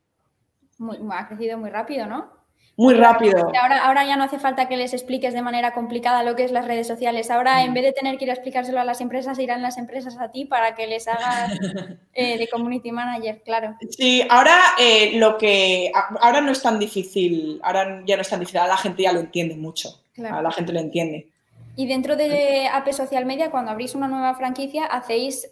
ha 1.12 1.28
crecido 1.28 1.58
muy 1.58 1.70
rápido, 1.70 2.06
¿no? 2.06 2.44
Muy 2.76 2.96
rápido. 2.96 3.52
Ahora, 3.62 3.86
ahora 3.86 4.04
ya 4.04 4.16
no 4.16 4.24
hace 4.24 4.40
falta 4.40 4.68
que 4.68 4.78
les 4.78 4.94
expliques 4.94 5.36
de 5.36 5.44
manera 5.44 5.74
complicada 5.74 6.24
lo 6.24 6.36
que 6.36 6.44
es 6.44 6.52
las 6.52 6.66
redes 6.66 6.88
sociales. 6.88 7.30
Ahora, 7.30 7.64
en 7.64 7.74
vez 7.76 7.84
de 7.84 7.92
tener 7.92 8.18
que 8.18 8.26
ir 8.26 8.32
a 8.32 8.34
explicárselo 8.34 8.80
a 8.80 8.84
las 8.84 9.00
empresas, 9.00 9.38
irán 9.38 9.62
las 9.62 9.78
empresas 9.78 10.18
a 10.20 10.32
ti 10.32 10.46
para 10.46 10.74
que 10.74 10.88
les 10.88 11.08
hagas 11.08 11.52
eh, 12.14 12.38
de 12.40 12.48
community 12.50 12.92
manager, 12.92 13.44
claro. 13.44 13.76
Sí, 13.92 14.26
ahora 14.28 14.58
eh, 14.80 15.12
lo 15.20 15.38
que 15.38 15.92
ahora 15.94 16.42
no 16.42 16.52
es 16.52 16.64
tan 16.64 16.80
difícil, 16.80 17.60
ahora 17.64 18.02
ya 18.08 18.16
no 18.16 18.24
es 18.24 18.30
tan 18.30 18.40
difícil, 18.40 18.62
la 18.68 18.78
gente 18.78 19.04
ya 19.04 19.14
lo 19.14 19.20
entiende 19.20 19.56
mucho. 19.56 20.00
Claro. 20.16 20.42
la 20.42 20.52
gente 20.52 20.74
lo 20.74 20.80
entiende. 20.80 21.28
Y 21.76 21.88
dentro 21.88 22.16
de 22.16 22.68
AP 22.68 22.92
Social 22.94 23.26
Media, 23.26 23.50
cuando 23.52 23.72
abrís 23.72 23.96
una 23.96 24.08
nueva 24.08 24.36
franquicia, 24.36 24.86
hacéis 24.86 25.50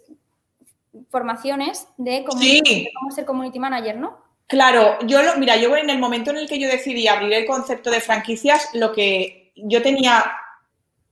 formaciones 1.10 1.88
de 1.96 2.24
cómo, 2.24 3.10
ser 3.10 3.24
community 3.24 3.58
manager, 3.58 3.96
¿no? 3.96 4.18
Claro, 4.46 4.98
yo 5.06 5.22
lo, 5.22 5.36
mira, 5.36 5.56
yo 5.56 5.74
en 5.76 5.88
el 5.88 5.98
momento 5.98 6.30
en 6.30 6.36
el 6.36 6.48
que 6.48 6.58
yo 6.58 6.68
decidí 6.68 7.08
abrir 7.08 7.32
el 7.32 7.46
concepto 7.46 7.90
de 7.90 8.00
franquicias, 8.00 8.68
lo 8.74 8.92
que 8.92 9.52
yo 9.56 9.82
tenía 9.82 10.30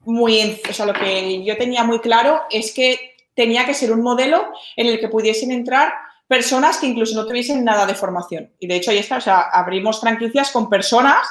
muy, 0.00 0.60
o 0.68 0.72
sea, 0.72 0.86
lo 0.86 0.92
que 0.92 1.42
yo 1.44 1.56
tenía 1.56 1.84
muy 1.84 2.00
claro 2.00 2.42
es 2.50 2.72
que 2.72 3.16
tenía 3.34 3.64
que 3.64 3.74
ser 3.74 3.92
un 3.92 4.02
modelo 4.02 4.52
en 4.76 4.86
el 4.86 5.00
que 5.00 5.08
pudiesen 5.08 5.50
entrar 5.50 5.92
personas 6.26 6.78
que 6.78 6.86
incluso 6.86 7.14
no 7.14 7.26
tuviesen 7.26 7.64
nada 7.64 7.86
de 7.86 7.94
formación. 7.94 8.52
Y 8.58 8.66
de 8.66 8.76
hecho 8.76 8.90
ahí 8.90 8.98
está, 8.98 9.16
o 9.16 9.20
sea, 9.20 9.40
abrimos 9.40 10.00
franquicias 10.00 10.50
con 10.50 10.68
personas 10.68 11.26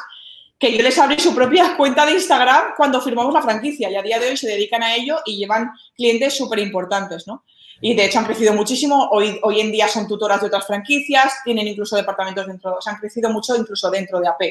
que 0.59 0.75
yo 0.75 0.83
les 0.83 0.99
abrí 0.99 1.17
su 1.19 1.33
propia 1.33 1.73
cuenta 1.77 2.05
de 2.05 2.13
Instagram 2.13 2.73
cuando 2.75 3.01
firmamos 3.01 3.33
la 3.33 3.41
franquicia 3.41 3.89
y 3.89 3.95
a 3.95 4.01
día 4.01 4.19
de 4.19 4.29
hoy 4.29 4.37
se 4.37 4.47
dedican 4.47 4.83
a 4.83 4.95
ello 4.95 5.19
y 5.25 5.37
llevan 5.37 5.71
clientes 5.95 6.37
súper 6.37 6.59
importantes, 6.59 7.25
¿no? 7.27 7.43
Y 7.81 7.95
de 7.95 8.05
hecho 8.05 8.19
han 8.19 8.25
crecido 8.25 8.53
muchísimo, 8.53 9.07
hoy, 9.11 9.39
hoy 9.41 9.61
en 9.61 9.71
día 9.71 9.87
son 9.87 10.05
tutoras 10.05 10.41
de 10.41 10.47
otras 10.47 10.67
franquicias, 10.67 11.35
tienen 11.45 11.65
incluso 11.65 11.95
departamentos 11.95 12.45
dentro, 12.45 12.77
se 12.81 12.89
han 12.89 12.97
crecido 12.97 13.29
mucho 13.29 13.55
incluso 13.55 13.89
dentro 13.89 14.19
de 14.19 14.27
AP. 14.27 14.41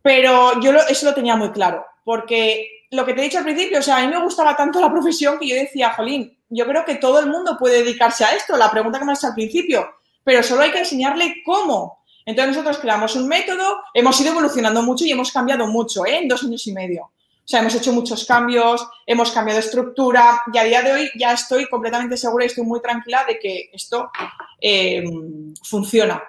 Pero 0.00 0.58
yo 0.62 0.72
eso 0.88 1.04
lo 1.04 1.14
tenía 1.14 1.36
muy 1.36 1.50
claro, 1.50 1.84
porque 2.04 2.76
lo 2.90 3.04
que 3.04 3.12
te 3.12 3.20
he 3.20 3.24
dicho 3.24 3.38
al 3.38 3.44
principio, 3.44 3.80
o 3.80 3.82
sea, 3.82 3.98
a 3.98 4.00
mí 4.00 4.08
me 4.08 4.22
gustaba 4.22 4.56
tanto 4.56 4.80
la 4.80 4.90
profesión 4.90 5.38
que 5.38 5.48
yo 5.48 5.56
decía, 5.56 5.92
jolín, 5.92 6.38
yo 6.48 6.66
creo 6.66 6.84
que 6.84 6.96
todo 6.96 7.18
el 7.18 7.26
mundo 7.26 7.56
puede 7.58 7.82
dedicarse 7.82 8.24
a 8.24 8.34
esto. 8.34 8.56
La 8.56 8.70
pregunta 8.70 8.98
que 8.98 9.04
me 9.04 9.12
has 9.12 9.18
hecho 9.18 9.28
al 9.28 9.34
principio, 9.34 9.86
pero 10.22 10.42
solo 10.42 10.62
hay 10.62 10.70
que 10.70 10.78
enseñarle 10.78 11.42
cómo. 11.44 12.04
Entonces 12.26 12.56
nosotros 12.56 12.78
creamos 12.78 13.14
un 13.14 13.28
método, 13.28 13.78
hemos 13.94 14.20
ido 14.20 14.32
evolucionando 14.32 14.82
mucho 14.82 15.04
y 15.04 15.12
hemos 15.12 15.30
cambiado 15.30 15.66
mucho 15.68 16.04
¿eh? 16.04 16.18
en 16.18 16.28
dos 16.28 16.42
años 16.42 16.66
y 16.66 16.72
medio. 16.72 17.04
O 17.04 17.48
sea, 17.48 17.60
hemos 17.60 17.76
hecho 17.76 17.92
muchos 17.92 18.24
cambios, 18.24 18.84
hemos 19.06 19.30
cambiado 19.30 19.60
estructura 19.60 20.42
y 20.52 20.58
a 20.58 20.64
día 20.64 20.82
de 20.82 20.92
hoy 20.92 21.10
ya 21.16 21.32
estoy 21.32 21.68
completamente 21.68 22.16
segura 22.16 22.44
y 22.44 22.48
estoy 22.48 22.64
muy 22.64 22.82
tranquila 22.82 23.24
de 23.24 23.38
que 23.38 23.70
esto 23.72 24.10
eh, 24.60 25.04
funciona. 25.62 26.20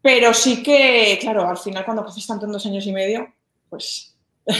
Pero 0.00 0.32
sí 0.32 0.62
que, 0.62 1.18
claro, 1.20 1.48
al 1.48 1.58
final 1.58 1.84
cuando 1.84 2.04
haces 2.04 2.26
tanto 2.26 2.46
en 2.46 2.52
dos 2.52 2.64
años 2.64 2.86
y 2.86 2.92
medio, 2.92 3.34
pues... 3.68 4.16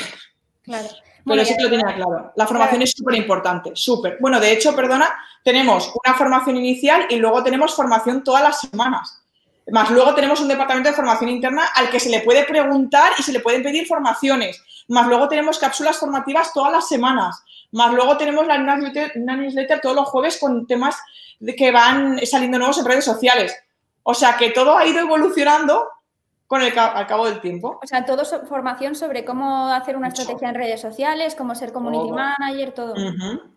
Claro. 0.64 0.88
Pero 1.26 1.44
sí 1.44 1.54
que 1.56 1.62
lo 1.62 1.68
tenía 1.68 1.94
claro. 1.94 2.32
La 2.36 2.46
formación 2.46 2.80
es 2.80 2.92
súper 2.92 3.16
importante, 3.16 3.72
súper. 3.74 4.16
Bueno, 4.18 4.40
de 4.40 4.50
hecho, 4.50 4.74
perdona, 4.74 5.14
tenemos 5.42 5.92
una 6.02 6.14
formación 6.14 6.56
inicial 6.56 7.06
y 7.10 7.16
luego 7.16 7.42
tenemos 7.42 7.74
formación 7.74 8.24
todas 8.24 8.42
las 8.42 8.60
semanas. 8.62 9.23
Más 9.70 9.90
luego 9.90 10.14
tenemos 10.14 10.40
un 10.40 10.48
departamento 10.48 10.90
de 10.90 10.94
formación 10.94 11.30
interna 11.30 11.66
al 11.74 11.88
que 11.88 12.00
se 12.00 12.10
le 12.10 12.20
puede 12.20 12.44
preguntar 12.44 13.12
y 13.18 13.22
se 13.22 13.32
le 13.32 13.40
pueden 13.40 13.62
pedir 13.62 13.86
formaciones. 13.86 14.62
Más 14.88 15.06
luego 15.06 15.28
tenemos 15.28 15.58
cápsulas 15.58 15.96
formativas 15.96 16.52
todas 16.52 16.72
las 16.72 16.88
semanas. 16.88 17.42
Más 17.72 17.92
luego 17.92 18.16
tenemos 18.16 18.46
la 18.46 18.56
una 18.56 19.36
newsletter 19.36 19.80
todos 19.80 19.96
los 19.96 20.08
jueves 20.08 20.38
con 20.38 20.66
temas 20.66 20.96
que 21.56 21.70
van 21.70 22.18
saliendo 22.26 22.58
nuevos 22.58 22.78
en 22.78 22.84
redes 22.84 23.04
sociales. 23.04 23.56
O 24.02 24.14
sea 24.14 24.36
que 24.36 24.50
todo 24.50 24.76
ha 24.76 24.86
ido 24.86 25.00
evolucionando 25.00 25.88
con 26.46 26.60
el, 26.60 26.78
al 26.78 27.06
cabo 27.06 27.26
del 27.26 27.40
tiempo. 27.40 27.80
O 27.82 27.86
sea, 27.86 28.04
todo 28.04 28.24
formación 28.46 28.94
sobre 28.94 29.24
cómo 29.24 29.68
hacer 29.68 29.96
una 29.96 30.08
estrategia 30.08 30.50
en 30.50 30.54
redes 30.54 30.80
sociales, 30.80 31.34
cómo 31.34 31.54
ser 31.54 31.72
community 31.72 32.12
manager, 32.12 32.72
todo. 32.72 32.94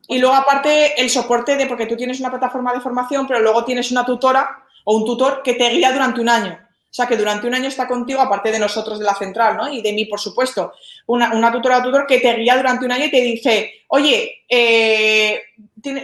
Y 0.08 0.20
luego 0.20 0.36
aparte 0.36 1.00
el 1.00 1.10
soporte 1.10 1.58
de, 1.58 1.68
porque 1.68 1.86
tú 1.86 1.98
tienes 1.98 2.20
una 2.22 2.30
plataforma 2.30 2.74
de 2.74 2.80
formación, 2.80 3.28
pero 3.28 3.42
luego 3.42 3.66
tienes 3.66 3.92
una 3.92 4.06
tutora 4.06 4.64
o 4.90 4.96
un 4.96 5.06
tutor 5.06 5.42
que 5.44 5.56
te 5.56 5.70
guía 5.70 5.92
durante 5.92 6.22
un 6.22 6.30
año. 6.30 6.58
O 6.62 6.94
sea, 6.98 7.06
que 7.06 7.18
durante 7.18 7.46
un 7.46 7.54
año 7.54 7.68
está 7.68 7.88
contigo, 7.88 8.22
aparte 8.22 8.52
de 8.52 8.60
nosotros 8.60 8.98
de 8.98 9.06
la 9.06 9.14
central, 9.14 9.58
¿no? 9.58 9.72
Y 9.72 9.82
de 9.82 9.94
mí, 9.94 10.06
por 10.06 10.20
supuesto, 10.20 10.74
una, 11.08 11.52
tutora 11.52 11.80
o 11.80 11.84
tutor 11.84 12.08
que 12.08 12.20
te 12.20 12.34
guía 12.36 12.56
durante 12.56 12.86
un 12.86 12.92
año 12.92 13.06
y 13.06 13.12
te 13.12 13.22
dice, 13.22 13.84
oye, 13.90 14.46
eh, 14.48 15.42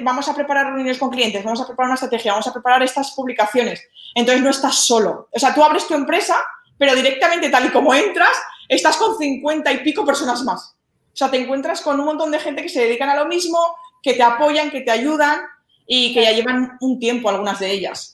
vamos 0.02 0.28
a 0.28 0.36
preparar 0.36 0.67
reuniones 0.67 1.00
con 1.00 1.10
clientes, 1.10 1.43
vamos 1.43 1.62
a 1.62 1.65
preparar 1.65 1.88
una 1.88 1.96
estrategia, 1.96 2.34
vamos 2.34 2.48
a 2.48 2.54
preparar 2.54 2.84
estas 2.84 3.12
publicaciones. 3.12 3.82
Entonces 4.13 4.43
no 4.43 4.50
estás 4.50 4.76
solo. 4.86 5.30
O 5.32 5.39
sea, 5.39 5.54
tú 5.54 5.63
abres 5.63 5.88
tu 5.88 5.93
empresa 5.93 6.36
pero 6.78 6.96
directamente 6.96 7.50
tal 7.50 7.65
y 7.65 7.69
como 7.69 7.93
entras, 7.93 8.36
estás 8.67 8.98
con 8.98 9.17
50 9.17 9.72
y 9.72 9.78
pico 9.80 10.06
personas 10.06 10.43
más. 10.43 10.76
O 11.13 11.15
sea, 11.15 11.30
te 11.30 11.38
encuentras 11.38 11.82
con 11.82 12.00
un 12.00 12.06
montón 12.06 12.32
de 12.32 12.39
gente 12.39 12.62
que 12.62 12.69
se 12.69 12.82
dedican 12.82 13.10
a 13.10 13.15
lo 13.15 13.26
mismo, 13.26 13.58
que 14.02 14.13
te 14.13 14.24
apoyan, 14.24 14.72
que 14.72 14.82
te 14.82 14.91
ayudan 14.91 15.41
y 15.86 16.13
que 16.13 16.24
ya 16.24 16.32
llevan 16.32 16.78
un 16.82 17.00
tiempo 17.00 17.30
algunas 17.30 17.60
de 17.60 17.72
ellas. 17.72 18.12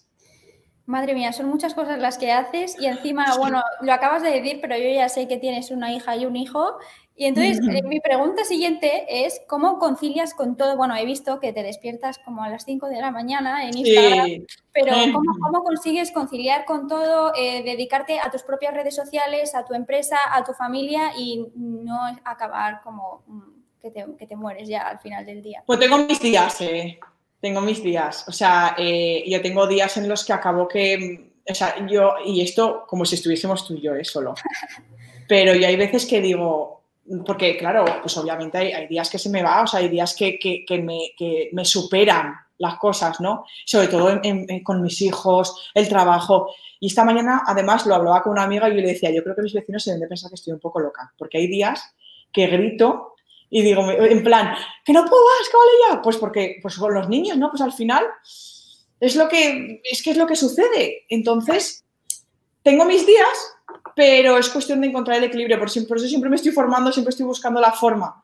Madre 0.89 1.13
mía, 1.13 1.31
son 1.33 1.49
muchas 1.49 1.75
cosas 1.75 1.99
las 1.99 2.17
que 2.17 2.31
haces 2.31 2.75
y 2.79 2.87
encima, 2.87 3.37
bueno, 3.37 3.61
lo 3.81 3.93
acabas 3.93 4.23
de 4.23 4.31
decir, 4.31 4.57
pero 4.59 4.75
yo 4.75 4.89
ya 4.89 5.07
sé 5.07 5.27
que 5.27 5.37
tienes 5.37 5.69
una 5.69 5.93
hija 5.93 6.15
y 6.15 6.25
un 6.25 6.35
hijo 6.35 6.79
y 7.15 7.25
entonces, 7.25 7.59
eh, 7.69 7.83
mi 7.83 7.99
pregunta 7.99 8.43
siguiente 8.43 9.25
es, 9.25 9.39
¿cómo 9.47 9.77
concilias 9.77 10.33
con 10.33 10.57
todo? 10.57 10.77
Bueno, 10.77 10.95
he 10.95 11.05
visto 11.05 11.39
que 11.39 11.53
te 11.53 11.61
despiertas 11.61 12.17
como 12.17 12.43
a 12.43 12.49
las 12.49 12.63
5 12.63 12.87
de 12.87 13.01
la 13.01 13.11
mañana 13.11 13.67
en 13.67 13.77
Instagram, 13.77 14.45
pero 14.71 14.93
¿cómo, 15.13 15.63
consigues 15.63 16.11
conciliar 16.11 16.65
con 16.65 16.87
todo, 16.87 17.33
eh, 17.35 17.61
dedicarte 17.61 18.19
a 18.19 18.31
tus 18.31 18.41
propias 18.41 18.73
redes 18.73 18.95
sociales, 18.95 19.53
a 19.53 19.65
tu 19.65 19.75
empresa, 19.75 20.17
a 20.31 20.43
tu 20.43 20.53
familia 20.53 21.11
y 21.15 21.45
no 21.53 21.99
acabar 22.23 22.81
como 22.81 23.21
mm, 23.27 23.41
que 23.79 23.91
te, 23.91 24.05
que 24.17 24.25
te 24.25 24.35
mueres 24.35 24.67
ya 24.67 24.87
al 24.87 24.99
final 24.99 25.23
del 25.23 25.43
día? 25.43 25.61
Pues 25.67 25.77
tengo 25.77 25.99
mis 25.99 26.19
días, 26.19 26.61
eh. 26.61 26.99
Tengo 27.41 27.61
mis 27.61 27.83
días. 27.83 28.25
O 28.27 28.31
sea, 28.31 28.75
yo 28.77 29.41
tengo 29.41 29.67
días 29.67 29.95
en 29.97 30.09
los 30.09 30.25
que 30.25 30.33
acabo 30.33 30.67
que, 30.67 31.31
o 31.47 31.55
sea, 31.55 31.85
yo, 31.87 32.15
y 32.25 32.41
esto 32.41 32.85
como 32.87 33.05
si 33.05 33.15
estuviésemos 33.15 33.65
tú 33.65 33.75
y 33.75 33.81
yo, 33.81 33.93
solo. 34.03 34.33
Pero 35.27 35.53
yo 35.53 35.67
hay 35.67 35.75
veces 35.75 36.05
que 36.05 36.21
digo, 36.21 36.83
porque 37.25 37.57
claro, 37.57 37.85
pues 38.01 38.17
obviamente 38.17 38.57
hay, 38.57 38.87
días 38.87 39.09
que 39.09 39.19
se 39.19 39.29
me 39.29 39.43
va, 39.43 39.63
o 39.63 39.67
sea, 39.67 39.79
hay 39.79 39.89
días 39.89 40.15
que, 40.15 40.39
me, 41.53 41.65
superan 41.65 42.33
las 42.57 42.75
cosas, 42.77 43.21
¿no? 43.21 43.45
Sobre 43.65 43.87
todo 43.87 44.19
con 44.63 44.81
mis 44.81 45.01
hijos, 45.01 45.69
el 45.73 45.87
trabajo. 45.87 46.53
Y 46.79 46.87
esta 46.87 47.05
mañana, 47.05 47.43
además, 47.45 47.85
lo 47.85 47.95
hablaba 47.95 48.21
con 48.21 48.33
una 48.33 48.43
amiga 48.43 48.69
y 48.69 48.75
yo 48.75 48.81
le 48.81 48.89
decía, 48.89 49.11
yo 49.11 49.23
creo 49.23 49.35
que 49.35 49.43
mis 49.43 49.53
vecinos 49.53 49.83
se 49.83 49.91
deben 49.91 50.01
de 50.01 50.07
pensar 50.07 50.29
que 50.29 50.35
estoy 50.35 50.53
un 50.53 50.59
poco 50.59 50.79
loca, 50.79 51.13
porque 51.17 51.37
hay 51.37 51.47
días 51.47 51.95
que 52.31 52.47
grito 52.47 53.15
y 53.49 53.61
digo, 53.61 53.89
en 53.91 54.23
plan, 54.23 54.55
que 54.85 54.93
no 54.93 55.05
puedo 55.05 55.23
más, 55.23 55.49
vale 55.53 55.71
ya. 55.89 56.01
Pues 56.01 56.17
porque, 56.17 56.59
pues 56.61 56.77
con 56.77 56.93
los 56.93 57.09
niños, 57.09 57.37
¿no? 57.37 57.49
Pues 57.49 57.61
al 57.61 57.73
final 57.73 58.05
es 58.99 59.15
lo 59.15 59.27
que, 59.27 59.81
es 59.83 60.03
que 60.03 60.11
es 60.11 60.17
lo 60.17 60.27
que 60.27 60.35
sucede. 60.35 61.05
Entonces, 61.09 61.83
tengo 62.61 62.85
mis 62.85 63.05
días 63.05 63.59
pero 63.99 64.37
es 64.37 64.49
cuestión 64.49 64.79
de 64.79 64.87
encontrar 64.87 65.17
el 65.17 65.25
equilibrio. 65.25 65.59
Por, 65.59 65.67
eso 65.67 66.07
siempre 66.07 66.29
me 66.29 66.37
estoy 66.37 66.53
formando, 66.53 66.89
siempre 66.89 67.09
estoy 67.09 67.25
buscando 67.25 67.59
la 67.59 67.73
forma. 67.73 68.23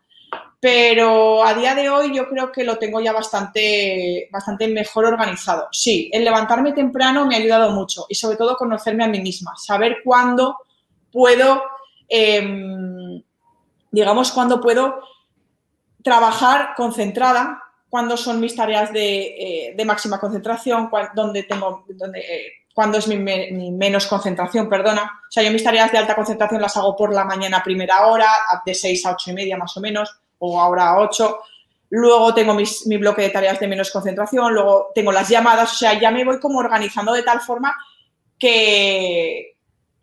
Pero 0.60 1.46
a 1.46 1.54
día 1.54 1.76
de 1.76 1.90
hoy 1.90 2.16
yo 2.16 2.30
creo 2.30 2.50
que 2.50 2.64
lo 2.64 2.78
tengo 2.78 3.02
ya 3.02 3.12
bastante, 3.12 4.30
bastante 4.32 4.70
mejor 4.70 5.06
organizado. 5.06 5.68
Sí, 5.74 6.10
el 6.14 6.24
levantarme 6.24 6.72
temprano 6.72 7.26
me 7.26 7.36
ha 7.36 7.40
ayudado 7.40 7.72
mucho 7.72 8.06
y 8.08 8.16
sobre 8.16 8.38
todo 8.38 8.56
conocerme 8.56 9.04
a 9.04 9.10
mí 9.10 9.20
misma, 9.20 9.54
saber 9.58 9.98
cuándo 10.02 10.60
puedo, 11.12 11.62
em, 12.08 13.22
digamos, 13.92 14.32
cuándo 14.32 14.62
puedo 14.62 15.02
trabajar 16.06 16.76
concentrada, 16.78 17.64
cuándo 17.90 18.16
son 18.16 18.40
mis 18.40 18.56
tareas 18.56 18.94
de, 18.94 19.74
eh, 19.76 19.86
máxima 19.86 20.20
concentración, 20.20 20.88
donde 21.16 21.42
tengo, 21.44 21.84
donde, 21.90 22.20
eh, 22.20 22.52
cuando 22.76 23.00
es 23.00 23.08
mi, 23.08 23.18
menos 23.18 24.06
concentración, 24.06 24.70
perdona. 24.70 25.02
O 25.28 25.32
sea, 25.32 25.42
yo 25.42 25.50
mis 25.50 25.64
tareas 25.64 25.92
de 25.92 25.98
alta 25.98 26.14
concentración 26.14 26.62
las 26.62 26.78
hago 26.78 26.96
por 26.96 27.12
la 27.12 27.26
mañana 27.26 27.58
a 27.58 27.64
primera 27.64 28.06
hora, 28.06 28.28
de 28.64 28.76
6 28.76 29.04
a 29.08 29.14
8 29.14 29.32
y 29.32 29.34
media 29.34 29.58
más 29.58 29.76
o 29.78 29.82
menos, 29.82 30.16
o 30.38 30.62
ahora 30.62 30.90
a 30.90 31.00
8. 31.00 31.40
Luego 31.90 32.36
tengo 32.36 32.54
mi 32.54 32.98
bloque 32.98 33.24
de 33.24 33.30
tareas 33.30 33.60
de 33.60 33.68
menos 33.68 33.90
concentración, 33.90 34.54
luego 34.54 34.92
tengo 34.94 35.12
las 35.12 35.28
llamadas, 35.28 35.74
o 35.74 35.76
sea, 35.76 36.00
ya 36.00 36.12
me 36.12 36.24
voy 36.24 36.40
como 36.40 36.60
organizando 36.60 37.14
de 37.14 37.24
tal 37.24 37.42
forma 37.42 37.76
que, 38.38 39.58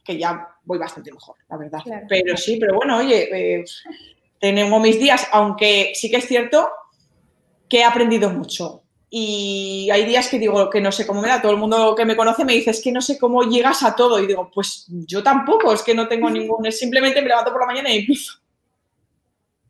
que 0.05 0.19
ya 0.19 0.49
voy 0.65 0.79
bastante 0.79 1.13
mejor, 1.13 1.37
la 1.49 1.57
verdad. 1.59 1.81
Pero 2.09 2.37
sí, 2.37 2.57
pero 2.57 2.75
bueno, 2.75 2.97
oye, 2.97 3.61
eh, 3.61 3.65
tengo 4.51 4.81
mis 4.81 4.99
días, 4.99 5.29
aunque 5.33 5.93
sí 5.95 6.11
que 6.11 6.17
es 6.17 6.27
cierto 6.27 6.69
que 7.69 7.79
he 7.79 7.85
aprendido 7.85 8.29
mucho 8.31 8.83
y 9.15 9.91
hay 9.93 10.07
días 10.07 10.27
que 10.29 10.39
digo 10.39 10.71
que 10.71 10.81
no 10.81 10.91
sé 10.91 11.07
cómo 11.07 11.21
me 11.21 11.29
da. 11.29 11.43
Todo 11.43 11.53
el 11.53 11.59
mundo 11.59 11.95
que 11.95 12.07
me 12.07 12.17
conoce 12.17 12.47
me 12.47 12.55
dice, 12.55 12.71
es 12.71 12.81
que 12.83 12.91
no 12.91 13.03
sé 13.03 13.19
cómo 13.19 13.43
llegas 13.43 13.83
a 13.83 13.95
todo. 13.95 14.19
Y 14.19 14.27
digo, 14.27 14.51
pues 14.53 14.87
yo 14.89 15.23
tampoco, 15.23 15.75
es 15.75 15.83
que 15.83 15.95
no 15.95 16.09
tengo 16.09 16.31
ningún, 16.31 16.65
es 16.65 16.79
simplemente 16.79 17.21
me 17.21 17.29
levanto 17.29 17.53
por 17.53 17.61
la 17.61 17.67
mañana 17.67 17.91
y 17.91 17.99
empiezo. 17.99 18.39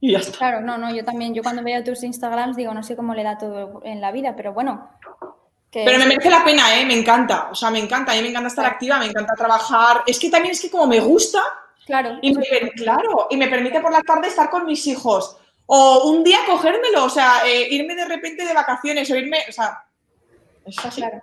Y 0.00 0.12
ya 0.12 0.18
está. 0.18 0.38
Claro, 0.38 0.60
no, 0.60 0.78
no, 0.78 0.94
yo 0.94 1.04
también, 1.04 1.34
yo 1.34 1.42
cuando 1.42 1.64
veo 1.64 1.82
tus 1.82 2.04
Instagrams 2.04 2.56
digo, 2.56 2.72
no 2.72 2.84
sé 2.84 2.94
cómo 2.94 3.16
le 3.16 3.24
da 3.24 3.36
todo 3.36 3.80
en 3.84 4.00
la 4.00 4.12
vida, 4.12 4.36
pero 4.36 4.52
bueno. 4.52 4.90
Pero 5.72 5.98
me 5.98 6.06
merece 6.06 6.30
la 6.30 6.44
pena, 6.44 6.78
¿eh? 6.78 6.86
Me 6.86 6.94
encanta, 6.94 7.48
o 7.50 7.54
sea, 7.56 7.72
me 7.72 7.80
encanta, 7.80 8.12
a 8.12 8.14
mí 8.14 8.22
me 8.22 8.28
encanta 8.28 8.46
estar 8.46 8.66
activa, 8.66 9.00
me 9.00 9.06
encanta 9.06 9.34
trabajar. 9.34 10.04
Es 10.06 10.20
que 10.20 10.30
también 10.30 10.52
es 10.52 10.60
que 10.60 10.70
como 10.70 10.86
me 10.86 11.00
gusta, 11.00 11.42
Claro. 11.86 12.18
Y 12.22 12.34
me, 12.34 12.44
claro, 12.76 13.26
y 13.30 13.36
me 13.36 13.48
permite 13.48 13.80
por 13.80 13.92
la 13.92 14.02
tarde 14.02 14.28
estar 14.28 14.50
con 14.50 14.66
mis 14.66 14.86
hijos. 14.86 15.36
O 15.66 16.10
un 16.10 16.22
día 16.22 16.38
cogérmelo, 16.46 17.04
o 17.04 17.10
sea, 17.10 17.42
eh, 17.46 17.68
irme 17.70 17.94
de 17.94 18.04
repente 18.04 18.44
de 18.44 18.54
vacaciones 18.54 19.10
o 19.10 19.16
irme, 19.16 19.38
o 19.48 19.52
sea, 19.52 19.84
es 20.64 20.78
así. 20.84 21.00
Claro, 21.00 21.22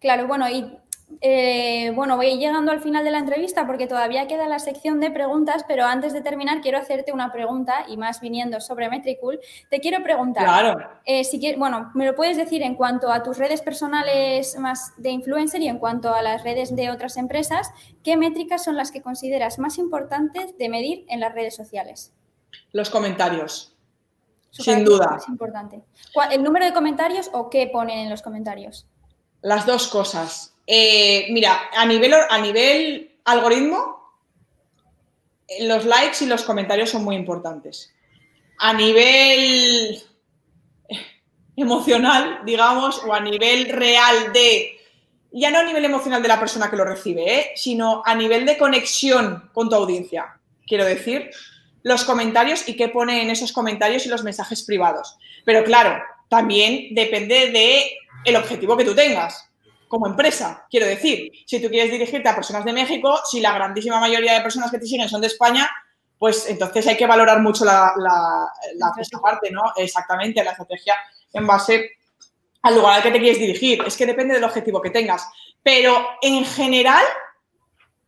claro 0.00 0.26
bueno, 0.26 0.48
y 0.48 0.78
eh, 1.20 1.92
bueno, 1.94 2.16
voy 2.16 2.38
llegando 2.38 2.72
al 2.72 2.80
final 2.80 3.04
de 3.04 3.10
la 3.10 3.18
entrevista 3.18 3.66
porque 3.66 3.86
todavía 3.86 4.26
queda 4.26 4.46
la 4.48 4.58
sección 4.58 5.00
de 5.00 5.10
preguntas, 5.10 5.64
pero 5.66 5.84
antes 5.84 6.12
de 6.12 6.22
terminar 6.22 6.60
quiero 6.60 6.78
hacerte 6.78 7.12
una 7.12 7.32
pregunta 7.32 7.84
y 7.88 7.96
más 7.96 8.20
viniendo 8.20 8.60
sobre 8.60 8.88
Metricool. 8.88 9.40
Te 9.68 9.80
quiero 9.80 10.02
preguntar, 10.02 10.44
claro. 10.44 10.90
Eh, 11.04 11.24
si 11.24 11.40
bueno, 11.56 11.90
me 11.94 12.06
lo 12.06 12.14
puedes 12.14 12.36
decir 12.36 12.62
en 12.62 12.74
cuanto 12.74 13.10
a 13.10 13.22
tus 13.22 13.38
redes 13.38 13.60
personales 13.62 14.56
más 14.58 14.92
de 14.96 15.10
influencer 15.10 15.60
y 15.62 15.68
en 15.68 15.78
cuanto 15.78 16.14
a 16.14 16.22
las 16.22 16.44
redes 16.44 16.74
de 16.74 16.90
otras 16.90 17.16
empresas, 17.16 17.70
¿qué 18.04 18.16
métricas 18.16 18.64
son 18.64 18.76
las 18.76 18.90
que 18.90 19.02
consideras 19.02 19.58
más 19.58 19.78
importantes 19.78 20.56
de 20.56 20.68
medir 20.68 21.04
en 21.08 21.20
las 21.20 21.34
redes 21.34 21.56
sociales? 21.56 22.14
Los 22.72 22.90
comentarios. 22.90 23.76
Sin 24.50 24.84
duda. 24.84 25.16
Es 25.18 25.28
importante. 25.28 25.82
¿El 26.30 26.42
número 26.42 26.64
de 26.64 26.72
comentarios 26.72 27.30
o 27.32 27.50
qué 27.50 27.68
ponen 27.72 27.98
en 28.00 28.10
los 28.10 28.22
comentarios? 28.22 28.86
Las 29.42 29.64
dos 29.64 29.88
cosas. 29.88 30.54
Eh, 30.72 31.26
mira, 31.30 31.68
a 31.72 31.84
nivel, 31.84 32.14
a 32.14 32.38
nivel 32.38 33.18
algoritmo, 33.24 34.14
los 35.62 35.84
likes 35.84 36.22
y 36.22 36.28
los 36.28 36.44
comentarios 36.44 36.90
son 36.90 37.02
muy 37.02 37.16
importantes. 37.16 37.92
A 38.56 38.72
nivel 38.72 40.00
emocional, 41.56 42.42
digamos, 42.44 43.02
o 43.04 43.12
a 43.12 43.18
nivel 43.18 43.68
real 43.68 44.32
de, 44.32 44.78
ya 45.32 45.50
no 45.50 45.58
a 45.58 45.64
nivel 45.64 45.86
emocional 45.86 46.22
de 46.22 46.28
la 46.28 46.38
persona 46.38 46.70
que 46.70 46.76
lo 46.76 46.84
recibe, 46.84 47.34
¿eh? 47.34 47.50
sino 47.56 48.04
a 48.06 48.14
nivel 48.14 48.46
de 48.46 48.56
conexión 48.56 49.50
con 49.52 49.68
tu 49.68 49.74
audiencia. 49.74 50.38
Quiero 50.68 50.84
decir, 50.84 51.32
los 51.82 52.04
comentarios 52.04 52.68
y 52.68 52.76
qué 52.76 52.88
pone 52.88 53.22
en 53.22 53.30
esos 53.30 53.50
comentarios 53.50 54.06
y 54.06 54.08
los 54.08 54.22
mensajes 54.22 54.62
privados. 54.62 55.18
Pero 55.44 55.64
claro, 55.64 56.00
también 56.28 56.94
depende 56.94 57.50
de 57.50 57.90
el 58.24 58.36
objetivo 58.36 58.76
que 58.76 58.84
tú 58.84 58.94
tengas. 58.94 59.49
Como 59.90 60.06
empresa, 60.06 60.66
quiero 60.70 60.86
decir. 60.86 61.32
Si 61.44 61.60
tú 61.60 61.68
quieres 61.68 61.90
dirigirte 61.90 62.28
a 62.28 62.34
personas 62.36 62.64
de 62.64 62.72
México, 62.72 63.18
si 63.28 63.40
la 63.40 63.52
grandísima 63.52 63.98
mayoría 63.98 64.34
de 64.34 64.40
personas 64.40 64.70
que 64.70 64.78
te 64.78 64.86
siguen 64.86 65.08
son 65.08 65.20
de 65.20 65.26
España, 65.26 65.68
pues 66.16 66.48
entonces 66.48 66.86
hay 66.86 66.96
que 66.96 67.08
valorar 67.08 67.40
mucho 67.40 67.64
la, 67.64 67.92
la, 67.96 69.20
parte, 69.20 69.50
¿no? 69.50 69.62
Exactamente, 69.74 70.44
la 70.44 70.52
estrategia 70.52 70.94
en 71.32 71.44
base 71.44 71.90
al 72.62 72.76
lugar 72.76 72.98
al 72.98 73.02
que 73.02 73.10
te 73.10 73.18
quieres 73.18 73.40
dirigir. 73.40 73.82
Es 73.84 73.96
que 73.96 74.06
depende 74.06 74.34
del 74.34 74.44
objetivo 74.44 74.80
que 74.80 74.90
tengas. 74.90 75.28
Pero 75.60 76.06
en 76.22 76.44
general, 76.44 77.04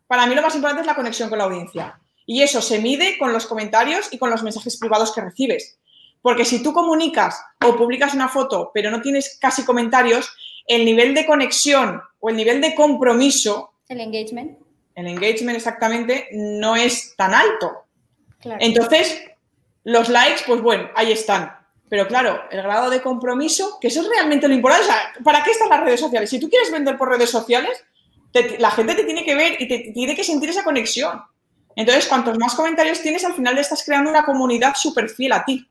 para 0.07 0.27
mí 0.27 0.37
lo 0.37 0.43
más 0.43 0.55
importante 0.55 0.83
es 0.83 0.87
la 0.87 0.95
conexión 0.95 1.29
con 1.29 1.39
la 1.39 1.45
audiencia. 1.45 1.99
Y 2.27 2.43
eso 2.43 2.63
se 2.63 2.79
mide 2.79 3.19
con 3.19 3.33
los 3.33 3.47
comentarios 3.47 4.07
y 4.13 4.19
con 4.19 4.31
los 4.31 4.45
mensajes 4.45 4.79
privados 4.79 5.13
que 5.13 5.21
recibes. 5.21 5.81
Porque 6.21 6.45
si 6.45 6.63
tú 6.63 6.73
comunicas 6.73 7.43
o 7.67 7.75
publicas 7.75 8.15
una 8.15 8.29
foto, 8.29 8.71
pero 8.73 8.93
no 8.93 9.03
tienes 9.03 9.37
casi 9.41 9.65
comentarios, 9.65 10.33
el 10.67 10.85
nivel 10.85 11.15
de 11.15 11.27
conexión 11.27 12.03
o 12.21 12.29
el 12.31 12.37
nivel 12.37 12.61
de 12.61 12.75
compromiso. 12.75 13.75
El 13.89 14.01
engagement. 14.01 14.59
El 14.95 15.07
engagement 15.07 15.57
exactamente 15.57 16.29
no 16.33 16.77
es 16.77 17.15
tan 17.17 17.35
alto. 17.35 17.85
Entonces, 18.45 19.23
los 19.85 20.09
likes, 20.09 20.43
pues 20.47 20.61
bueno, 20.61 20.89
ahí 20.95 21.13
están. 21.13 21.57
Pero 21.89 22.07
claro, 22.09 22.41
el 22.51 22.63
grado 22.63 22.89
de 22.91 23.03
compromiso, 23.03 23.79
que 23.81 23.89
eso 23.89 24.01
es 24.01 24.09
realmente 24.09 24.49
lo 24.49 24.55
importante. 24.55 24.89
O 24.89 24.91
sea, 24.91 25.13
¿para 25.23 25.45
qué 25.45 25.51
están 25.51 25.69
las 25.69 25.81
redes 25.81 26.01
sociales? 26.01 26.31
Si 26.31 26.41
tú 26.41 26.49
quieres 26.49 26.71
vender 26.73 26.97
por 26.97 27.09
redes 27.09 27.31
sociales, 27.31 27.85
la 28.59 28.71
gente 28.71 28.95
te 28.95 29.05
tiene 29.05 29.25
que 29.25 29.35
ver 29.35 29.61
y 29.61 29.69
te 29.69 29.93
tiene 29.93 30.17
que 30.17 30.25
sentir 30.25 30.49
esa 30.49 30.65
conexión. 30.65 31.21
Entonces, 31.77 32.07
cuantos 32.07 32.39
más 32.39 32.55
comentarios 32.55 33.01
tienes, 33.01 33.25
al 33.25 33.35
final 33.35 33.59
estás 33.59 33.85
creando 33.85 34.11
una 34.11 34.25
comunidad 34.25 34.75
súper 34.75 35.09
fiel 35.09 35.33
a 35.33 35.45
ti. 35.45 35.69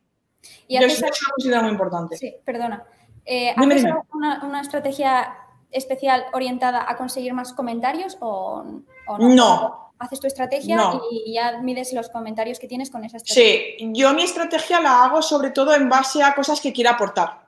Y 0.68 0.78
eso 0.78 0.88
es 0.88 1.00
una 1.00 1.10
cosa 1.10 1.62
muy 1.64 1.72
importante. 1.72 2.18
Sí, 2.18 2.36
perdona. 2.46 2.84
Eh, 3.26 3.54
¿Haces 3.56 3.86
una, 4.14 4.62
estrategia 4.62 5.38
especial 5.72 6.26
orientada 6.34 6.86
a 6.88 6.98
conseguir 6.98 7.34
más 7.34 7.54
comentarios 7.54 8.18
o, 8.20 8.64
no? 9.08 9.30
No. 9.30 9.94
Haces 10.00 10.20
tu 10.20 10.28
estrategia 10.28 10.94
y, 11.12 11.34
ya 11.34 11.60
mides 11.60 11.94
los 11.94 12.10
comentarios 12.10 12.58
que 12.60 12.68
tienes 12.68 12.90
con 12.90 13.06
esa 13.06 13.18
estrategia. 13.18 13.76
Sí, 13.78 13.92
yo 13.94 14.14
mi 14.14 14.24
estrategia 14.24 14.82
la 14.82 15.04
hago 15.04 15.22
sobre 15.22 15.52
todo 15.52 15.76
en 15.76 15.88
base 15.90 16.24
a 16.24 16.34
cosas 16.34 16.60
que 16.60 16.74
quiera 16.74 16.92
aportar. 16.92 17.42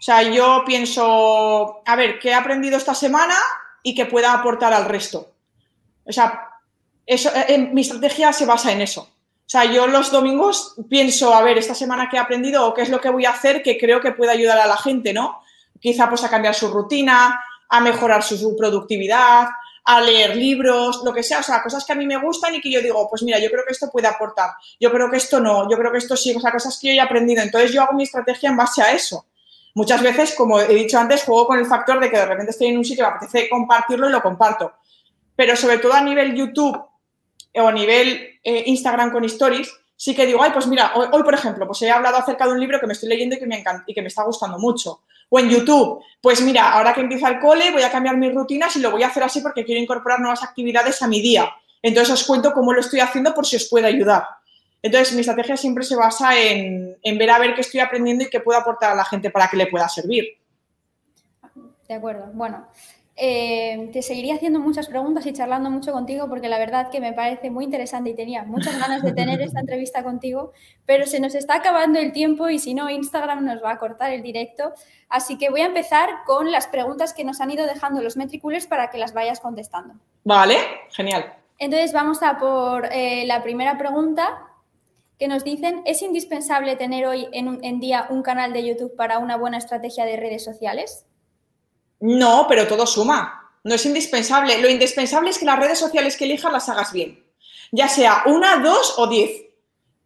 O 0.00 0.02
sea, 0.02 0.22
yo 0.22 0.64
pienso, 0.66 1.82
a 1.84 1.94
ver, 1.94 2.18
¿qué 2.18 2.30
he 2.30 2.34
aprendido 2.34 2.76
esta 2.76 2.94
semana 2.94 3.36
y 3.82 3.94
que 3.94 4.06
pueda 4.06 4.32
aportar 4.32 4.72
al 4.72 4.86
resto? 4.86 5.32
O 6.04 6.12
sea, 6.12 6.50
eso, 7.06 7.30
eh, 7.34 7.58
mi 7.58 7.82
estrategia 7.82 8.32
se 8.32 8.46
basa 8.46 8.72
en 8.72 8.80
eso. 8.80 9.08
O 9.50 9.52
sea, 9.52 9.64
yo 9.64 9.88
los 9.88 10.12
domingos 10.12 10.76
pienso, 10.88 11.34
a 11.34 11.42
ver, 11.42 11.58
esta 11.58 11.74
semana 11.74 12.08
que 12.08 12.16
he 12.16 12.20
aprendido 12.20 12.64
o 12.64 12.72
qué 12.72 12.82
es 12.82 12.88
lo 12.88 13.00
que 13.00 13.10
voy 13.10 13.24
a 13.24 13.30
hacer 13.30 13.64
que 13.64 13.76
creo 13.76 14.00
que 14.00 14.12
puede 14.12 14.30
ayudar 14.30 14.60
a 14.60 14.66
la 14.68 14.76
gente, 14.76 15.12
¿no? 15.12 15.42
Quizá 15.80 16.08
pues 16.08 16.22
a 16.22 16.30
cambiar 16.30 16.54
su 16.54 16.68
rutina, 16.68 17.42
a 17.68 17.80
mejorar 17.80 18.22
su, 18.22 18.56
productividad, 18.56 19.48
a 19.86 20.00
leer 20.02 20.36
libros, 20.36 21.02
lo 21.04 21.12
que 21.12 21.24
sea, 21.24 21.40
o 21.40 21.42
sea, 21.42 21.64
cosas 21.64 21.84
que 21.84 21.92
a 21.92 21.96
mí 21.96 22.06
me 22.06 22.18
gustan 22.18 22.54
y 22.54 22.60
que 22.60 22.70
yo 22.70 22.80
digo, 22.80 23.08
pues 23.10 23.24
mira, 23.24 23.40
yo 23.40 23.50
creo 23.50 23.64
que 23.66 23.72
esto 23.72 23.90
puede 23.90 24.06
aportar, 24.06 24.50
yo 24.78 24.92
creo 24.92 25.10
que 25.10 25.16
esto 25.16 25.40
no, 25.40 25.68
yo 25.68 25.76
creo 25.76 25.90
que 25.90 25.98
esto 25.98 26.16
sí, 26.16 26.32
o 26.32 26.38
sea, 26.38 26.52
cosas 26.52 26.78
que 26.80 26.94
yo 26.94 26.94
he 26.94 27.00
aprendido. 27.00 27.42
Entonces 27.42 27.72
yo 27.72 27.82
hago 27.82 27.94
mi 27.94 28.04
estrategia 28.04 28.50
en 28.50 28.56
base 28.56 28.82
a 28.82 28.92
eso. 28.92 29.26
Muchas 29.74 30.00
veces, 30.00 30.32
como 30.36 30.60
he 30.60 30.74
dicho 30.76 30.96
antes, 30.96 31.24
juego 31.24 31.48
con 31.48 31.58
el 31.58 31.66
factor 31.66 31.98
de 31.98 32.08
que 32.08 32.18
de 32.18 32.26
repente 32.26 32.52
estoy 32.52 32.68
en 32.68 32.78
un 32.78 32.84
sitio, 32.84 33.02
me 33.02 33.16
apetece 33.16 33.48
compartirlo 33.48 34.08
y 34.08 34.12
lo 34.12 34.22
comparto. 34.22 34.74
Pero 35.34 35.56
sobre 35.56 35.78
todo 35.78 35.94
a 35.94 36.02
nivel 36.02 36.36
YouTube 36.36 36.89
o 37.54 37.66
a 37.66 37.72
nivel 37.72 38.38
eh, 38.42 38.64
Instagram 38.66 39.10
con 39.10 39.24
stories, 39.24 39.70
sí 39.96 40.14
que 40.14 40.26
digo, 40.26 40.42
ay, 40.42 40.50
pues 40.52 40.66
mira, 40.66 40.92
hoy, 40.94 41.22
por 41.22 41.34
ejemplo, 41.34 41.66
pues 41.66 41.82
he 41.82 41.90
hablado 41.90 42.16
acerca 42.16 42.46
de 42.46 42.52
un 42.52 42.60
libro 42.60 42.80
que 42.80 42.86
me 42.86 42.92
estoy 42.92 43.08
leyendo 43.08 43.36
y 43.36 43.38
que 43.38 43.46
me 43.46 43.58
encanta 43.58 43.84
y 43.86 43.94
que 43.94 44.02
me 44.02 44.08
está 44.08 44.22
gustando 44.22 44.58
mucho. 44.58 45.02
O 45.28 45.38
en 45.38 45.48
YouTube, 45.48 46.02
pues 46.20 46.40
mira, 46.40 46.72
ahora 46.72 46.92
que 46.92 47.02
empieza 47.02 47.28
el 47.28 47.38
cole 47.38 47.70
voy 47.70 47.82
a 47.82 47.90
cambiar 47.90 48.16
mis 48.16 48.34
rutinas 48.34 48.74
y 48.76 48.80
lo 48.80 48.90
voy 48.90 49.02
a 49.02 49.08
hacer 49.08 49.22
así 49.22 49.40
porque 49.40 49.64
quiero 49.64 49.80
incorporar 49.80 50.20
nuevas 50.20 50.42
actividades 50.42 51.02
a 51.02 51.06
mi 51.06 51.20
día. 51.20 51.52
Entonces 51.82 52.14
os 52.14 52.24
cuento 52.24 52.52
cómo 52.52 52.72
lo 52.72 52.80
estoy 52.80 53.00
haciendo 53.00 53.34
por 53.34 53.46
si 53.46 53.56
os 53.56 53.68
puede 53.68 53.86
ayudar. 53.86 54.24
Entonces 54.82 55.14
mi 55.14 55.20
estrategia 55.20 55.56
siempre 55.56 55.84
se 55.84 55.94
basa 55.94 56.38
en, 56.38 56.96
en 57.02 57.18
ver 57.18 57.30
a 57.30 57.38
ver 57.38 57.54
qué 57.54 57.60
estoy 57.60 57.80
aprendiendo 57.80 58.24
y 58.24 58.30
qué 58.30 58.40
puedo 58.40 58.58
aportar 58.58 58.92
a 58.92 58.94
la 58.94 59.04
gente 59.04 59.30
para 59.30 59.48
que 59.48 59.56
le 59.56 59.66
pueda 59.66 59.88
servir. 59.88 60.38
De 61.86 61.94
acuerdo. 61.94 62.30
Bueno, 62.32 62.66
eh, 63.22 63.90
te 63.92 64.00
seguiría 64.00 64.36
haciendo 64.36 64.60
muchas 64.60 64.88
preguntas 64.88 65.26
y 65.26 65.34
charlando 65.34 65.68
mucho 65.68 65.92
contigo 65.92 66.26
porque 66.26 66.48
la 66.48 66.56
verdad 66.56 66.90
que 66.90 67.00
me 67.00 67.12
parece 67.12 67.50
muy 67.50 67.66
interesante 67.66 68.08
y 68.08 68.14
tenía 68.14 68.44
muchas 68.44 68.78
ganas 68.78 69.02
de 69.02 69.12
tener 69.12 69.42
esta 69.42 69.60
entrevista 69.60 70.02
contigo, 70.02 70.52
pero 70.86 71.04
se 71.04 71.20
nos 71.20 71.34
está 71.34 71.56
acabando 71.56 71.98
el 71.98 72.12
tiempo 72.12 72.48
y 72.48 72.58
si 72.58 72.72
no, 72.72 72.88
Instagram 72.88 73.44
nos 73.44 73.62
va 73.62 73.72
a 73.72 73.78
cortar 73.78 74.10
el 74.10 74.22
directo. 74.22 74.72
Así 75.10 75.36
que 75.36 75.50
voy 75.50 75.60
a 75.60 75.66
empezar 75.66 76.08
con 76.24 76.50
las 76.50 76.66
preguntas 76.66 77.12
que 77.12 77.24
nos 77.24 77.42
han 77.42 77.50
ido 77.50 77.66
dejando 77.66 78.00
los 78.00 78.16
metriculers 78.16 78.66
para 78.66 78.88
que 78.88 78.96
las 78.96 79.12
vayas 79.12 79.40
contestando. 79.40 79.96
Vale, 80.24 80.56
genial. 80.90 81.34
Entonces 81.58 81.92
vamos 81.92 82.22
a 82.22 82.38
por 82.38 82.88
eh, 82.90 83.26
la 83.26 83.42
primera 83.42 83.76
pregunta 83.76 84.46
que 85.18 85.28
nos 85.28 85.44
dicen, 85.44 85.82
¿es 85.84 86.00
indispensable 86.00 86.74
tener 86.76 87.06
hoy 87.06 87.28
en, 87.32 87.58
en 87.62 87.80
día 87.80 88.06
un 88.08 88.22
canal 88.22 88.54
de 88.54 88.66
YouTube 88.66 88.96
para 88.96 89.18
una 89.18 89.36
buena 89.36 89.58
estrategia 89.58 90.06
de 90.06 90.16
redes 90.16 90.42
sociales? 90.42 91.04
No, 92.00 92.46
pero 92.48 92.66
todo 92.66 92.86
suma. 92.86 93.52
No 93.62 93.74
es 93.74 93.84
indispensable. 93.84 94.58
Lo 94.58 94.68
indispensable 94.68 95.30
es 95.30 95.38
que 95.38 95.44
las 95.44 95.58
redes 95.58 95.78
sociales 95.78 96.16
que 96.16 96.24
elijas 96.24 96.52
las 96.52 96.68
hagas 96.68 96.92
bien. 96.92 97.24
Ya 97.72 97.88
sea 97.88 98.22
una, 98.26 98.56
dos 98.56 98.94
o 98.96 99.06
diez. 99.06 99.44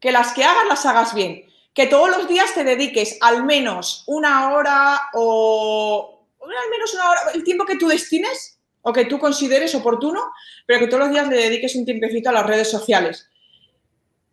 Que 0.00 0.12
las 0.12 0.32
que 0.32 0.44
hagas 0.44 0.66
las 0.68 0.84
hagas 0.86 1.14
bien. 1.14 1.46
Que 1.72 1.86
todos 1.86 2.10
los 2.10 2.28
días 2.28 2.52
te 2.52 2.64
dediques 2.64 3.18
al 3.20 3.44
menos 3.44 4.04
una 4.06 4.52
hora 4.52 5.00
o 5.14 6.26
al 6.42 6.70
menos 6.70 6.94
una 6.94 7.10
hora, 7.10 7.20
el 7.32 7.42
tiempo 7.42 7.64
que 7.64 7.76
tú 7.76 7.88
destines 7.88 8.58
o 8.82 8.92
que 8.92 9.06
tú 9.06 9.18
consideres 9.18 9.74
oportuno, 9.74 10.20
pero 10.66 10.78
que 10.78 10.86
todos 10.88 11.04
los 11.04 11.10
días 11.10 11.26
le 11.28 11.36
dediques 11.36 11.74
un 11.74 11.86
tiempecito 11.86 12.28
a 12.28 12.34
las 12.34 12.46
redes 12.46 12.70
sociales. 12.70 13.28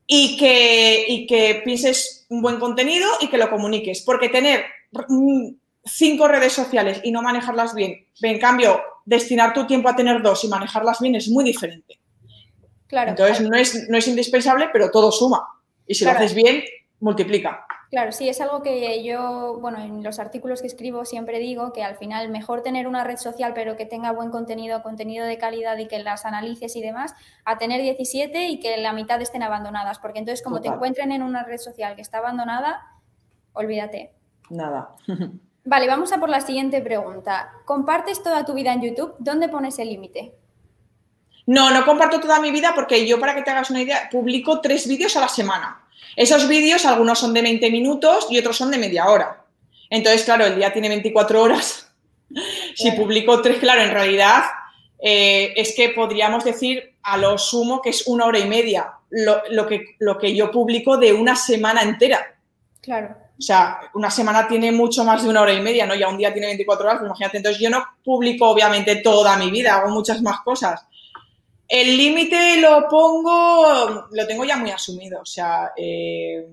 Y 0.05 0.37
que, 0.37 1.05
y 1.07 1.25
que 1.25 1.61
pienses 1.63 2.25
un 2.29 2.41
buen 2.41 2.59
contenido 2.59 3.09
y 3.21 3.29
que 3.29 3.37
lo 3.37 3.49
comuniques. 3.49 4.01
Porque 4.01 4.27
tener 4.27 4.65
cinco 5.85 6.27
redes 6.27 6.53
sociales 6.53 7.01
y 7.03 7.11
no 7.11 7.21
manejarlas 7.21 7.73
bien, 7.73 8.07
en 8.21 8.39
cambio, 8.39 8.81
destinar 9.05 9.53
tu 9.53 9.65
tiempo 9.65 9.89
a 9.89 9.95
tener 9.95 10.21
dos 10.21 10.43
y 10.43 10.47
manejarlas 10.47 10.99
bien 10.99 11.15
es 11.15 11.27
muy 11.29 11.43
diferente. 11.43 11.99
Claro. 12.87 13.11
Entonces, 13.11 13.41
No, 13.41 13.55
es, 13.55 13.89
no 13.89 13.97
es 13.97 14.07
indispensable, 14.07 14.69
pero 14.71 14.91
todo 14.91 15.11
suma. 15.11 15.47
Y 15.87 15.95
si 15.95 16.05
lo 16.05 16.11
haces 16.11 16.33
bien, 16.33 16.63
multiplica. 16.99 17.65
Claro, 17.89 18.13
sí, 18.13 18.29
es 18.29 18.39
algo 18.39 18.61
que 18.61 19.03
yo, 19.03 19.57
bueno, 19.59 19.79
en 19.79 20.01
los 20.01 20.17
artículos 20.19 20.61
que 20.61 20.67
escribo 20.67 21.03
siempre 21.03 21.39
digo 21.39 21.73
que 21.73 21.83
al 21.83 21.97
final 21.97 22.29
mejor 22.29 22.63
tener 22.63 22.87
una 22.87 23.03
red 23.03 23.17
social 23.17 23.51
pero 23.53 23.75
que 23.75 23.85
tenga 23.85 24.13
buen 24.13 24.29
contenido, 24.29 24.81
contenido 24.81 25.25
de 25.25 25.37
calidad 25.37 25.77
y 25.77 25.89
que 25.89 25.99
las 25.99 26.25
analices 26.25 26.77
y 26.77 26.81
demás, 26.81 27.13
a 27.43 27.57
tener 27.57 27.81
17 27.81 28.47
y 28.47 28.61
que 28.61 28.77
la 28.77 28.93
mitad 28.93 29.21
estén 29.21 29.43
abandonadas, 29.43 29.99
porque 29.99 30.19
entonces 30.19 30.41
como 30.41 30.61
te 30.61 30.69
encuentren 30.69 31.11
en 31.11 31.21
una 31.21 31.43
red 31.43 31.57
social 31.57 31.97
que 31.97 32.01
está 32.01 32.19
abandonada, 32.19 32.81
olvídate. 33.51 34.13
Nada. 34.49 34.95
Vale, 35.63 35.87
vamos 35.87 36.11
a 36.11 36.19
por 36.19 36.29
la 36.29 36.41
siguiente 36.41 36.81
pregunta. 36.81 37.51
¿Compartes 37.65 38.23
toda 38.23 38.45
tu 38.45 38.53
vida 38.53 38.73
en 38.73 38.81
YouTube? 38.81 39.15
¿Dónde 39.19 39.47
pones 39.47 39.77
el 39.79 39.89
límite? 39.89 40.33
No, 41.45 41.71
no 41.71 41.85
comparto 41.85 42.19
toda 42.19 42.39
mi 42.39 42.51
vida 42.51 42.73
porque 42.73 43.05
yo, 43.05 43.19
para 43.19 43.35
que 43.35 43.41
te 43.41 43.51
hagas 43.51 43.69
una 43.69 43.81
idea, 43.81 44.09
publico 44.11 44.61
tres 44.61 44.87
vídeos 44.87 45.15
a 45.17 45.21
la 45.21 45.27
semana. 45.27 45.83
Esos 46.15 46.47
vídeos, 46.47 46.85
algunos 46.85 47.19
son 47.19 47.33
de 47.33 47.41
20 47.41 47.69
minutos 47.71 48.27
y 48.29 48.39
otros 48.39 48.57
son 48.57 48.71
de 48.71 48.77
media 48.77 49.09
hora. 49.09 49.45
Entonces, 49.89 50.23
claro, 50.23 50.45
el 50.45 50.55
día 50.55 50.73
tiene 50.73 50.89
24 50.89 51.41
horas. 51.41 51.91
si 52.75 52.91
publico 52.91 53.41
tres, 53.41 53.59
claro, 53.59 53.81
en 53.81 53.91
realidad 53.91 54.43
eh, 54.99 55.53
es 55.55 55.75
que 55.75 55.89
podríamos 55.89 56.43
decir 56.43 56.95
a 57.03 57.17
lo 57.17 57.37
sumo 57.37 57.81
que 57.81 57.89
es 57.89 58.07
una 58.07 58.25
hora 58.25 58.39
y 58.39 58.45
media 58.45 58.93
lo, 59.11 59.67
que, 59.67 59.95
lo 59.99 60.17
que 60.17 60.35
yo 60.35 60.51
publico 60.51 60.97
de 60.97 61.13
una 61.13 61.35
semana 61.35 61.81
entera. 61.81 62.35
Claro. 62.81 63.15
O 63.41 63.43
sea, 63.43 63.79
una 63.95 64.11
semana 64.11 64.47
tiene 64.47 64.71
mucho 64.71 65.03
más 65.03 65.23
de 65.23 65.29
una 65.29 65.41
hora 65.41 65.51
y 65.51 65.61
media, 65.61 65.87
¿no? 65.87 65.95
Ya 65.95 66.07
un 66.07 66.17
día 66.19 66.31
tiene 66.31 66.45
24 66.45 66.85
horas, 66.85 66.99
pues 66.99 67.07
imagínate. 67.07 67.37
Entonces 67.37 67.59
yo 67.59 67.71
no 67.71 67.83
publico 68.03 68.47
obviamente 68.47 68.97
toda 68.97 69.35
mi 69.35 69.49
vida, 69.49 69.77
hago 69.77 69.89
muchas 69.89 70.21
más 70.21 70.41
cosas. 70.41 70.85
El 71.67 71.97
límite 71.97 72.61
lo 72.61 72.87
pongo, 72.87 74.05
lo 74.11 74.27
tengo 74.27 74.45
ya 74.45 74.57
muy 74.57 74.69
asumido. 74.69 75.21
O 75.21 75.25
sea, 75.25 75.71
eh, 75.75 76.47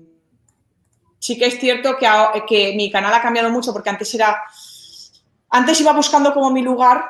sí 1.19 1.37
que 1.37 1.45
es 1.45 1.59
cierto 1.59 1.95
que, 1.95 2.07
que 2.47 2.73
mi 2.75 2.89
canal 2.89 3.13
ha 3.13 3.21
cambiado 3.21 3.51
mucho 3.51 3.71
porque 3.71 3.91
antes 3.91 4.11
era, 4.15 4.41
antes 5.51 5.79
iba 5.79 5.93
buscando 5.93 6.33
como 6.33 6.49
mi 6.49 6.63
lugar 6.63 7.05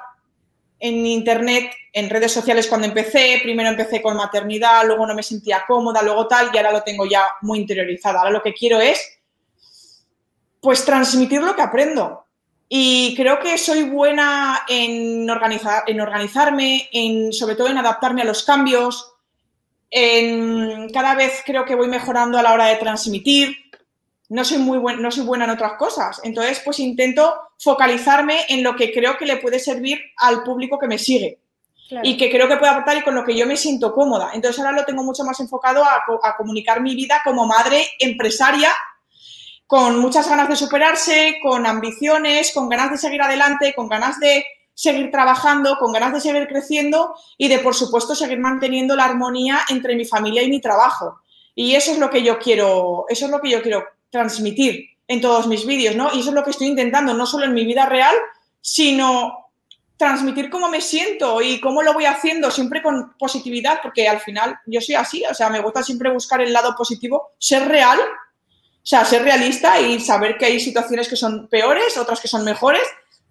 en 0.77 1.05
internet, 1.05 1.71
en 1.93 2.09
redes 2.09 2.33
sociales 2.33 2.67
cuando 2.67 2.85
empecé. 2.85 3.39
Primero 3.43 3.69
empecé 3.69 4.01
con 4.01 4.17
maternidad, 4.17 4.85
luego 4.85 5.07
no 5.07 5.15
me 5.15 5.23
sentía 5.23 5.63
cómoda, 5.65 6.01
luego 6.01 6.27
tal, 6.27 6.49
y 6.53 6.57
ahora 6.57 6.73
lo 6.73 6.83
tengo 6.83 7.05
ya 7.05 7.23
muy 7.43 7.59
interiorizado. 7.59 8.17
Ahora 8.17 8.31
lo 8.31 8.43
que 8.43 8.53
quiero 8.53 8.81
es 8.81 9.18
pues 10.61 10.85
transmitir 10.85 11.41
lo 11.41 11.55
que 11.55 11.61
aprendo. 11.61 12.25
Y 12.71 13.15
creo 13.15 13.39
que 13.39 13.57
soy 13.57 13.83
buena 13.83 14.61
en, 14.67 15.27
organizar, 15.27 15.83
en 15.87 15.99
organizarme, 15.99 16.87
en, 16.91 17.33
sobre 17.33 17.55
todo 17.55 17.67
en 17.67 17.79
adaptarme 17.79 18.21
a 18.21 18.25
los 18.25 18.43
cambios. 18.43 19.11
En, 19.89 20.87
cada 20.91 21.15
vez 21.15 21.41
creo 21.43 21.65
que 21.65 21.73
voy 21.73 21.87
mejorando 21.87 22.37
a 22.37 22.43
la 22.43 22.53
hora 22.53 22.67
de 22.67 22.75
transmitir. 22.75 23.57
no 24.29 24.45
soy 24.45 24.59
muy 24.59 24.77
buen, 24.77 25.01
no 25.01 25.09
soy 25.09 25.23
buena 25.23 25.45
en 25.45 25.51
otras 25.51 25.73
cosas. 25.73 26.21
Entonces, 26.23 26.61
pues 26.63 26.79
intento 26.79 27.33
focalizarme 27.57 28.45
en 28.49 28.61
lo 28.61 28.75
que 28.75 28.93
creo 28.93 29.17
que 29.17 29.25
le 29.25 29.37
puede 29.37 29.59
servir 29.59 29.99
al 30.17 30.43
público 30.43 30.77
que 30.77 30.87
me 30.87 30.99
sigue. 30.99 31.39
Y 32.03 32.17
que 32.17 32.29
creo 32.29 32.47
que 32.47 32.57
puede 32.57 32.71
aportar 32.71 32.97
y 32.97 33.01
con 33.01 33.15
lo 33.15 33.25
que 33.25 33.35
yo 33.35 33.47
me 33.47 33.57
siento 33.57 33.95
cómoda. 33.95 34.29
Entonces 34.35 34.59
ahora 34.59 34.77
lo 34.77 34.85
tengo 34.85 35.03
mucho 35.03 35.23
más 35.23 35.39
enfocado 35.39 35.83
a, 35.83 36.03
a 36.21 36.37
comunicar 36.37 36.81
mi 36.81 36.93
vida 36.93 37.19
como 37.23 37.47
madre 37.47 37.83
empresaria 37.97 38.71
con 39.69 39.99
muchas 39.99 40.27
ganas 40.27 40.49
de 40.49 40.55
superarse, 40.55 41.37
con 41.43 41.67
ambiciones, 41.67 42.51
con 42.55 42.69
ganas 42.69 42.89
de 42.89 42.97
seguir 42.97 43.21
adelante, 43.21 43.75
con 43.75 43.87
ganas 43.87 44.19
de 44.19 44.43
seguir 44.73 45.11
trabajando, 45.11 45.77
con 45.77 45.93
ganas 45.93 46.11
de 46.11 46.21
seguir 46.21 46.47
creciendo 46.47 47.13
y 47.37 47.49
de, 47.49 47.59
por 47.59 47.75
supuesto, 47.75 48.15
seguir 48.15 48.39
manteniendo 48.39 48.95
la 48.95 49.05
armonía 49.05 49.59
entre 49.69 49.95
mi 49.95 50.05
familia 50.05 50.41
y 50.41 50.49
mi 50.49 50.59
trabajo. 50.59 51.19
Y 51.53 51.75
eso 51.75 51.91
es 51.91 51.99
lo 51.99 52.09
que 52.09 52.23
yo 52.23 52.39
quiero, 52.39 53.05
eso 53.09 53.25
es 53.25 53.31
lo 53.31 53.39
que 53.39 53.51
yo 53.51 53.61
quiero 53.61 53.83
transmitir 54.09 54.87
en 55.07 55.21
todos 55.21 55.45
mis 55.45 55.67
vídeos, 55.67 55.95
¿no? 55.95 56.09
Y 56.15 56.21
eso 56.21 56.29
es 56.29 56.35
lo 56.35 56.43
que 56.43 56.49
estoy 56.49 56.65
intentando, 56.65 57.13
no 57.13 57.27
solo 57.27 57.45
en 57.45 57.53
mi 57.53 57.63
vida 57.63 57.85
real, 57.85 58.15
sino 58.61 59.51
transmitir 59.97 60.49
cómo 60.49 60.67
me 60.67 60.81
siento 60.81 61.43
y 61.43 61.61
cómo 61.61 61.83
lo 61.83 61.93
voy 61.93 62.05
haciendo, 62.05 62.49
siempre 62.49 62.81
con 62.81 63.13
positividad, 63.19 63.81
porque 63.83 64.07
al 64.07 64.19
final 64.19 64.57
yo 64.65 64.81
soy 64.81 64.95
así, 64.95 65.23
o 65.29 65.35
sea, 65.35 65.51
me 65.51 65.61
gusta 65.61 65.83
siempre 65.83 66.11
buscar 66.11 66.41
el 66.41 66.53
lado 66.53 66.73
positivo, 66.75 67.33
ser 67.37 67.67
real 67.67 67.99
o 68.81 68.85
sea, 68.89 69.05
ser 69.05 69.23
realista 69.23 69.79
y 69.79 69.99
saber 69.99 70.37
que 70.37 70.45
hay 70.45 70.59
situaciones 70.59 71.07
que 71.07 71.15
son 71.15 71.47
peores, 71.47 71.97
otras 71.97 72.19
que 72.19 72.27
son 72.27 72.43
mejores, 72.43 72.83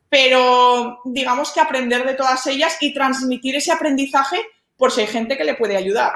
pero 0.09 1.01
digamos 1.05 1.53
que 1.53 1.61
aprender 1.61 2.07
de 2.07 2.14
todas 2.14 2.46
ellas 2.46 2.76
y 2.80 2.94
transmitir 2.94 3.57
ese 3.57 3.72
aprendizaje 3.72 4.38
por 4.76 4.92
si 4.92 5.01
hay 5.01 5.07
gente 5.07 5.36
que 5.36 5.44
le 5.44 5.55
puede 5.55 5.76
ayudar. 5.76 6.12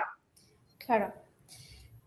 Claro. 0.78 1.12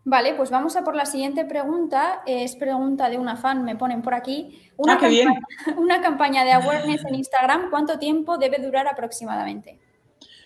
Vale, 0.07 0.35
pues 0.35 0.51
vamos 0.51 0.75
a 0.75 0.83
por 0.83 0.95
la 0.95 1.07
siguiente 1.07 1.45
pregunta. 1.45 2.21
Es 2.27 2.55
pregunta 2.55 3.09
de 3.09 3.17
una 3.17 3.35
fan, 3.35 3.65
me 3.65 3.75
ponen 3.75 4.03
por 4.03 4.13
aquí. 4.13 4.71
Una, 4.77 4.99
ah, 5.01 5.07
bien. 5.07 5.33
una 5.77 5.99
campaña 5.99 6.45
de 6.45 6.53
awareness 6.53 7.03
en 7.05 7.15
Instagram, 7.15 7.69
¿cuánto 7.71 7.97
tiempo 7.97 8.37
debe 8.37 8.59
durar 8.59 8.87
aproximadamente? 8.87 9.79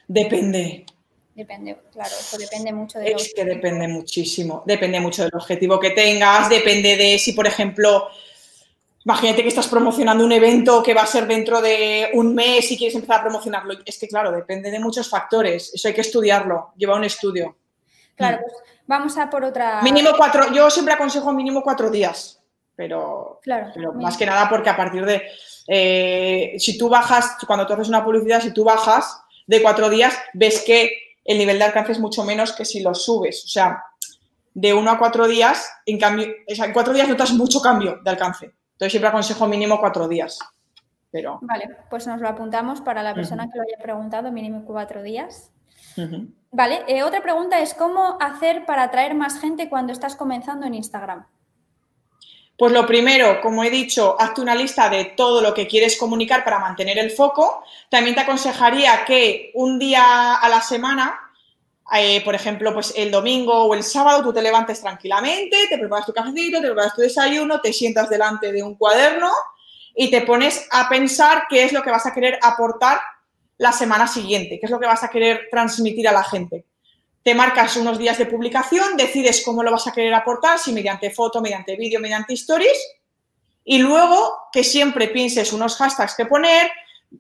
Depende. 0.08 0.86
Depende, 1.40 1.78
claro, 1.94 2.12
eso 2.20 2.38
depende 2.38 2.74
mucho 2.74 3.00
de... 3.00 3.12
Es 3.12 3.34
que 3.34 3.46
depende 3.46 3.88
muchísimo, 3.88 4.62
depende 4.66 5.00
mucho 5.00 5.24
del 5.24 5.32
objetivo 5.34 5.80
que 5.80 5.92
tengas, 5.92 6.50
depende 6.50 6.98
de 6.98 7.18
si, 7.18 7.32
por 7.32 7.48
ejemplo, 7.48 8.10
imagínate 9.06 9.42
que 9.42 9.48
estás 9.48 9.70
promocionando 9.70 10.26
un 10.26 10.34
evento 10.34 10.84
que 10.84 10.94
va 10.94 11.04
a 11.04 11.06
ser 11.06 11.28
dentro 11.28 11.62
de 11.62 12.10
un 12.14 12.36
mes 12.36 12.70
y 12.70 12.78
quieres 12.78 12.96
empezar 12.96 13.22
a 13.22 13.24
promocionarlo. 13.24 13.74
Es 13.86 13.98
que, 13.98 14.10
claro, 14.10 14.34
depende 14.34 14.70
de 14.70 14.80
muchos 14.82 15.08
factores, 15.08 15.74
eso 15.74 15.88
hay 15.88 15.94
que 15.94 16.02
estudiarlo, 16.02 16.74
lleva 16.76 16.98
un 16.98 17.06
estudio. 17.06 17.56
Claro, 18.18 18.40
pues 18.42 18.54
vamos 18.86 19.18
a 19.18 19.30
por 19.30 19.46
otra... 19.46 19.82
Mínimo 19.82 20.10
cuatro, 20.18 20.52
yo 20.52 20.70
siempre 20.70 20.96
aconsejo 20.96 21.32
mínimo 21.32 21.64
cuatro 21.64 21.90
días, 21.90 22.42
pero, 22.76 23.40
claro, 23.42 23.72
pero 23.74 23.94
más 23.94 24.18
que 24.18 24.26
nada 24.26 24.50
porque 24.50 24.72
a 24.72 24.76
partir 24.76 25.06
de... 25.06 25.22
Eh, 25.68 26.56
si 26.60 26.78
tú 26.78 26.90
bajas, 26.90 27.38
cuando 27.48 27.66
tú 27.66 27.72
haces 27.72 27.88
una 27.88 28.04
publicidad, 28.04 28.42
si 28.42 28.52
tú 28.52 28.66
bajas 28.66 29.22
de 29.48 29.62
cuatro 29.62 29.90
días, 29.90 30.14
ves 30.34 30.64
que 30.66 31.09
el 31.30 31.38
nivel 31.38 31.60
de 31.60 31.66
alcance 31.66 31.92
es 31.92 32.00
mucho 32.00 32.24
menos 32.24 32.54
que 32.54 32.66
si 32.66 32.82
lo 32.82 32.96
subes. 32.96 33.46
O 33.46 33.48
sea, 33.48 33.84
de 34.52 34.74
uno 34.74 34.90
a 34.90 34.98
cuatro 34.98 35.28
días, 35.28 35.72
en 35.86 36.00
cambio, 36.00 36.26
en 36.48 36.74
cuatro 36.74 36.92
días 36.92 37.08
notas 37.08 37.34
mucho 37.34 37.62
cambio 37.62 38.00
de 38.04 38.10
alcance. 38.10 38.46
Entonces 38.72 38.94
siempre 38.94 39.10
aconsejo 39.10 39.46
mínimo 39.48 39.80
cuatro 39.80 40.08
días. 40.08 40.40
Pero... 41.12 41.38
Vale, 41.44 41.70
pues 41.88 42.08
nos 42.08 42.20
lo 42.20 42.30
apuntamos 42.30 42.82
para 42.82 43.04
la 43.04 43.14
persona 43.14 43.48
que 43.48 43.60
lo 43.60 43.64
haya 43.64 43.78
preguntado, 43.80 44.32
mínimo 44.32 44.66
cuatro 44.66 45.04
días. 45.04 45.52
Vale, 46.52 46.84
eh, 46.88 47.04
otra 47.04 47.22
pregunta 47.22 47.60
es 47.60 47.76
cómo 47.76 48.18
hacer 48.20 48.66
para 48.66 48.84
atraer 48.84 49.14
más 49.14 49.40
gente 49.40 49.70
cuando 49.70 49.94
estás 49.94 50.16
comenzando 50.16 50.66
en 50.66 50.74
Instagram. 50.74 51.28
Pues 52.60 52.74
lo 52.74 52.86
primero, 52.86 53.40
como 53.40 53.64
he 53.64 53.70
dicho, 53.70 54.18
hazte 54.20 54.42
una 54.42 54.54
lista 54.54 54.90
de 54.90 55.06
todo 55.06 55.40
lo 55.40 55.54
que 55.54 55.66
quieres 55.66 55.98
comunicar 55.98 56.44
para 56.44 56.60
mantener 56.60 56.98
el 56.98 57.10
foco. 57.10 57.64
También 57.90 58.16
te 58.16 58.22
aconsejaría 58.22 59.06
que 59.06 59.52
un 59.54 59.80
día 59.80 60.36
a 60.36 60.50
la 60.50 60.60
semana, 60.60 61.18
eh, 61.98 62.22
por 62.26 62.36
ejemplo, 62.36 62.74
pues 62.74 62.94
el 62.98 63.12
domingo 63.12 63.64
o 63.64 63.74
el 63.74 63.82
sábado, 63.82 64.22
tú 64.24 64.34
te 64.34 64.42
levantes 64.42 64.82
tranquilamente, 64.82 65.68
te 65.70 65.78
preparas 65.78 66.06
tu 66.06 66.12
cafecito, 66.12 66.60
te 66.60 66.68
preparas 66.68 66.96
tu 66.96 67.00
desayuno, 67.00 67.62
te 67.62 67.72
sientas 67.72 68.10
delante 68.10 68.52
de 68.52 68.62
un 68.62 68.76
cuaderno 68.76 69.32
y 69.96 70.12
te 70.12 70.24
pones 70.24 70.68
a 70.70 70.90
pensar 70.90 71.44
qué 71.50 71.64
es 71.64 71.72
lo 71.72 71.82
que 71.82 71.92
vas 71.92 72.08
a 72.08 72.14
querer 72.14 72.40
aportar 72.42 73.00
la 73.58 73.72
semana 73.72 74.06
siguiente, 74.06 74.60
qué 74.60 74.66
es 74.66 74.72
lo 74.72 74.82
que 74.82 74.86
vas 74.86 75.06
a 75.06 75.10
querer 75.10 75.48
transmitir 75.50 76.10
a 76.10 76.12
la 76.12 76.26
gente 76.26 76.66
te 77.24 77.36
marcas 77.36 77.76
unos 77.78 77.98
días 77.98 78.18
de 78.18 78.26
publicación, 78.26 78.96
decides 78.98 79.44
cómo 79.44 79.64
lo 79.64 79.72
vas 79.72 79.88
a 79.88 79.92
querer 79.92 80.14
aportar, 80.14 80.58
si 80.60 80.72
mediante 80.72 81.12
foto, 81.12 81.42
mediante 81.42 81.76
vídeo, 81.76 82.00
mediante 82.00 82.34
stories, 82.34 82.78
y 83.64 83.80
luego 83.80 84.34
que 84.52 84.64
siempre 84.64 85.10
pienses 85.10 85.54
unos 85.54 85.76
hashtags 85.76 86.16
que 86.16 86.26
poner, 86.26 86.72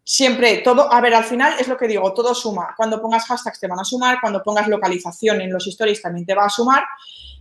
siempre 0.03 0.57
todo, 0.59 0.91
a 0.91 1.01
ver, 1.01 1.13
al 1.13 1.23
final 1.23 1.55
es 1.59 1.67
lo 1.67 1.77
que 1.77 1.87
digo, 1.87 2.13
todo 2.13 2.33
suma. 2.33 2.73
Cuando 2.77 3.01
pongas 3.01 3.25
hashtags 3.25 3.59
te 3.59 3.67
van 3.67 3.79
a 3.79 3.83
sumar, 3.83 4.19
cuando 4.21 4.41
pongas 4.41 4.67
localización 4.67 5.41
en 5.41 5.51
los 5.51 5.67
stories 5.67 6.01
también 6.01 6.25
te 6.25 6.35
va 6.35 6.45
a 6.45 6.49
sumar. 6.49 6.83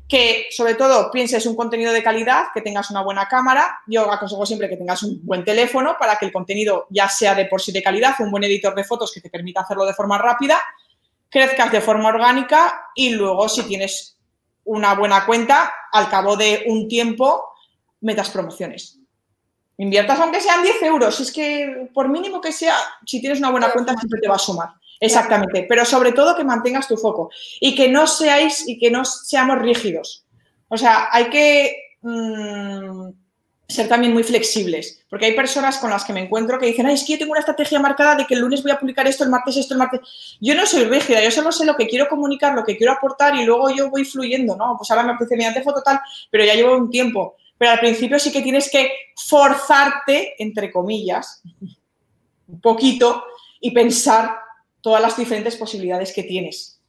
Que 0.08 0.46
sobre 0.50 0.74
todo 0.74 1.10
pienses 1.10 1.44
un 1.44 1.54
contenido 1.54 1.92
de 1.92 2.02
calidad, 2.02 2.46
que 2.54 2.62
tengas 2.62 2.90
una 2.90 3.02
buena 3.02 3.28
cámara. 3.28 3.80
Yo 3.86 4.10
aconsejo 4.10 4.46
siempre 4.46 4.68
que 4.68 4.78
tengas 4.78 5.02
un 5.02 5.20
buen 5.22 5.44
teléfono 5.44 5.96
para 5.98 6.16
que 6.16 6.24
el 6.24 6.32
contenido 6.32 6.86
ya 6.88 7.10
sea 7.10 7.34
de 7.34 7.44
por 7.44 7.60
sí 7.60 7.72
de 7.72 7.82
calidad, 7.82 8.14
un 8.20 8.30
buen 8.30 8.44
editor 8.44 8.74
de 8.74 8.84
fotos 8.84 9.12
que 9.12 9.20
te 9.20 9.28
permita 9.28 9.60
hacerlo 9.60 9.84
de 9.84 9.92
forma 9.92 10.16
rápida 10.16 10.58
crezcas 11.28 11.72
de 11.72 11.80
forma 11.80 12.08
orgánica 12.08 12.86
y 12.94 13.10
luego 13.10 13.48
si 13.48 13.62
tienes 13.64 14.18
una 14.64 14.94
buena 14.94 15.24
cuenta, 15.24 15.72
al 15.92 16.08
cabo 16.08 16.36
de 16.36 16.64
un 16.66 16.88
tiempo 16.88 17.44
metas 18.00 18.30
promociones. 18.30 18.98
Inviertas 19.78 20.18
aunque 20.18 20.40
sean 20.40 20.62
10 20.62 20.82
euros, 20.82 21.20
es 21.20 21.32
que 21.32 21.88
por 21.94 22.08
mínimo 22.08 22.40
que 22.40 22.52
sea, 22.52 22.76
si 23.06 23.20
tienes 23.20 23.38
una 23.38 23.50
buena 23.50 23.70
cuenta 23.70 23.94
siempre 23.96 24.20
te 24.20 24.28
va 24.28 24.34
a 24.34 24.38
sumar. 24.38 24.70
Exactamente, 25.00 25.64
pero 25.68 25.84
sobre 25.84 26.12
todo 26.12 26.36
que 26.36 26.42
mantengas 26.42 26.88
tu 26.88 26.96
foco 26.96 27.30
y 27.60 27.74
que 27.76 27.88
no 27.88 28.06
seáis 28.06 28.68
y 28.68 28.78
que 28.78 28.90
no 28.90 29.04
seamos 29.04 29.60
rígidos. 29.60 30.26
O 30.68 30.76
sea, 30.76 31.08
hay 31.12 31.30
que 31.30 31.76
mm, 32.02 33.08
ser 33.68 33.86
también 33.86 34.14
muy 34.14 34.22
flexibles, 34.22 35.04
porque 35.10 35.26
hay 35.26 35.34
personas 35.34 35.76
con 35.76 35.90
las 35.90 36.02
que 36.02 36.14
me 36.14 36.20
encuentro 36.20 36.58
que 36.58 36.66
dicen, 36.66 36.86
Ay, 36.86 36.94
es 36.94 37.04
que 37.04 37.12
yo 37.12 37.18
tengo 37.18 37.32
una 37.32 37.40
estrategia 37.40 37.78
marcada 37.78 38.16
de 38.16 38.26
que 38.26 38.32
el 38.32 38.40
lunes 38.40 38.62
voy 38.62 38.72
a 38.72 38.80
publicar 38.80 39.06
esto, 39.06 39.24
el 39.24 39.30
martes 39.30 39.58
esto, 39.58 39.74
el 39.74 39.78
martes. 39.78 40.00
Yo 40.40 40.54
no 40.54 40.64
soy 40.64 40.84
rígida, 40.84 41.22
yo 41.22 41.30
solo 41.30 41.52
sé 41.52 41.66
lo 41.66 41.76
que 41.76 41.86
quiero 41.86 42.08
comunicar, 42.08 42.54
lo 42.54 42.64
que 42.64 42.78
quiero 42.78 42.94
aportar 42.94 43.36
y 43.36 43.44
luego 43.44 43.68
yo 43.68 43.90
voy 43.90 44.06
fluyendo, 44.06 44.56
¿no? 44.56 44.74
Pues 44.78 44.90
ahora 44.90 45.02
me 45.02 45.12
apetece 45.12 45.36
mediante 45.36 45.62
foto 45.62 45.82
tal, 45.82 46.00
pero 46.30 46.46
ya 46.46 46.54
llevo 46.54 46.78
un 46.78 46.90
tiempo. 46.90 47.36
Pero 47.58 47.72
al 47.72 47.78
principio 47.78 48.18
sí 48.18 48.32
que 48.32 48.40
tienes 48.40 48.70
que 48.70 48.90
forzarte, 49.16 50.34
entre 50.38 50.72
comillas, 50.72 51.42
un 52.48 52.60
poquito 52.62 53.22
y 53.60 53.72
pensar 53.72 54.38
todas 54.80 55.02
las 55.02 55.14
diferentes 55.14 55.56
posibilidades 55.56 56.14
que 56.14 56.22
tienes. 56.22 56.80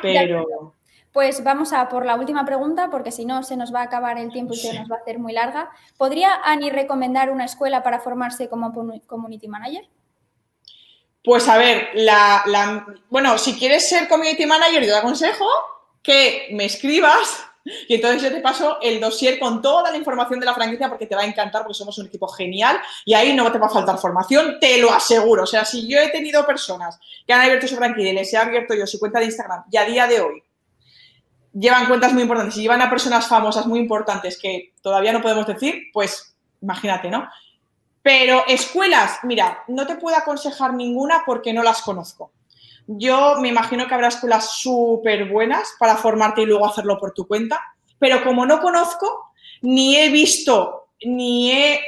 Pero... 0.00 0.74
Pues 1.14 1.44
vamos 1.44 1.72
a 1.72 1.88
por 1.88 2.04
la 2.04 2.16
última 2.16 2.44
pregunta, 2.44 2.90
porque 2.90 3.12
si 3.12 3.24
no 3.24 3.44
se 3.44 3.56
nos 3.56 3.72
va 3.72 3.82
a 3.82 3.84
acabar 3.84 4.18
el 4.18 4.32
tiempo 4.32 4.52
y 4.52 4.56
se 4.56 4.76
nos 4.76 4.90
va 4.90 4.96
a 4.96 4.98
hacer 4.98 5.20
muy 5.20 5.32
larga. 5.32 5.70
¿Podría 5.96 6.40
Ani 6.42 6.70
recomendar 6.70 7.30
una 7.30 7.44
escuela 7.44 7.84
para 7.84 8.00
formarse 8.00 8.48
como 8.48 8.72
community 9.06 9.46
manager? 9.46 9.88
Pues 11.22 11.48
a 11.48 11.56
ver, 11.56 11.90
la, 11.94 12.84
bueno, 13.10 13.38
si 13.38 13.56
quieres 13.56 13.88
ser 13.88 14.08
community 14.08 14.44
manager, 14.44 14.82
yo 14.82 14.92
te 14.92 14.98
aconsejo 14.98 15.46
que 16.02 16.48
me 16.50 16.64
escribas 16.64 17.46
y 17.64 17.94
entonces 17.94 18.20
yo 18.20 18.32
te 18.32 18.40
paso 18.40 18.78
el 18.82 18.98
dossier 18.98 19.38
con 19.38 19.62
toda 19.62 19.92
la 19.92 19.96
información 19.96 20.40
de 20.40 20.46
la 20.46 20.54
franquicia 20.54 20.88
porque 20.88 21.06
te 21.06 21.14
va 21.14 21.22
a 21.22 21.26
encantar 21.26 21.62
porque 21.62 21.78
somos 21.78 21.96
un 21.98 22.06
equipo 22.06 22.26
genial 22.26 22.80
y 23.04 23.14
ahí 23.14 23.32
no 23.34 23.52
te 23.52 23.58
va 23.58 23.68
a 23.68 23.70
faltar 23.70 23.98
formación, 23.98 24.58
te 24.58 24.78
lo 24.78 24.92
aseguro. 24.92 25.44
O 25.44 25.46
sea, 25.46 25.64
si 25.64 25.86
yo 25.86 26.00
he 26.00 26.08
tenido 26.08 26.44
personas 26.44 26.98
que 27.24 27.32
han 27.32 27.42
abierto 27.42 27.68
su 27.68 27.76
franquicia 27.76 28.10
y 28.10 28.14
les 28.16 28.32
he 28.32 28.36
abierto 28.36 28.74
yo 28.74 28.84
su 28.84 28.98
cuenta 28.98 29.20
de 29.20 29.26
Instagram 29.26 29.62
y 29.70 29.76
a 29.76 29.84
día 29.84 30.08
de 30.08 30.20
hoy 30.20 30.42
llevan 31.54 31.86
cuentas 31.86 32.12
muy 32.12 32.22
importantes 32.22 32.56
y 32.56 32.62
llevan 32.62 32.82
a 32.82 32.90
personas 32.90 33.26
famosas 33.26 33.66
muy 33.66 33.78
importantes 33.78 34.38
que 34.38 34.72
todavía 34.82 35.12
no 35.12 35.22
podemos 35.22 35.46
decir, 35.46 35.84
pues 35.92 36.36
imagínate, 36.60 37.10
¿no? 37.10 37.28
Pero 38.02 38.44
escuelas, 38.46 39.20
mira, 39.22 39.62
no 39.68 39.86
te 39.86 39.96
puedo 39.96 40.16
aconsejar 40.16 40.74
ninguna 40.74 41.22
porque 41.24 41.52
no 41.52 41.62
las 41.62 41.80
conozco. 41.82 42.32
Yo 42.86 43.36
me 43.40 43.48
imagino 43.48 43.86
que 43.86 43.94
habrá 43.94 44.08
escuelas 44.08 44.56
súper 44.56 45.30
buenas 45.30 45.74
para 45.78 45.96
formarte 45.96 46.42
y 46.42 46.46
luego 46.46 46.66
hacerlo 46.66 46.98
por 46.98 47.14
tu 47.14 47.26
cuenta, 47.26 47.60
pero 47.98 48.22
como 48.22 48.44
no 48.44 48.60
conozco, 48.60 49.30
ni 49.62 49.96
he 49.96 50.10
visto, 50.10 50.88
ni 51.06 51.50
he, 51.50 51.80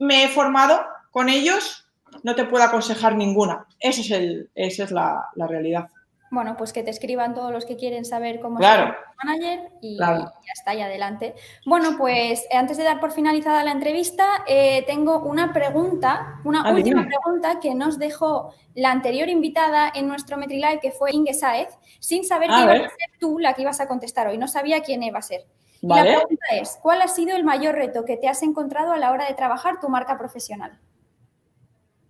me 0.00 0.24
he 0.24 0.28
formado 0.28 0.84
con 1.12 1.28
ellos, 1.28 1.88
no 2.24 2.34
te 2.34 2.44
puedo 2.44 2.64
aconsejar 2.64 3.14
ninguna. 3.14 3.66
Ese 3.78 4.00
es 4.00 4.10
el, 4.10 4.50
esa 4.56 4.84
es 4.84 4.90
la 4.90 5.28
realidad. 5.36 5.88
Bueno, 6.30 6.56
pues 6.56 6.72
que 6.72 6.82
te 6.82 6.90
escriban 6.90 7.34
todos 7.34 7.52
los 7.52 7.64
que 7.64 7.76
quieren 7.76 8.04
saber 8.04 8.40
cómo 8.40 8.58
claro. 8.58 8.94
manager 9.22 9.70
y, 9.80 9.98
ya 9.98 10.32
está, 10.54 10.74
y 10.74 10.82
adelante. 10.82 11.34
Bueno, 11.64 11.96
pues 11.96 12.44
eh, 12.50 12.56
antes 12.56 12.76
de 12.76 12.84
dar 12.84 13.00
por 13.00 13.12
finalizada 13.12 13.64
la 13.64 13.72
entrevista, 13.72 14.44
eh, 14.46 14.84
tengo 14.86 15.20
una 15.20 15.52
pregunta, 15.52 16.40
una 16.44 16.62
ah, 16.62 16.72
última 16.72 17.06
pregunta 17.06 17.60
que 17.60 17.74
nos 17.74 17.98
dejó 17.98 18.54
la 18.74 18.90
anterior 18.90 19.28
invitada 19.28 19.90
en 19.94 20.06
nuestro 20.06 20.36
MetriLive, 20.36 20.80
que 20.80 20.92
fue 20.92 21.12
Inge 21.12 21.34
Saez, 21.34 21.68
sin 21.98 22.24
saber 22.24 22.50
que 22.50 22.60
iba 22.60 22.72
a 22.72 22.76
ser 22.76 23.10
tú 23.18 23.38
la 23.38 23.54
que 23.54 23.62
ibas 23.62 23.80
a 23.80 23.88
contestar 23.88 24.28
hoy, 24.28 24.38
no 24.38 24.48
sabía 24.48 24.82
quién 24.82 25.02
iba 25.02 25.18
a 25.18 25.22
ser. 25.22 25.46
la 25.80 26.02
pregunta 26.02 26.46
es, 26.52 26.78
¿cuál 26.82 27.02
ha 27.02 27.08
sido 27.08 27.36
el 27.36 27.44
mayor 27.44 27.74
reto 27.74 28.04
que 28.04 28.16
te 28.16 28.28
has 28.28 28.42
encontrado 28.42 28.92
a 28.92 28.98
la 28.98 29.12
hora 29.12 29.26
de 29.26 29.34
trabajar 29.34 29.80
tu 29.80 29.88
marca 29.88 30.18
profesional? 30.18 30.78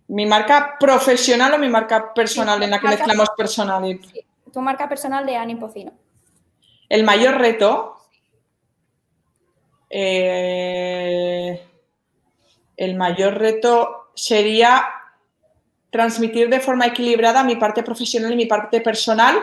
¿Mi 0.09 0.25
marca 0.25 0.75
profesional 0.79 1.53
o 1.53 1.57
mi 1.59 1.69
marca 1.69 2.13
personal 2.13 2.61
en 2.63 2.71
la 2.71 2.79
que 2.79 2.87
mezclamos 2.87 3.29
personal? 3.37 3.85
Y... 3.85 4.01
tu 4.51 4.59
marca 4.59 4.89
personal 4.89 5.25
de 5.25 5.35
Ani 5.35 5.55
Pocino. 5.55 5.91
El 6.89 7.03
mayor 7.03 7.37
reto. 7.37 7.95
Eh, 9.89 11.63
el 12.75 12.95
mayor 12.95 13.35
reto 13.35 14.09
sería 14.15 14.87
transmitir 15.91 16.49
de 16.49 16.59
forma 16.59 16.87
equilibrada 16.87 17.43
mi 17.43 17.55
parte 17.55 17.83
profesional 17.83 18.33
y 18.33 18.35
mi 18.35 18.45
parte 18.45 18.81
personal 18.81 19.37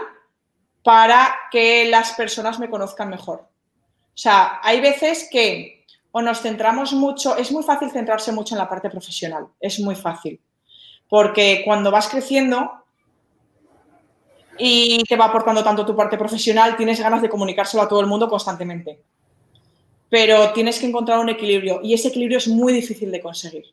para 0.83 1.37
que 1.51 1.89
las 1.89 2.12
personas 2.12 2.59
me 2.59 2.71
conozcan 2.71 3.09
mejor. 3.09 3.41
O 3.41 4.19
sea, 4.19 4.61
hay 4.62 4.81
veces 4.81 5.29
que 5.31 5.85
o 6.11 6.23
nos 6.23 6.41
centramos 6.41 6.93
mucho, 6.93 7.37
es 7.37 7.53
muy 7.53 7.62
fácil 7.62 7.91
centrarse 7.91 8.33
mucho 8.33 8.55
en 8.55 8.59
la 8.59 8.69
parte 8.69 8.89
profesional, 8.89 9.49
es 9.61 9.79
muy 9.81 9.95
fácil, 9.95 10.41
porque 11.09 11.63
cuando 11.65 11.91
vas 11.91 12.09
creciendo 12.09 12.73
y 14.59 15.03
te 15.05 15.17
va 15.17 15.27
aportando 15.27 15.63
tanto 15.63 15.85
tu 15.85 15.95
parte 15.95 16.17
profesional, 16.17 16.77
tienes 16.77 17.01
ganas 17.01 17.23
de 17.23 17.29
comunicárselo 17.29 17.83
a 17.83 17.89
todo 17.89 18.01
el 18.01 18.07
mundo 18.07 18.29
constantemente. 18.29 19.01
Pero 20.09 20.53
tienes 20.53 20.79
que 20.79 20.87
encontrar 20.87 21.19
un 21.19 21.29
equilibrio 21.29 21.81
y 21.83 21.95
ese 21.95 22.09
equilibrio 22.09 22.39
es 22.39 22.49
muy 22.49 22.73
difícil 22.73 23.11
de 23.11 23.21
conseguir. 23.21 23.65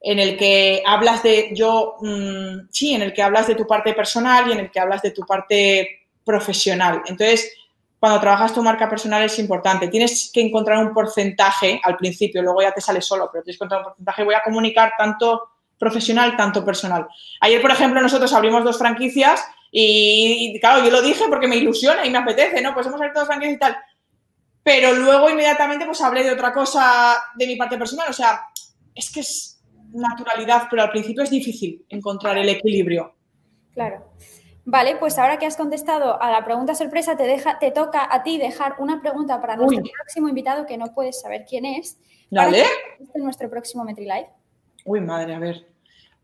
En 0.00 0.18
el 0.18 0.36
que 0.36 0.82
hablas 0.86 1.22
de, 1.22 1.50
yo, 1.54 1.96
mm, 2.00 2.68
sí, 2.70 2.94
en 2.94 3.02
el 3.02 3.12
que 3.12 3.22
hablas 3.22 3.48
de 3.48 3.54
tu 3.54 3.66
parte 3.66 3.92
personal 3.94 4.48
y 4.48 4.52
en 4.52 4.60
el 4.60 4.70
que 4.70 4.80
hablas 4.80 5.02
de 5.02 5.10
tu 5.10 5.22
parte 5.22 6.06
profesional. 6.24 7.02
Entonces, 7.06 7.52
cuando 7.98 8.20
trabajas 8.20 8.54
tu 8.54 8.62
marca 8.62 8.88
personal 8.88 9.24
es 9.24 9.38
importante. 9.38 9.88
Tienes 9.88 10.30
que 10.32 10.40
encontrar 10.40 10.78
un 10.78 10.94
porcentaje 10.94 11.80
al 11.82 11.96
principio, 11.96 12.42
luego 12.42 12.62
ya 12.62 12.72
te 12.72 12.80
sale 12.80 13.00
solo, 13.00 13.28
pero 13.30 13.42
tienes 13.42 13.58
que 13.58 13.64
encontrar 13.64 13.80
un 13.80 13.84
porcentaje. 13.86 14.24
Voy 14.24 14.34
a 14.34 14.42
comunicar 14.42 14.92
tanto 14.96 15.48
profesional, 15.78 16.36
tanto 16.36 16.64
personal. 16.64 17.06
Ayer, 17.40 17.60
por 17.60 17.70
ejemplo, 17.70 18.00
nosotros 18.00 18.32
abrimos 18.32 18.64
dos 18.64 18.78
franquicias 18.78 19.44
y, 19.70 20.58
claro, 20.60 20.84
yo 20.84 20.90
lo 20.90 21.02
dije 21.02 21.24
porque 21.28 21.48
me 21.48 21.56
ilusiona 21.56 22.04
y 22.06 22.10
me 22.10 22.18
apetece, 22.18 22.60
¿no? 22.60 22.74
Pues 22.74 22.86
hemos 22.86 23.00
abierto 23.00 23.20
dos 23.20 23.28
franquicias 23.28 23.56
y 23.56 23.58
tal. 23.58 23.76
Pero 24.62 24.92
luego 24.92 25.30
inmediatamente 25.30 25.86
pues 25.86 26.00
hablé 26.00 26.24
de 26.24 26.32
otra 26.32 26.52
cosa 26.52 27.16
de 27.36 27.46
mi 27.46 27.56
parte 27.56 27.78
personal. 27.78 28.08
O 28.10 28.12
sea, 28.12 28.40
es 28.94 29.10
que 29.10 29.20
es 29.20 29.62
naturalidad, 29.92 30.64
pero 30.70 30.82
al 30.82 30.90
principio 30.90 31.22
es 31.22 31.30
difícil 31.30 31.84
encontrar 31.88 32.36
el 32.36 32.48
equilibrio. 32.48 33.14
Claro. 33.72 34.12
Vale, 34.70 34.96
pues 34.96 35.16
ahora 35.18 35.38
que 35.38 35.46
has 35.46 35.56
contestado 35.56 36.20
a 36.20 36.30
la 36.30 36.44
pregunta 36.44 36.74
sorpresa, 36.74 37.16
te, 37.16 37.22
deja, 37.22 37.58
te 37.58 37.70
toca 37.70 38.06
a 38.10 38.22
ti 38.22 38.36
dejar 38.36 38.74
una 38.78 39.00
pregunta 39.00 39.40
para 39.40 39.56
nuestro 39.56 39.82
próximo 39.94 40.28
invitado 40.28 40.66
que 40.66 40.76
no 40.76 40.92
puedes 40.92 41.22
saber 41.22 41.46
quién 41.48 41.64
es. 41.64 41.98
¿Vale? 42.30 42.64
Este 43.00 43.18
es 43.18 43.24
nuestro 43.24 43.48
próximo 43.48 43.84
MetriLife. 43.84 44.28
Uy, 44.84 45.00
madre, 45.00 45.34
a 45.34 45.38
ver. 45.38 45.67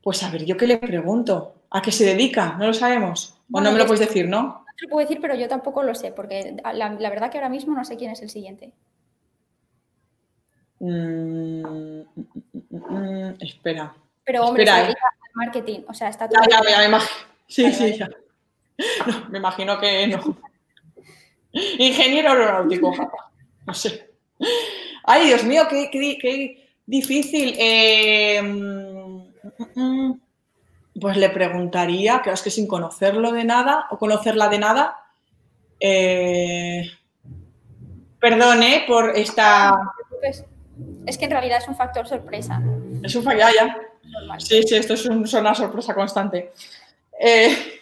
Pues 0.05 0.23
a 0.23 0.31
ver, 0.31 0.45
¿yo 0.45 0.59
qué 0.59 0.67
le 0.67 0.77
pregunto? 0.77 1.55
¿A 1.71 1.81
qué 1.81 1.91
se 1.91 2.05
dedica? 2.05 2.57
No 2.59 2.67
lo 2.67 2.75
sabemos. 2.75 3.39
O 3.51 3.59
no 3.63 3.73
me 3.73 3.79
lo 3.79 3.87
puedes 3.87 4.07
decir, 4.07 4.29
¿no? 4.29 4.43
No 4.43 4.67
te 4.77 4.85
lo 4.85 4.91
puedo 4.91 5.09
decir, 5.09 5.19
pero 5.19 5.35
yo 5.35 5.49
tampoco 5.49 5.83
lo 5.83 5.95
sé, 5.95 6.13
porque 6.13 6.57
la, 6.75 6.91
verdad 7.09 7.31
que 7.31 7.39
ahora 7.39 7.49
mismo 7.49 7.75
no 7.75 7.87
sé 7.87 7.97
quién 7.97 8.11
es 8.11 8.21
el 8.21 8.29
siguiente. 8.29 8.75
Mm, 10.79 11.65
mm, 11.65 12.37
mm, 12.71 13.37
espera. 13.41 13.95
Pero 14.25 14.45
hombre, 14.45 14.67
se 14.67 14.73
dedica 14.75 14.91
eh. 14.91 15.17
al 15.23 15.47
marketing, 15.47 15.81
o 15.89 15.95
sea, 15.95 16.11
está 16.11 16.29
todo. 16.29 16.43
Ya, 16.51 16.61
ya, 16.69 16.79
me 16.81 16.85
imagino. 16.85 17.19
Sí, 17.47 17.73
sí, 17.73 17.97
ya. 17.97 18.11
No, 19.07 19.31
me 19.31 19.39
imagino 19.39 19.79
que 19.79 20.07
no. 20.09 20.37
Ingeniero 21.53 22.31
aeronáutico, 22.31 22.93
No 23.67 23.73
sé. 23.73 24.11
Ay, 25.05 25.29
Dios 25.29 25.45
mío, 25.45 25.67
qué, 25.71 26.69
difícil. 26.85 27.55
Eh, 27.59 28.43
pues 31.01 31.17
le 31.17 31.31
preguntaría, 31.31 32.21
creo 32.23 32.35
que 32.43 32.51
sin 32.51 32.67
conocerlo 32.67 33.33
de 33.33 33.45
nada 33.45 33.87
o 33.91 33.99
conocerla 33.99 34.49
de 34.49 34.59
nada. 34.59 34.97
Eh, 35.81 36.91
perdone 38.21 38.85
por 38.87 39.11
esta. 39.11 39.93
Es 41.07 41.19
que 41.19 41.25
en 41.27 41.31
realidad 41.31 41.59
es 41.59 41.69
un 41.69 41.77
factor 41.77 42.07
sorpresa. 42.07 42.61
Es 43.03 43.15
un 43.15 43.23
factor, 43.23 43.53
ya, 43.53 43.53
ya. 43.53 44.39
Sí, 44.39 44.63
sí, 44.63 44.77
esto 44.77 44.95
es, 44.95 45.05
una 45.07 45.55
sorpresa 45.55 45.95
constante. 45.95 46.53
Eh, 47.21 47.81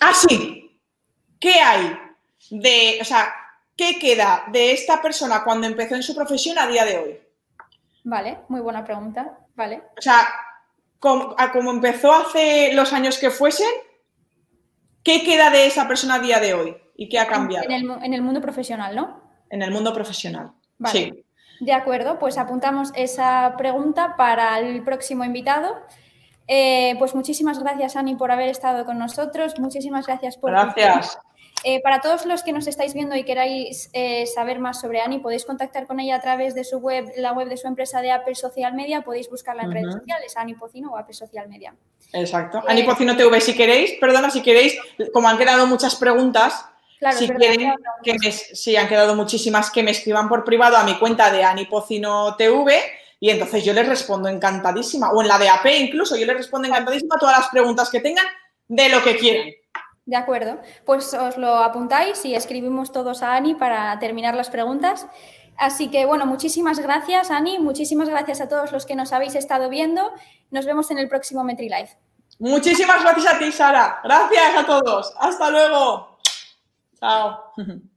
Ah, 0.00 0.12
sí. 0.14 0.78
¿Qué 1.40 1.54
hay 1.54 1.98
de, 2.50 2.98
o 3.00 3.04
sea, 3.04 3.32
qué 3.76 3.98
queda 3.98 4.44
de 4.48 4.72
esta 4.72 5.00
persona 5.00 5.42
cuando 5.44 5.66
empezó 5.66 5.94
en 5.94 6.02
su 6.02 6.14
profesión 6.14 6.58
a 6.58 6.66
día 6.66 6.84
de 6.84 6.98
hoy? 6.98 7.18
Vale, 8.06 8.38
muy 8.48 8.60
buena 8.60 8.84
pregunta. 8.84 9.36
Vale. 9.56 9.82
O 9.98 10.00
sea, 10.00 10.28
como, 11.00 11.34
empezó 11.72 12.12
hace 12.14 12.72
los 12.72 12.92
años 12.92 13.18
que 13.18 13.30
fuesen, 13.30 13.66
¿qué 15.02 15.24
queda 15.24 15.50
de 15.50 15.66
esa 15.66 15.88
persona 15.88 16.14
a 16.14 16.18
día 16.20 16.38
de 16.38 16.54
hoy? 16.54 16.76
¿Y 16.94 17.08
qué 17.08 17.18
ha 17.18 17.26
cambiado? 17.26 17.66
En 17.68 18.14
el, 18.14 18.22
mundo 18.22 18.40
profesional, 18.40 18.94
¿no? 18.94 19.20
En 19.50 19.60
el 19.60 19.72
mundo 19.72 19.92
profesional. 19.92 20.52
Vale. 20.78 20.98
Sí. 20.98 21.24
De 21.58 21.72
acuerdo, 21.72 22.20
pues 22.20 22.38
apuntamos 22.38 22.92
esa 22.94 23.54
pregunta 23.58 24.14
para 24.16 24.60
el 24.60 24.84
próximo 24.84 25.24
invitado. 25.24 25.74
Eh, 26.46 26.94
pues 27.00 27.12
muchísimas 27.12 27.58
gracias, 27.58 27.96
Ani, 27.96 28.14
por 28.14 28.30
haber 28.30 28.50
estado 28.50 28.84
con 28.84 28.98
nosotros. 28.98 29.58
Muchísimas 29.58 30.06
gracias 30.06 30.36
por. 30.36 30.52
Gracias. 30.52 31.18
Eh, 31.64 31.80
para 31.82 32.00
todos 32.00 32.26
los 32.26 32.42
que 32.42 32.52
nos 32.52 32.66
estáis 32.66 32.94
viendo 32.94 33.16
y 33.16 33.24
queráis 33.24 33.90
eh, 33.92 34.26
saber 34.26 34.58
más 34.58 34.80
sobre 34.80 35.00
Ani, 35.00 35.18
podéis 35.18 35.44
contactar 35.44 35.86
con 35.86 35.98
ella 36.00 36.16
a 36.16 36.20
través 36.20 36.54
de 36.54 36.64
su 36.64 36.78
web, 36.78 37.10
la 37.16 37.32
web 37.32 37.48
de 37.48 37.56
su 37.56 37.66
empresa 37.66 38.00
de 38.00 38.12
Apple 38.12 38.34
Social 38.34 38.74
Media. 38.74 39.02
Podéis 39.02 39.28
buscarla 39.28 39.62
en 39.64 39.72
redes 39.72 39.94
sociales, 39.94 40.36
Ani 40.36 40.54
Pocino 40.54 40.92
o 40.92 40.96
Apple 40.96 41.14
Social 41.14 41.48
Media. 41.48 41.74
Exacto. 42.12 42.62
Ani 42.68 42.82
Pocino 42.84 43.16
TV, 43.16 43.40
si 43.40 43.54
queréis, 43.54 43.92
perdona, 44.00 44.30
si 44.30 44.42
queréis, 44.42 44.78
como 45.12 45.28
han 45.28 45.38
quedado 45.38 45.66
muchas 45.66 45.96
preguntas, 45.96 46.66
si 47.12 47.28
quieren 47.28 47.74
que 48.02 48.14
me, 48.14 48.32
si 48.32 48.76
han 48.76 48.88
quedado 48.88 49.14
muchísimas, 49.14 49.70
que 49.70 49.82
me 49.82 49.90
escriban 49.90 50.28
por 50.28 50.44
privado 50.44 50.76
a 50.76 50.84
mi 50.84 50.98
cuenta 50.98 51.30
de 51.30 51.42
Ani 51.44 51.66
Pocino 51.66 52.36
TV 52.36 52.80
y 53.18 53.30
entonces 53.30 53.64
yo 53.64 53.72
les 53.72 53.88
respondo 53.88 54.28
encantadísima, 54.28 55.10
o 55.10 55.22
en 55.22 55.28
la 55.28 55.38
de 55.38 55.48
AP 55.48 55.66
incluso, 55.80 56.16
yo 56.16 56.26
les 56.26 56.36
respondo 56.36 56.68
encantadísima 56.68 57.16
a 57.16 57.18
todas 57.18 57.38
las 57.38 57.48
preguntas 57.48 57.90
que 57.90 58.00
tengan 58.00 58.26
de 58.68 58.88
lo 58.88 59.02
que 59.02 59.16
quieran. 59.16 59.48
De 60.06 60.16
acuerdo, 60.16 60.60
pues 60.84 61.12
os 61.14 61.36
lo 61.36 61.56
apuntáis 61.56 62.24
y 62.24 62.34
escribimos 62.34 62.92
todos 62.92 63.22
a 63.22 63.34
Ani 63.34 63.54
para 63.54 63.98
terminar 63.98 64.34
las 64.36 64.50
preguntas. 64.50 65.06
Así 65.56 65.90
que 65.90 66.06
bueno, 66.06 66.26
muchísimas 66.26 66.78
gracias 66.78 67.30
Ani, 67.30 67.58
muchísimas 67.58 68.08
gracias 68.08 68.40
a 68.40 68.48
todos 68.48 68.70
los 68.72 68.86
que 68.86 68.94
nos 68.94 69.12
habéis 69.12 69.34
estado 69.34 69.68
viendo. 69.68 70.12
Nos 70.50 70.64
vemos 70.64 70.90
en 70.92 70.98
el 70.98 71.08
próximo 71.08 71.42
MetriLife. 71.42 71.98
Muchísimas 72.38 73.02
gracias 73.02 73.34
a 73.34 73.38
ti, 73.38 73.50
Sara. 73.50 74.00
Gracias 74.04 74.56
a 74.56 74.66
todos. 74.66 75.12
Hasta 75.18 75.50
luego. 75.50 76.18
Chao. 77.00 77.52